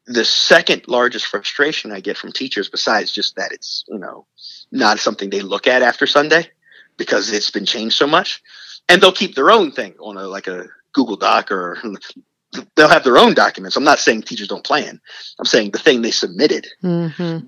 the 0.06 0.24
second 0.24 0.82
largest 0.88 1.26
frustration 1.26 1.92
I 1.92 2.00
get 2.00 2.16
from 2.16 2.32
teachers, 2.32 2.68
besides 2.68 3.12
just 3.12 3.36
that 3.36 3.52
it's 3.52 3.84
you 3.88 3.98
know 3.98 4.26
not 4.70 4.98
something 4.98 5.30
they 5.30 5.40
look 5.40 5.66
at 5.66 5.82
after 5.82 6.06
Sunday 6.06 6.50
because 6.96 7.32
it's 7.32 7.50
been 7.50 7.66
changed 7.66 7.96
so 7.96 8.06
much, 8.06 8.42
and 8.88 9.00
they'll 9.00 9.12
keep 9.12 9.34
their 9.34 9.50
own 9.50 9.70
thing 9.72 9.94
on 10.00 10.16
a 10.16 10.26
like 10.26 10.46
a 10.46 10.66
Google 10.92 11.16
Doc 11.16 11.50
or 11.52 11.78
they'll 12.76 12.88
have 12.88 13.04
their 13.04 13.18
own 13.18 13.34
documents. 13.34 13.76
I'm 13.76 13.84
not 13.84 13.98
saying 13.98 14.22
teachers 14.22 14.48
don't 14.48 14.64
plan. 14.64 15.00
I'm 15.38 15.46
saying 15.46 15.70
the 15.70 15.78
thing 15.78 16.02
they 16.02 16.10
submitted 16.10 16.66
Mm-hmm. 16.82 17.46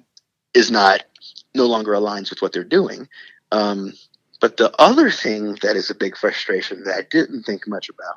is 0.54 0.70
not 0.70 1.04
no 1.54 1.66
longer 1.66 1.92
aligns 1.92 2.30
with 2.30 2.40
what 2.42 2.52
they're 2.52 2.64
doing. 2.64 3.08
Um, 3.52 3.92
but 4.40 4.56
the 4.56 4.74
other 4.80 5.10
thing 5.10 5.56
that 5.62 5.76
is 5.76 5.90
a 5.90 5.94
big 5.94 6.16
frustration 6.16 6.84
that 6.84 6.96
I 6.96 7.02
didn't 7.10 7.44
think 7.44 7.66
much 7.68 7.88
about 7.88 8.16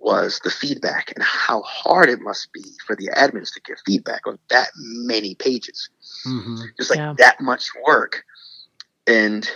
was 0.00 0.40
the 0.44 0.50
feedback 0.50 1.12
and 1.14 1.22
how 1.22 1.62
hard 1.62 2.08
it 2.08 2.20
must 2.20 2.52
be 2.52 2.64
for 2.86 2.96
the 2.96 3.08
admins 3.16 3.52
to 3.54 3.60
give 3.64 3.78
feedback 3.86 4.26
on 4.26 4.38
that 4.50 4.68
many 4.76 5.34
pages. 5.34 5.88
hmm 6.24 6.56
Just 6.76 6.90
like 6.90 6.98
Yeah. 6.98 7.14
that 7.18 7.40
much 7.40 7.68
work. 7.86 8.24
And 9.06 9.48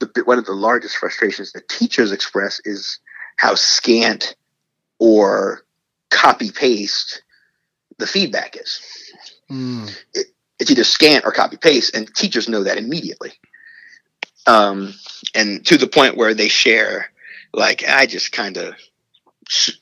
the, 0.00 0.22
one 0.24 0.38
of 0.38 0.44
the 0.46 0.52
largest 0.52 0.96
frustrations 0.96 1.52
that 1.52 1.68
teachers 1.68 2.12
express 2.12 2.60
is 2.64 2.98
how 3.36 3.54
scant 3.54 4.36
or 4.98 5.64
copy 6.10 6.50
paste 6.50 7.22
the 7.98 8.06
feedback 8.06 8.56
is 8.56 8.80
Mm. 9.50 9.94
it's 10.58 10.70
either 10.70 10.84
scant 10.84 11.24
or 11.24 11.32
copy 11.32 11.56
paste, 11.56 11.94
and 11.94 12.12
teachers 12.14 12.48
know 12.48 12.64
that 12.64 12.78
immediately. 12.78 13.32
Um, 14.46 14.94
and 15.34 15.64
to 15.66 15.76
the 15.76 15.86
point 15.86 16.16
where 16.16 16.34
they 16.34 16.48
share, 16.48 17.12
like, 17.52 17.86
I 17.86 18.06
just 18.06 18.32
kind 18.32 18.56
of 18.56 18.74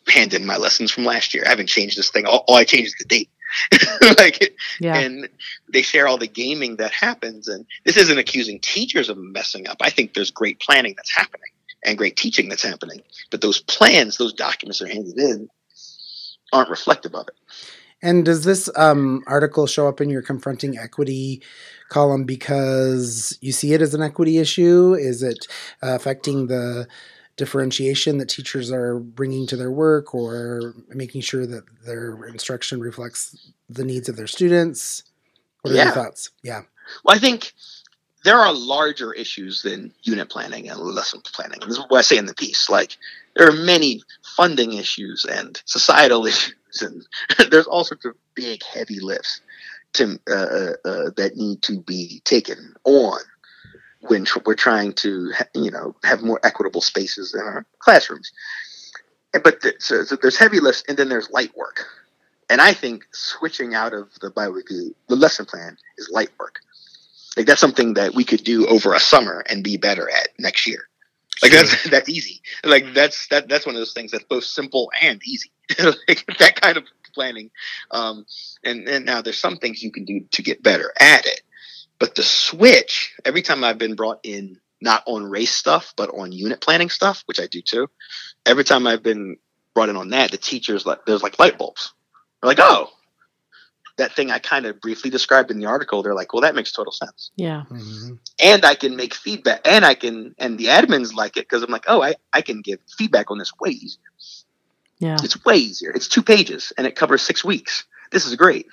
handed 0.09 0.40
in 0.40 0.46
my 0.46 0.57
lessons 0.57 0.90
from 0.90 1.05
last 1.05 1.35
year. 1.35 1.44
I 1.46 1.50
haven't 1.50 1.68
changed 1.68 1.98
this 1.98 2.11
thing. 2.11 2.27
All, 2.27 2.44
all 2.46 2.57
I 2.57 2.64
changed 2.64 2.88
is 2.88 2.96
the 2.98 3.05
date. 3.05 3.31
like, 4.18 4.55
Yeah. 4.81 4.96
and 4.96 5.29
they 5.72 5.83
share 5.83 6.09
all 6.09 6.18
the 6.18 6.27
gaming 6.27 6.77
that 6.77 6.90
happens. 6.92 7.48
And 7.48 7.64
this 7.85 7.96
isn't 7.96 8.18
accusing 8.18 8.61
teachers 8.61 9.09
of 9.09 9.16
messing 9.16 9.68
up. 9.68 9.77
I 9.81 9.90
think 9.90 10.14
there's 10.14 10.31
great 10.31 10.61
planning 10.61 10.94
that's 10.96 11.14
happening 11.14 11.50
and 11.85 11.98
great 11.98 12.16
teaching 12.16 12.48
that's 12.48 12.64
happening. 12.64 13.03
But 13.31 13.40
those 13.40 13.61
plans, 13.61 14.16
those 14.16 14.33
documents 14.33 14.83
are 14.83 14.88
handed 14.88 15.18
in, 15.18 15.48
aren't 16.53 16.70
reflective 16.70 17.14
of 17.14 17.29
it. 17.29 17.35
And 18.03 18.24
does 18.24 18.44
this 18.44 18.68
um, 18.77 19.22
article 19.27 19.66
show 19.66 19.88
up 19.88 20.00
in 20.00 20.11
your 20.11 20.20
confronting 20.20 20.77
equity 20.77 21.42
column 21.88 22.24
because 22.24 23.38
you 23.40 23.53
see 23.53 23.72
it 23.72 23.81
as 23.81 23.94
an 23.94 24.03
equity 24.03 24.38
issue? 24.38 24.94
Is 24.94 25.22
it 25.22 25.46
uh, 25.83 25.94
affecting 25.94 26.48
the 26.48 26.87
differentiation 27.37 28.18
that 28.18 28.29
teachers 28.29 28.70
are 28.70 28.99
bringing 28.99 29.47
to 29.49 29.57
their 29.57 29.70
work 29.70 30.14
or 30.14 30.75
making 30.88 31.20
sure 31.23 31.47
that 31.47 31.64
their 31.85 32.25
instruction 32.27 32.81
reflects 32.81 33.53
the 33.68 33.85
needs 33.85 34.09
of 34.09 34.16
their 34.16 34.27
students? 34.27 35.03
What 35.62 35.73
are 35.73 35.77
Yeah. 35.77 35.85
your 35.85 35.94
thoughts? 35.94 36.31
Yeah. 36.42 36.62
Well, 37.05 37.16
I 37.16 37.18
think 37.18 37.53
there 38.25 38.38
are 38.38 38.53
larger 38.53 39.12
issues 39.12 39.62
than 39.62 39.92
unit 40.03 40.29
planning 40.31 40.68
and 40.68 40.79
lesson 40.81 41.20
planning. 41.23 41.61
This 41.61 41.79
is 41.79 41.85
what 41.88 41.99
I 41.99 42.03
say 42.03 42.16
in 42.18 42.27
the 42.27 42.35
piece. 42.35 42.68
Like 42.70 42.97
there 43.37 43.49
are 43.49 43.53
many 43.53 44.03
funding 44.37 44.75
issues 44.75 45.25
and 45.25 45.61
societal 45.66 46.27
issues, 46.31 46.55
and 46.81 47.05
there's 47.51 47.66
all 47.66 47.85
sorts 47.85 48.05
of 48.05 48.14
big, 48.35 48.62
heavy 48.62 49.01
lifts 49.01 49.40
to 49.94 50.18
uh, 50.29 50.35
uh, 50.35 50.73
uh, 50.85 51.11
that 51.16 51.33
need 51.37 51.62
to 51.62 51.81
be 51.81 52.20
taken 52.25 52.75
on 52.85 53.20
when 54.09 54.25
tr- 54.25 54.40
we're 54.45 54.55
trying 54.55 54.93
to, 54.95 55.33
ha- 55.37 55.49
you 55.55 55.71
know, 55.71 55.95
have 56.05 56.23
more 56.23 56.40
equitable 56.43 56.81
spaces 56.81 57.35
in 57.35 57.40
our 57.40 57.67
classrooms. 57.79 58.33
But 59.33 59.62
so, 59.79 60.05
so 60.05 60.17
there's 60.17 60.37
heavy 60.37 60.61
lifts, 60.61 60.85
and 60.88 60.97
then 60.97 61.09
there's 61.09 61.31
light 61.31 61.57
work. 61.57 61.85
And 62.49 62.61
I 62.61 62.73
think 62.73 63.05
switching 63.12 63.75
out 63.75 63.93
of 63.93 64.09
the 64.21 64.31
biweekly 64.31 64.95
the 65.09 65.17
lesson 65.17 65.47
plan 65.47 65.77
is 65.99 66.09
light 66.11 66.31
work. 66.38 66.61
Like 67.37 67.47
that's 67.47 67.61
something 67.61 67.95
that 67.95 68.14
we 68.14 68.25
could 68.25 68.45
do 68.45 68.67
over 68.67 68.95
a 68.95 69.01
summer 69.01 69.45
and 69.49 69.64
be 69.64 69.77
better 69.77 70.09
at 70.09 70.29
next 70.38 70.67
year. 70.67 70.88
Like 71.43 71.53
that's 71.53 71.83
that's 71.90 72.09
easy. 72.09 72.43
Like 72.62 72.95
that's 72.95 73.27
that 73.29 73.49
that's 73.49 73.67
one 73.67 73.75
of 73.75 73.81
those 73.81 73.93
things 73.93 74.12
that's 74.12 74.25
both 74.25 74.45
simple 74.45 74.93
and 75.01 75.21
easy. 75.25 75.51
like 76.09 76.25
that 76.38 76.61
kind 76.61 76.77
of 76.77 76.85
planning. 77.14 77.51
Um, 77.90 78.27
and 78.62 78.87
and 78.88 79.05
now 79.05 79.23
there's 79.23 79.38
some 79.38 79.57
things 79.57 79.83
you 79.83 79.90
can 79.90 80.05
do 80.05 80.21
to 80.31 80.43
get 80.43 80.62
better 80.62 80.93
at 81.01 81.27
it. 81.27 81.40
But 81.98 82.14
the 82.14 82.22
switch 82.22 83.14
every 83.24 83.42
time 83.42 83.64
I've 83.64 83.78
been 83.78 83.94
brought 83.94 84.20
in, 84.22 84.59
not 84.80 85.02
on 85.07 85.24
race 85.24 85.52
stuff, 85.52 85.94
but 85.96 86.11
on 86.11 86.33
unit 86.33 86.61
planning 86.61 86.90
stuff, 86.90 87.22
which 87.26 87.40
I 87.40 87.46
do 87.46 87.62
too. 87.62 87.88
Every 88.44 88.64
time 88.64 88.87
I've 88.87 89.02
been 89.02 89.37
brought 89.74 89.88
in 89.88 89.96
on 89.96 90.11
that, 90.11 90.30
the 90.30 90.37
teachers 90.37 90.85
like 90.87 91.07
there's 91.07 91.22
like 91.22 91.38
light 91.38 91.57
bulbs. 91.59 91.92
They're 92.42 92.48
like, 92.48 92.61
oh, 92.61 92.90
that 93.96 94.12
thing 94.12 94.30
I 94.30 94.38
kind 94.40 94.66
of 94.66 94.80
briefly 94.80 95.09
described 95.11 95.50
in 95.50 95.59
the 95.59 95.66
article. 95.66 96.02
They're 96.02 96.14
like, 96.14 96.33
well, 96.33 96.42
that 96.42 96.54
makes 96.54 96.72
total 96.72 96.92
sense 96.92 97.30
Yeah. 97.37 97.62
Mhm. 97.70 98.18
and 98.40 98.64
I 98.64 98.74
can 98.74 98.96
make 98.96 99.14
feedback, 99.14 99.61
and 99.64 99.85
I 99.85 99.94
can, 99.94 100.35
and 100.38 100.59
the 100.59 100.66
admins 100.66 101.14
like 101.14 101.37
it 101.37 101.48
because 101.48 101.62
I'm 101.62 101.70
like, 101.70 101.85
oh, 101.87 102.02
I, 102.02 102.16
I 102.33 102.42
can 102.42 102.61
give 102.61 102.80
feedback 102.98 103.30
on 103.30 103.38
this 103.38 103.52
way 103.61 103.70
easier. 103.70 104.02
Yeah. 104.98 105.16
It's 105.22 105.42
way 105.44 105.57
easier. 105.57 105.90
It's 105.92 106.09
two 106.09 106.22
pages, 106.22 106.72
and 106.76 106.87
it 106.87 106.96
covers 106.96 107.22
six 107.22 107.44
weeks. 107.44 107.85
This 108.11 108.26
is 108.26 108.35
great. 108.37 108.66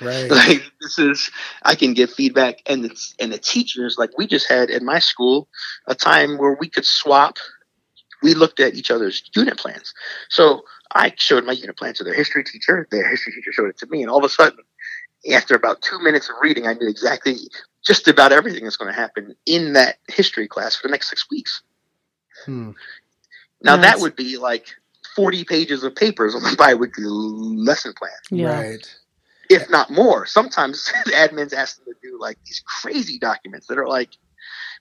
Right. 0.00 0.30
Like 0.30 0.62
this 0.80 0.98
is, 0.98 1.30
I 1.64 1.74
can 1.74 1.94
give 1.94 2.12
feedback, 2.12 2.62
and 2.66 2.84
it's 2.84 3.14
and 3.18 3.32
the 3.32 3.38
teachers 3.38 3.96
like 3.98 4.16
we 4.16 4.26
just 4.26 4.48
had 4.48 4.70
in 4.70 4.84
my 4.84 4.98
school 4.98 5.48
a 5.86 5.94
time 5.94 6.38
where 6.38 6.56
we 6.58 6.68
could 6.68 6.84
swap. 6.86 7.38
We 8.22 8.34
looked 8.34 8.58
at 8.60 8.74
each 8.74 8.90
other's 8.90 9.22
unit 9.36 9.58
plans. 9.58 9.94
So 10.28 10.62
I 10.92 11.12
showed 11.16 11.44
my 11.44 11.52
unit 11.52 11.76
plan 11.76 11.94
to 11.94 12.04
their 12.04 12.14
history 12.14 12.42
teacher. 12.44 12.86
Their 12.90 13.08
history 13.08 13.32
teacher 13.32 13.52
showed 13.52 13.68
it 13.70 13.78
to 13.78 13.86
me, 13.86 14.02
and 14.02 14.10
all 14.10 14.18
of 14.18 14.24
a 14.24 14.28
sudden, 14.28 14.58
after 15.32 15.54
about 15.54 15.82
two 15.82 15.98
minutes 16.00 16.28
of 16.28 16.36
reading, 16.40 16.66
I 16.66 16.74
knew 16.74 16.88
exactly 16.88 17.36
just 17.84 18.08
about 18.08 18.32
everything 18.32 18.64
that's 18.64 18.76
going 18.76 18.92
to 18.92 18.98
happen 18.98 19.34
in 19.46 19.72
that 19.74 19.96
history 20.08 20.48
class 20.48 20.76
for 20.76 20.88
the 20.88 20.92
next 20.92 21.10
six 21.10 21.26
weeks. 21.30 21.62
Hmm. 22.44 22.70
Now 23.62 23.76
Nice. 23.76 23.84
that 23.84 24.00
would 24.00 24.16
be 24.16 24.36
like 24.36 24.66
forty 25.16 25.44
pages 25.44 25.82
of 25.84 25.94
papers 25.94 26.34
on 26.34 26.42
the 26.42 26.54
biweekly 26.56 27.04
lesson 27.04 27.92
plan, 27.94 28.10
Yeah. 28.30 28.60
Right. 28.60 28.94
If 29.48 29.68
not 29.70 29.90
more. 29.90 30.26
Sometimes 30.26 30.92
the 31.04 31.12
admins 31.24 31.52
ask 31.52 31.76
them 31.76 31.86
to 31.94 32.08
do 32.08 32.18
like 32.20 32.38
these 32.44 32.62
crazy 32.66 33.18
documents 33.18 33.66
that 33.68 33.78
are 33.78 33.88
like 33.88 34.10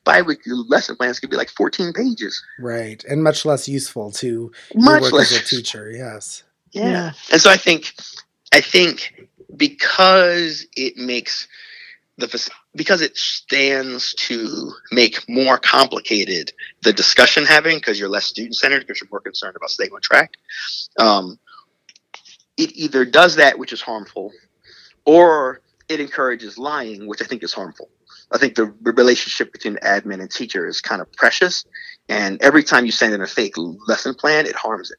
biweekly 0.03 0.53
lesson 0.67 0.95
plans 0.95 1.19
could 1.19 1.29
be 1.29 1.35
like 1.37 1.49
fourteen 1.49 1.93
pages, 1.93 2.41
Right. 2.59 3.03
And 3.05 3.23
much 3.23 3.45
less 3.45 3.67
useful 3.67 4.11
to 4.11 4.51
your 4.73 4.83
much 4.83 5.01
work 5.03 5.13
less. 5.13 5.31
as 5.33 5.41
a 5.41 5.45
teacher. 5.45 5.91
Yes. 5.91 6.43
Yeah. 6.71 6.89
Yeah. 6.89 7.11
And 7.31 7.41
so 7.41 7.49
I 7.49 7.57
think, 7.57 7.93
I 8.53 8.61
think 8.61 9.27
because 9.55 10.65
it 10.75 10.97
makes 10.97 11.47
the 12.17 12.27
fac- 12.27 12.53
because 12.75 13.01
it 13.01 13.15
stands 13.17 14.13
to 14.15 14.71
make 14.91 15.27
more 15.29 15.57
complicated 15.57 16.51
the 16.83 16.93
discussion 16.93 17.45
having 17.45 17.77
because 17.77 17.99
you're 17.99 18.09
less 18.09 18.25
student 18.25 18.55
centered 18.55 18.79
because 18.85 18.99
you're 19.01 19.09
more 19.11 19.19
concerned 19.21 19.55
about 19.55 19.69
staying 19.69 19.91
on 19.93 20.01
track. 20.01 20.33
Um, 20.99 21.39
it 22.57 22.71
either 22.75 23.05
does 23.05 23.35
that, 23.35 23.59
which 23.59 23.71
is 23.71 23.81
harmful, 23.81 24.31
or 25.07 25.61
it 25.89 25.99
encourages 25.99 26.57
lying, 26.59 27.07
which 27.07 27.21
I 27.21 27.25
think 27.25 27.41
is 27.41 27.53
harmful. 27.53 27.89
I 28.29 28.37
think 28.37 28.55
the 28.55 28.65
relationship 28.81 29.53
between 29.53 29.77
admin 29.77 30.19
and 30.19 30.29
teacher 30.29 30.67
is 30.67 30.81
kind 30.81 31.01
of 31.01 31.11
precious, 31.13 31.65
and 32.09 32.39
every 32.41 32.63
time 32.63 32.85
you 32.85 32.91
send 32.91 33.13
in 33.13 33.21
a 33.21 33.27
fake 33.27 33.55
lesson 33.87 34.13
plan, 34.13 34.45
it 34.45 34.55
harms 34.55 34.91
it. 34.91 34.97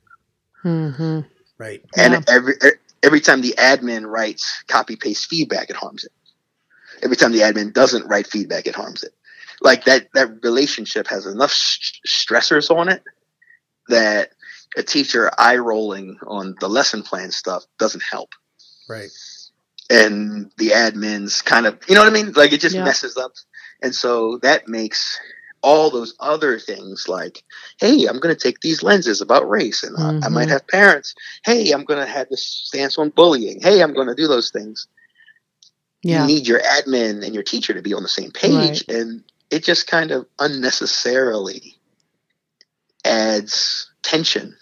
Mm-hmm. 0.67 1.21
Right. 1.59 1.85
And 1.97 2.15
Yeah. 2.15 2.21
every 2.27 2.55
every 3.03 3.21
time 3.21 3.43
the 3.43 3.55
admin 3.59 4.07
writes 4.07 4.65
copy 4.67 4.97
paste 4.97 5.29
feedback, 5.29 5.69
it 5.71 5.77
harms 5.77 6.05
it. 6.05 6.13
Every 7.03 7.17
time 7.17 7.33
the 7.33 7.41
admin 7.41 7.73
doesn't 7.73 8.09
write 8.09 8.27
feedback, 8.27 8.67
it 8.67 8.75
harms 8.75 9.03
it. 9.03 9.13
Like 9.61 9.85
that 9.85 10.09
that 10.15 10.43
relationship 10.43 11.07
has 11.09 11.27
enough 11.27 11.53
st- 11.53 12.01
stressors 12.07 12.75
on 12.75 12.89
it 12.89 13.03
that 13.89 14.31
a 14.77 14.83
teacher 14.83 15.31
eye 15.39 15.57
rolling 15.57 16.19
on 16.27 16.55
the 16.61 16.69
lesson 16.69 17.03
plan 17.03 17.31
stuff 17.31 17.65
doesn't 17.79 18.03
help. 18.11 18.31
Right. 18.89 19.11
And 19.91 20.51
the 20.59 20.69
admins 20.71 21.43
kind 21.45 21.67
of, 21.67 21.79
you 21.89 21.95
know 21.95 22.03
what 22.03 22.11
I 22.11 22.13
mean? 22.13 22.33
Like 22.33 22.53
it 22.53 22.61
just 22.61 22.77
Yeah. 22.77 22.85
messes 22.85 23.17
up. 23.17 23.33
And 23.83 23.95
so 23.95 24.39
that 24.43 24.69
makes 24.69 25.19
all 25.63 25.91
those 25.91 26.15
other 26.21 26.59
things 26.59 27.07
like, 27.09 27.43
hey, 27.81 28.07
I'm 28.07 28.21
going 28.21 28.35
to 28.35 28.41
take 28.41 28.61
these 28.61 28.83
lenses 28.83 29.21
about 29.21 29.49
race, 29.49 29.83
and 29.83 29.97
I- 29.97 30.27
I 30.27 30.29
might 30.29 30.47
Mhm. 30.49 30.53
have 30.53 30.69
parents. 30.69 31.15
Hey, 31.45 31.73
I'm 31.73 31.85
going 31.85 31.99
to 31.99 32.07
have 32.11 32.29
this 32.29 32.45
stance 32.47 32.97
on 32.99 33.11
bullying. 33.11 33.61
Hey, 33.61 33.83
I'm 33.83 33.93
going 33.95 34.07
to 34.09 34.15
do 34.15 34.29
those 34.29 34.51
things. 34.51 34.87
Yeah. 36.03 36.21
You 36.21 36.27
need 36.27 36.47
your 36.47 36.61
admin 36.61 37.25
and 37.25 37.35
your 37.35 37.43
teacher 37.43 37.75
to 37.75 37.83
be 37.83 37.93
on 37.95 38.03
the 38.05 38.09
same 38.09 38.31
page, 38.31 38.85
and 38.89 39.25
it 39.51 39.65
just 39.65 39.87
kind 39.89 40.11
of 40.13 40.27
unnecessarily 40.39 41.77
adds 43.05 43.91
tension. 44.03 44.57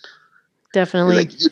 Definitely. 0.73 1.17
Like 1.17 1.41
you, 1.41 1.51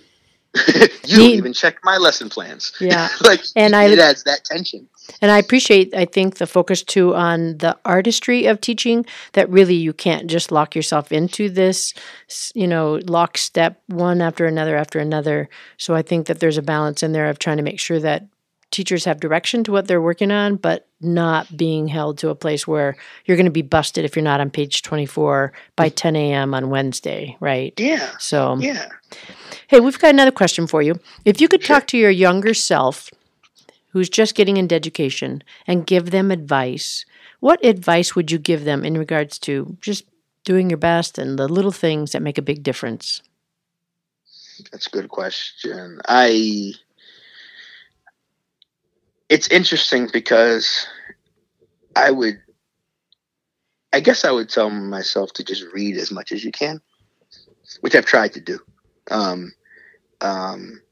you 1.05 1.17
don't 1.17 1.31
even 1.31 1.53
check 1.53 1.79
my 1.83 1.97
lesson 1.97 2.29
plans. 2.29 2.73
yeah. 2.81 3.09
like 3.23 3.43
And 3.57 3.75
it, 3.75 3.77
I- 3.77 3.87
it 3.87 3.99
adds 3.99 4.23
that 4.25 4.45
tension. 4.45 4.89
And 5.21 5.31
I 5.31 5.39
appreciate, 5.39 5.95
I 5.95 6.07
think, 6.07 6.37
the 6.37 6.47
focus 6.47 6.83
too 6.83 7.15
on 7.15 7.59
the 7.59 7.77
artistry 7.85 8.47
of 8.47 8.61
teaching. 8.61 9.05
That 9.35 9.51
really 9.51 9.75
you 9.75 9.93
can't 9.93 10.29
just 10.31 10.51
lock 10.51 10.75
yourself 10.75 11.13
into 11.13 11.51
this, 11.51 11.93
you 12.55 12.67
know, 12.67 13.01
lockstep 13.07 13.83
one 13.87 14.23
after 14.23 14.47
another 14.47 14.77
after 14.77 14.99
another. 14.99 15.51
So 15.77 15.95
I 15.95 16.01
think 16.01 16.27
that 16.27 16.41
there's 16.41 16.57
a 16.57 16.63
balance 16.63 17.03
in 17.03 17.13
there 17.13 17.29
of 17.29 17.39
trying 17.39 17.59
to 17.59 17.63
make 17.63 17.81
sure 17.81 18.01
that 18.01 18.27
teachers 18.75 19.05
have 19.05 19.21
direction 19.21 19.63
to 19.65 19.73
what 19.73 19.87
they're 19.87 20.03
working 20.03 20.33
on, 20.33 20.57
but 20.57 20.89
not 21.01 21.57
being 21.57 21.87
held 21.87 22.19
to 22.19 22.29
a 22.29 22.35
place 22.35 22.67
where 22.67 22.97
you're 23.25 23.37
going 23.37 23.45
to 23.47 23.53
be 23.53 23.63
busted 23.63 24.05
if 24.05 24.17
you're 24.17 24.25
not 24.25 24.41
on 24.41 24.51
page 24.51 24.83
24 24.83 25.53
by 25.77 25.89
mm. 25.89 25.95
10 25.95 26.17
a.m. 26.17 26.55
on 26.55 26.71
Wednesday, 26.71 27.37
right? 27.39 27.73
Yeah. 27.79 28.11
So, 28.19 28.57
Yeah. 28.59 28.89
hey, 29.69 29.79
we've 29.79 29.99
got 29.99 30.11
another 30.11 30.33
question 30.33 30.67
for 30.67 30.83
you. 30.83 30.99
If 31.25 31.41
you 31.41 31.47
could 31.47 31.63
Sure. 31.63 31.77
talk 31.77 31.87
to 31.89 31.97
your 31.99 32.11
younger 32.11 32.53
self 32.53 33.11
who's 33.93 34.09
just 34.09 34.35
getting 34.35 34.57
into 34.57 34.75
education 34.75 35.45
and 35.69 35.87
give 35.87 36.11
them 36.11 36.33
advice, 36.33 37.05
what 37.39 37.65
advice 37.65 38.17
would 38.17 38.33
you 38.33 38.39
give 38.39 38.65
them 38.65 38.85
in 38.85 38.99
regards 38.99 39.39
to 39.41 39.77
just 39.81 40.05
doing 40.45 40.69
your 40.69 40.79
best 40.79 41.17
and 41.17 41.39
the 41.39 41.47
little 41.47 41.71
things 41.73 42.11
that 42.11 42.23
make 42.23 42.39
a 42.39 42.43
big 42.43 42.65
difference? 42.65 43.23
That's 44.73 44.89
a 44.89 44.91
good 44.91 45.09
question. 45.09 46.01
I 46.09 46.73
it's 49.29 49.49
interesting 49.49 50.09
because 50.13 50.87
I 51.97 52.11
would 52.11 52.41
I 53.93 54.01
guess 54.01 54.25
I 54.25 54.33
would 54.33 54.49
tell 54.49 54.71
myself 54.71 55.33
to 55.35 55.45
just 55.45 55.65
read 55.73 55.97
as 55.97 56.11
much 56.11 56.33
as 56.33 56.45
you 56.45 56.51
can, 56.51 56.81
which 57.81 57.95
I've 57.95 58.07
tried 58.07 58.33
to 58.33 58.41
do. 58.41 58.59
Um, 59.11 59.53
um, 60.21 60.83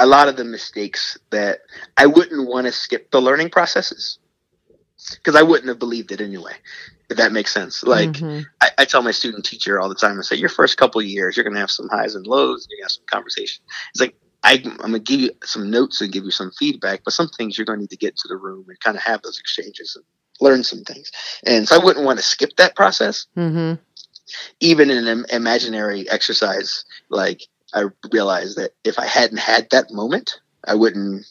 a 0.00 0.06
lot 0.06 0.28
of 0.28 0.36
the 0.36 0.44
mistakes 0.44 1.16
that 1.30 1.60
I 1.96 2.06
wouldn't 2.06 2.48
want 2.48 2.66
to 2.66 2.72
skip 2.72 3.12
the 3.12 3.20
learning 3.20 3.50
processes 3.50 4.18
because 5.12 5.36
I 5.36 5.42
wouldn't 5.42 5.68
have 5.68 5.78
believed 5.78 6.10
it 6.10 6.20
anyway. 6.20 6.54
If 7.08 7.18
that 7.18 7.32
makes 7.32 7.54
sense, 7.54 7.84
like 7.84 8.10
Mhm. 8.14 8.44
I, 8.60 8.70
I 8.78 8.84
tell 8.84 9.02
my 9.02 9.12
student 9.12 9.44
teacher 9.44 9.78
all 9.78 9.88
the 9.88 9.94
time, 9.94 10.18
I 10.18 10.22
say, 10.22 10.36
your 10.36 10.48
first 10.48 10.76
couple 10.76 11.00
of 11.00 11.06
years, 11.06 11.36
you're 11.36 11.44
going 11.44 11.54
to 11.54 11.60
have 11.60 11.70
some 11.70 11.88
highs 11.88 12.16
and 12.16 12.26
lows. 12.26 12.66
You're 12.68 12.78
going 12.78 12.82
to 12.82 12.84
have 12.86 12.90
some 12.92 13.04
conversation. 13.06 13.62
It's 13.90 14.00
like, 14.00 14.16
I, 14.44 14.62
I'm 14.64 14.76
going 14.76 14.92
to 14.92 14.98
give 15.00 15.20
you 15.20 15.30
some 15.42 15.70
notes 15.70 16.00
and 16.00 16.12
give 16.12 16.24
you 16.24 16.30
some 16.30 16.52
feedback, 16.58 17.00
but 17.04 17.14
some 17.14 17.28
things 17.28 17.56
you're 17.58 17.64
going 17.64 17.78
to 17.78 17.82
need 17.82 17.90
to 17.90 17.96
get 17.96 18.10
into 18.12 18.28
the 18.28 18.36
room 18.36 18.66
and 18.68 18.78
kind 18.80 18.96
of 18.96 19.02
have 19.02 19.22
those 19.22 19.38
exchanges 19.40 19.96
and 19.96 20.04
learn 20.40 20.62
some 20.62 20.84
things. 20.84 21.10
And 21.46 21.66
so 21.66 21.74
I 21.80 21.84
wouldn't 21.84 22.04
want 22.04 22.18
to 22.18 22.24
skip 22.24 22.50
that 22.58 22.76
process, 22.76 23.26
Mhm. 23.36 23.78
even 24.60 24.90
in 24.90 25.06
an 25.08 25.24
imaginary 25.30 26.08
exercise. 26.10 26.84
Like, 27.08 27.42
I 27.72 27.84
realized 28.12 28.58
that 28.58 28.72
if 28.84 28.98
I 28.98 29.06
hadn't 29.06 29.38
had 29.38 29.68
that 29.70 29.90
moment, 29.90 30.40
I 30.66 30.74
wouldn't 30.74 31.26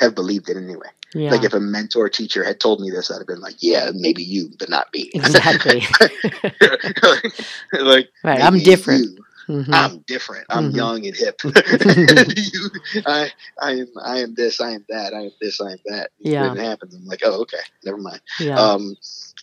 have 0.00 0.14
believed 0.14 0.48
it 0.48 0.56
anyway. 0.56 0.88
Yeah. 1.14 1.30
Like, 1.30 1.44
if 1.44 1.54
a 1.54 1.60
mentor 1.60 2.08
teacher 2.08 2.42
had 2.44 2.58
told 2.60 2.80
me 2.80 2.90
this, 2.90 3.10
I'd 3.10 3.18
have 3.18 3.26
been 3.26 3.40
like, 3.40 3.56
yeah, 3.60 3.90
maybe 3.94 4.22
you, 4.24 4.50
but 4.58 4.68
not 4.68 4.88
me. 4.92 5.10
exactly. 5.14 5.82
like, 7.72 8.10
right. 8.24 8.42
I'm 8.42 8.58
different. 8.58 9.04
you. 9.04 9.15
Mhm. 9.48 9.68
I'm 9.72 9.98
different. 10.06 10.46
I'm 10.50 10.72
Mhm. 10.72 10.76
young 10.76 11.06
and 11.06 11.16
hip. 11.16 11.40
you, 11.44 12.70
I, 13.06 13.30
I 13.60 13.72
am, 13.72 13.88
I 14.02 14.18
am 14.18 14.34
this. 14.34 14.60
I 14.60 14.72
am 14.72 14.84
that. 14.88 15.14
I 15.14 15.22
am 15.22 15.32
this. 15.40 15.60
I 15.60 15.72
am 15.72 15.78
that. 15.86 16.10
Yeah. 16.18 16.48
When 16.48 16.58
it 16.58 16.64
happens, 16.64 16.94
I'm 16.94 17.04
like, 17.06 17.22
oh, 17.24 17.40
okay, 17.42 17.58
never 17.84 17.98
mind. 17.98 18.20
yeah. 18.40 18.58
Um, 18.58 18.96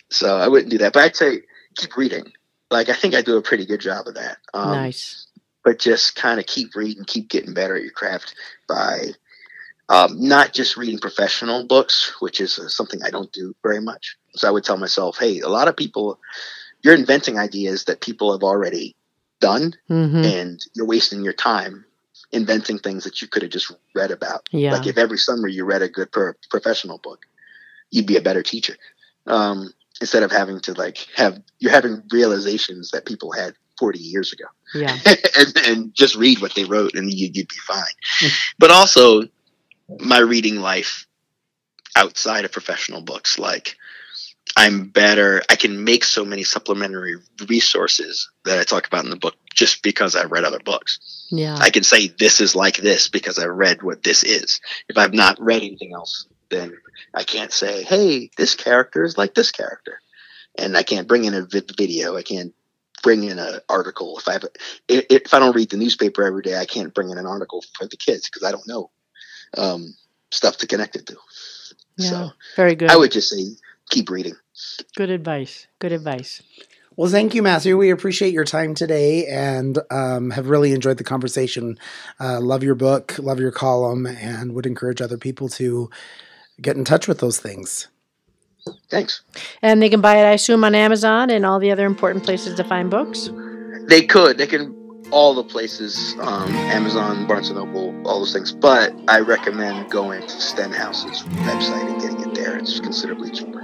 so 0.10 0.38
I 0.38 0.48
wouldn't 0.48 0.72
do 0.72 0.78
that, 0.80 0.94
but 0.94 1.04
I'd 1.04 1.16
say 1.16 1.42
keep 1.76 1.96
reading. 1.98 2.32
Like 2.70 2.90
I 2.90 2.94
think 2.94 3.16
I 3.16 3.22
do 3.22 3.38
a 3.38 3.42
pretty 3.42 3.66
good 3.66 3.82
job 3.82 4.08
of 4.08 4.16
that. 4.16 4.38
Um, 4.54 4.72
nice. 4.72 5.28
But 5.64 5.80
just 5.80 6.16
kind 6.16 6.40
of 6.40 6.46
keep 6.46 6.76
reading, 6.76 7.06
keep 7.06 7.30
getting 7.30 7.54
better 7.54 7.76
at 7.76 7.84
your 7.84 7.92
craft 7.94 8.36
by 8.68 9.12
um, 9.90 10.18
not 10.28 10.54
just 10.54 10.76
reading 10.78 11.00
professional 11.00 11.66
books, 11.68 12.14
which 12.20 12.42
is 12.42 12.60
uh, 12.60 12.68
something 12.68 13.02
I 13.04 13.10
don't 13.10 13.32
do 13.32 13.56
very 13.64 13.80
much. 13.82 14.18
So 14.36 14.48
I 14.48 14.52
would 14.52 14.64
tell 14.64 14.78
myself, 14.78 15.18
hey, 15.20 15.40
a 15.40 15.48
lot 15.50 15.68
of 15.68 15.78
people, 15.78 16.20
you're 16.84 16.96
inventing 16.96 17.38
ideas 17.38 17.86
that 17.86 18.02
people 18.02 18.32
have 18.32 18.44
already 18.44 18.96
done 19.50 19.74
Mhm. 19.90 20.24
and 20.40 20.56
you're 20.74 20.86
wasting 20.96 21.24
your 21.24 21.34
time 21.52 21.86
inventing 22.32 22.80
things 22.80 23.04
that 23.04 23.22
you 23.22 23.28
could 23.28 23.44
have 23.44 23.52
just 23.52 23.72
read 23.94 24.10
about. 24.12 24.42
Yeah. 24.52 24.74
Like 24.74 24.88
if 24.88 24.98
every 24.98 25.18
summer 25.20 25.48
you 25.48 25.66
read 25.66 25.84
a 25.84 25.90
good 25.98 26.12
pro- 26.12 26.34
professional 26.50 26.98
book, 26.98 27.26
you'd 27.92 28.08
be 28.08 28.18
a 28.18 28.22
better 28.30 28.42
teacher. 28.44 28.76
Um, 29.28 29.74
instead 30.02 30.24
of 30.24 30.32
having 30.32 30.60
to 30.62 30.74
like 30.74 30.98
have 31.16 31.34
you're 31.60 31.72
having 31.80 32.02
realizations 32.12 32.90
that 32.92 33.06
people 33.06 33.32
had 33.32 33.54
40 33.80 34.00
years 34.00 34.34
ago, 34.34 34.46
Yeah. 34.74 34.98
and, 35.40 35.58
and 35.70 35.94
just 35.94 36.16
read 36.16 36.42
what 36.42 36.54
they 36.56 36.66
wrote, 36.66 36.94
and 36.96 37.12
you, 37.12 37.30
you'd 37.34 37.48
be 37.58 37.62
fine. 37.68 37.96
but 38.60 38.72
also, 38.72 39.24
my 40.00 40.20
reading 40.20 40.58
life 40.72 41.06
outside 41.96 42.46
of 42.46 42.52
professional 42.52 43.02
books, 43.02 43.38
like 43.38 43.76
I'm 44.56 44.90
better. 44.90 45.42
I 45.50 45.56
can 45.56 45.84
make 45.84 46.04
so 46.04 46.24
many 46.24 46.44
supplementary 46.44 47.16
resources 47.48 48.30
that 48.46 48.60
I 48.60 48.64
talk 48.64 48.86
about 48.86 49.04
in 49.04 49.10
the 49.10 49.16
book 49.16 49.36
just 49.54 49.82
because 49.82 50.16
I 50.16 50.26
read 50.26 50.44
other 50.44 50.60
books. 50.60 51.28
Yeah. 51.32 51.58
I 51.60 51.70
can 51.70 51.84
say 51.84 52.08
this 52.08 52.40
is 52.40 52.56
like 52.56 52.78
this 52.78 53.08
because 53.08 53.40
I 53.40 53.46
read 53.46 53.82
what 53.82 54.04
this 54.04 54.24
is. 54.24 54.62
If 54.88 54.98
I've 54.98 55.14
not 55.14 55.42
read 55.42 55.64
anything 55.64 55.94
else, 55.94 56.28
then 56.50 56.78
I 57.14 57.24
can't 57.24 57.52
say, 57.52 57.84
hey, 57.84 58.30
this 58.38 58.56
character 58.56 59.04
is 59.04 59.18
like 59.18 59.34
this 59.34 59.52
character. 59.52 60.00
And 60.58 60.78
I 60.78 60.84
can't 60.84 61.08
bring 61.08 61.26
in 61.26 61.34
a 61.34 61.42
vi- 61.42 61.64
video. 61.76 62.16
I 62.16 62.22
can't 62.22 62.54
bring 63.02 63.24
in 63.24 63.40
an 63.40 63.60
article. 63.70 64.20
If 64.20 64.28
I 64.28 64.34
have, 64.34 64.46
if 64.88 65.34
I 65.34 65.40
don't 65.40 65.56
read 65.56 65.72
the 65.72 65.78
newspaper 65.78 66.24
every 66.24 66.44
day, 66.44 66.58
I 66.58 66.66
can't 66.66 66.94
bring 66.94 67.10
in 67.10 67.18
an 67.18 67.26
article 67.26 67.64
for 67.78 67.88
the 67.88 67.98
kids 67.98 68.30
because 68.30 68.44
I 68.48 68.52
don't 68.52 68.68
know 68.68 68.92
um, 69.58 69.96
stuff 70.32 70.58
to 70.58 70.68
connect 70.68 70.96
it 70.96 71.08
to. 71.08 71.18
yeah. 71.98 72.10
So 72.10 72.30
Very 72.56 72.76
good. 72.76 72.92
I 72.92 72.98
would 72.98 73.12
just 73.12 73.30
say 73.30 73.44
keep 73.94 74.10
reading. 74.10 74.36
good 74.96 75.10
advice. 75.10 75.68
Good 75.80 75.92
advice. 75.92 76.42
Well, 76.96 77.10
thank 77.10 77.34
you, 77.34 77.42
Matthew. 77.42 77.76
We 77.78 77.90
appreciate 77.90 78.34
your 78.34 78.46
time 78.46 78.76
today 78.76 79.26
and 79.26 79.80
um, 79.90 80.30
have 80.32 80.48
really 80.48 80.74
enjoyed 80.74 80.98
the 80.98 81.04
conversation. 81.04 81.80
Uh, 82.20 82.40
love 82.40 82.64
your 82.64 82.76
book, 82.76 83.18
love 83.18 83.40
your 83.40 83.52
column, 83.52 84.06
and 84.06 84.54
would 84.54 84.68
encourage 84.68 85.02
other 85.02 85.18
people 85.18 85.50
to 85.50 85.90
get 86.62 86.78
in 86.78 86.86
touch 86.86 87.08
with 87.08 87.20
those 87.20 87.40
things. 87.40 87.88
Thanks. 88.90 89.22
And 89.62 89.82
they 89.82 89.90
can 89.90 90.02
buy 90.02 90.18
it, 90.18 90.26
I 90.26 90.34
assume, 90.34 90.64
on 90.64 90.76
Amazon 90.76 91.30
and 91.30 91.46
all 91.46 91.60
the 91.60 91.72
other 91.72 91.86
important 91.86 92.24
places 92.24 92.56
to 92.56 92.64
find 92.64 92.92
books. 92.92 93.30
They 93.88 94.04
could. 94.06 94.38
They 94.38 94.48
can 94.48 94.84
all 95.12 95.34
the 95.36 95.44
places, 95.44 96.16
um, 96.20 96.50
Amazon, 96.52 97.28
Barnes 97.28 97.50
and 97.50 97.58
Noble, 97.58 97.96
all 98.08 98.20
those 98.20 98.34
things. 98.34 98.52
But 98.52 98.94
I 99.08 99.20
recommend 99.20 99.92
going 99.92 100.22
to 100.22 100.42
Stenhouse's 100.42 101.22
website 101.24 101.92
and 101.92 102.02
getting 102.02 102.22
it 102.22 102.34
there. 102.36 102.58
It's 102.58 102.80
considerably 102.80 103.30
cheaper. 103.30 103.62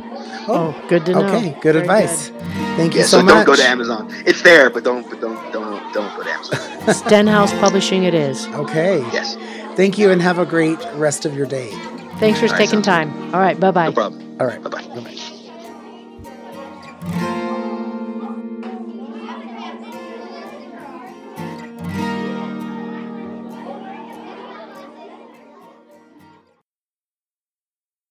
Oh, 0.49 0.75
oh, 0.75 0.87
good 0.89 1.05
to 1.05 1.11
know. 1.13 1.25
okay, 1.25 1.51
good 1.61 1.73
Very 1.75 1.81
advice. 1.81 2.29
Thank 2.77 2.93
you 2.93 3.01
Yeah, 3.01 3.05
so, 3.05 3.19
so, 3.19 3.23
much. 3.23 3.33
don't 3.33 3.45
go 3.45 3.55
to 3.55 3.63
Amazon. 3.63 4.07
It's 4.25 4.41
there, 4.41 4.69
but 4.69 4.83
don't, 4.83 5.07
but 5.09 5.19
don't, 5.21 5.35
don't, 5.53 5.93
don't 5.93 6.15
go 6.17 6.23
to 6.23 6.29
Amazon. 6.31 6.93
Stenhouse 6.93 7.51
Publishing 7.59 8.03
it 8.03 8.13
is. 8.13 8.47
Okay. 8.47 8.99
yes, 9.13 9.37
Thank 9.75 9.97
you 9.97 10.09
and 10.11 10.21
have 10.21 10.39
a 10.39 10.45
great 10.45 10.79
rest 10.95 11.25
of 11.25 11.35
your 11.35 11.45
day. 11.45 11.69
Thanks 12.19 12.39
for 12.39 12.45
All 12.47 12.51
right, 12.51 12.57
taking 12.57 12.83
sounds 12.83 12.85
time. 12.85 13.33
All 13.33 13.39
right. 13.39 13.59
Bye 13.59 13.71
bye. 13.71 13.85
no 13.87 13.91
problem. 13.93 14.37
All 14.41 14.47
right. 14.47 14.61
Bye 14.61 14.69
bye. 14.69 14.83
Bye-bye. 17.11 17.35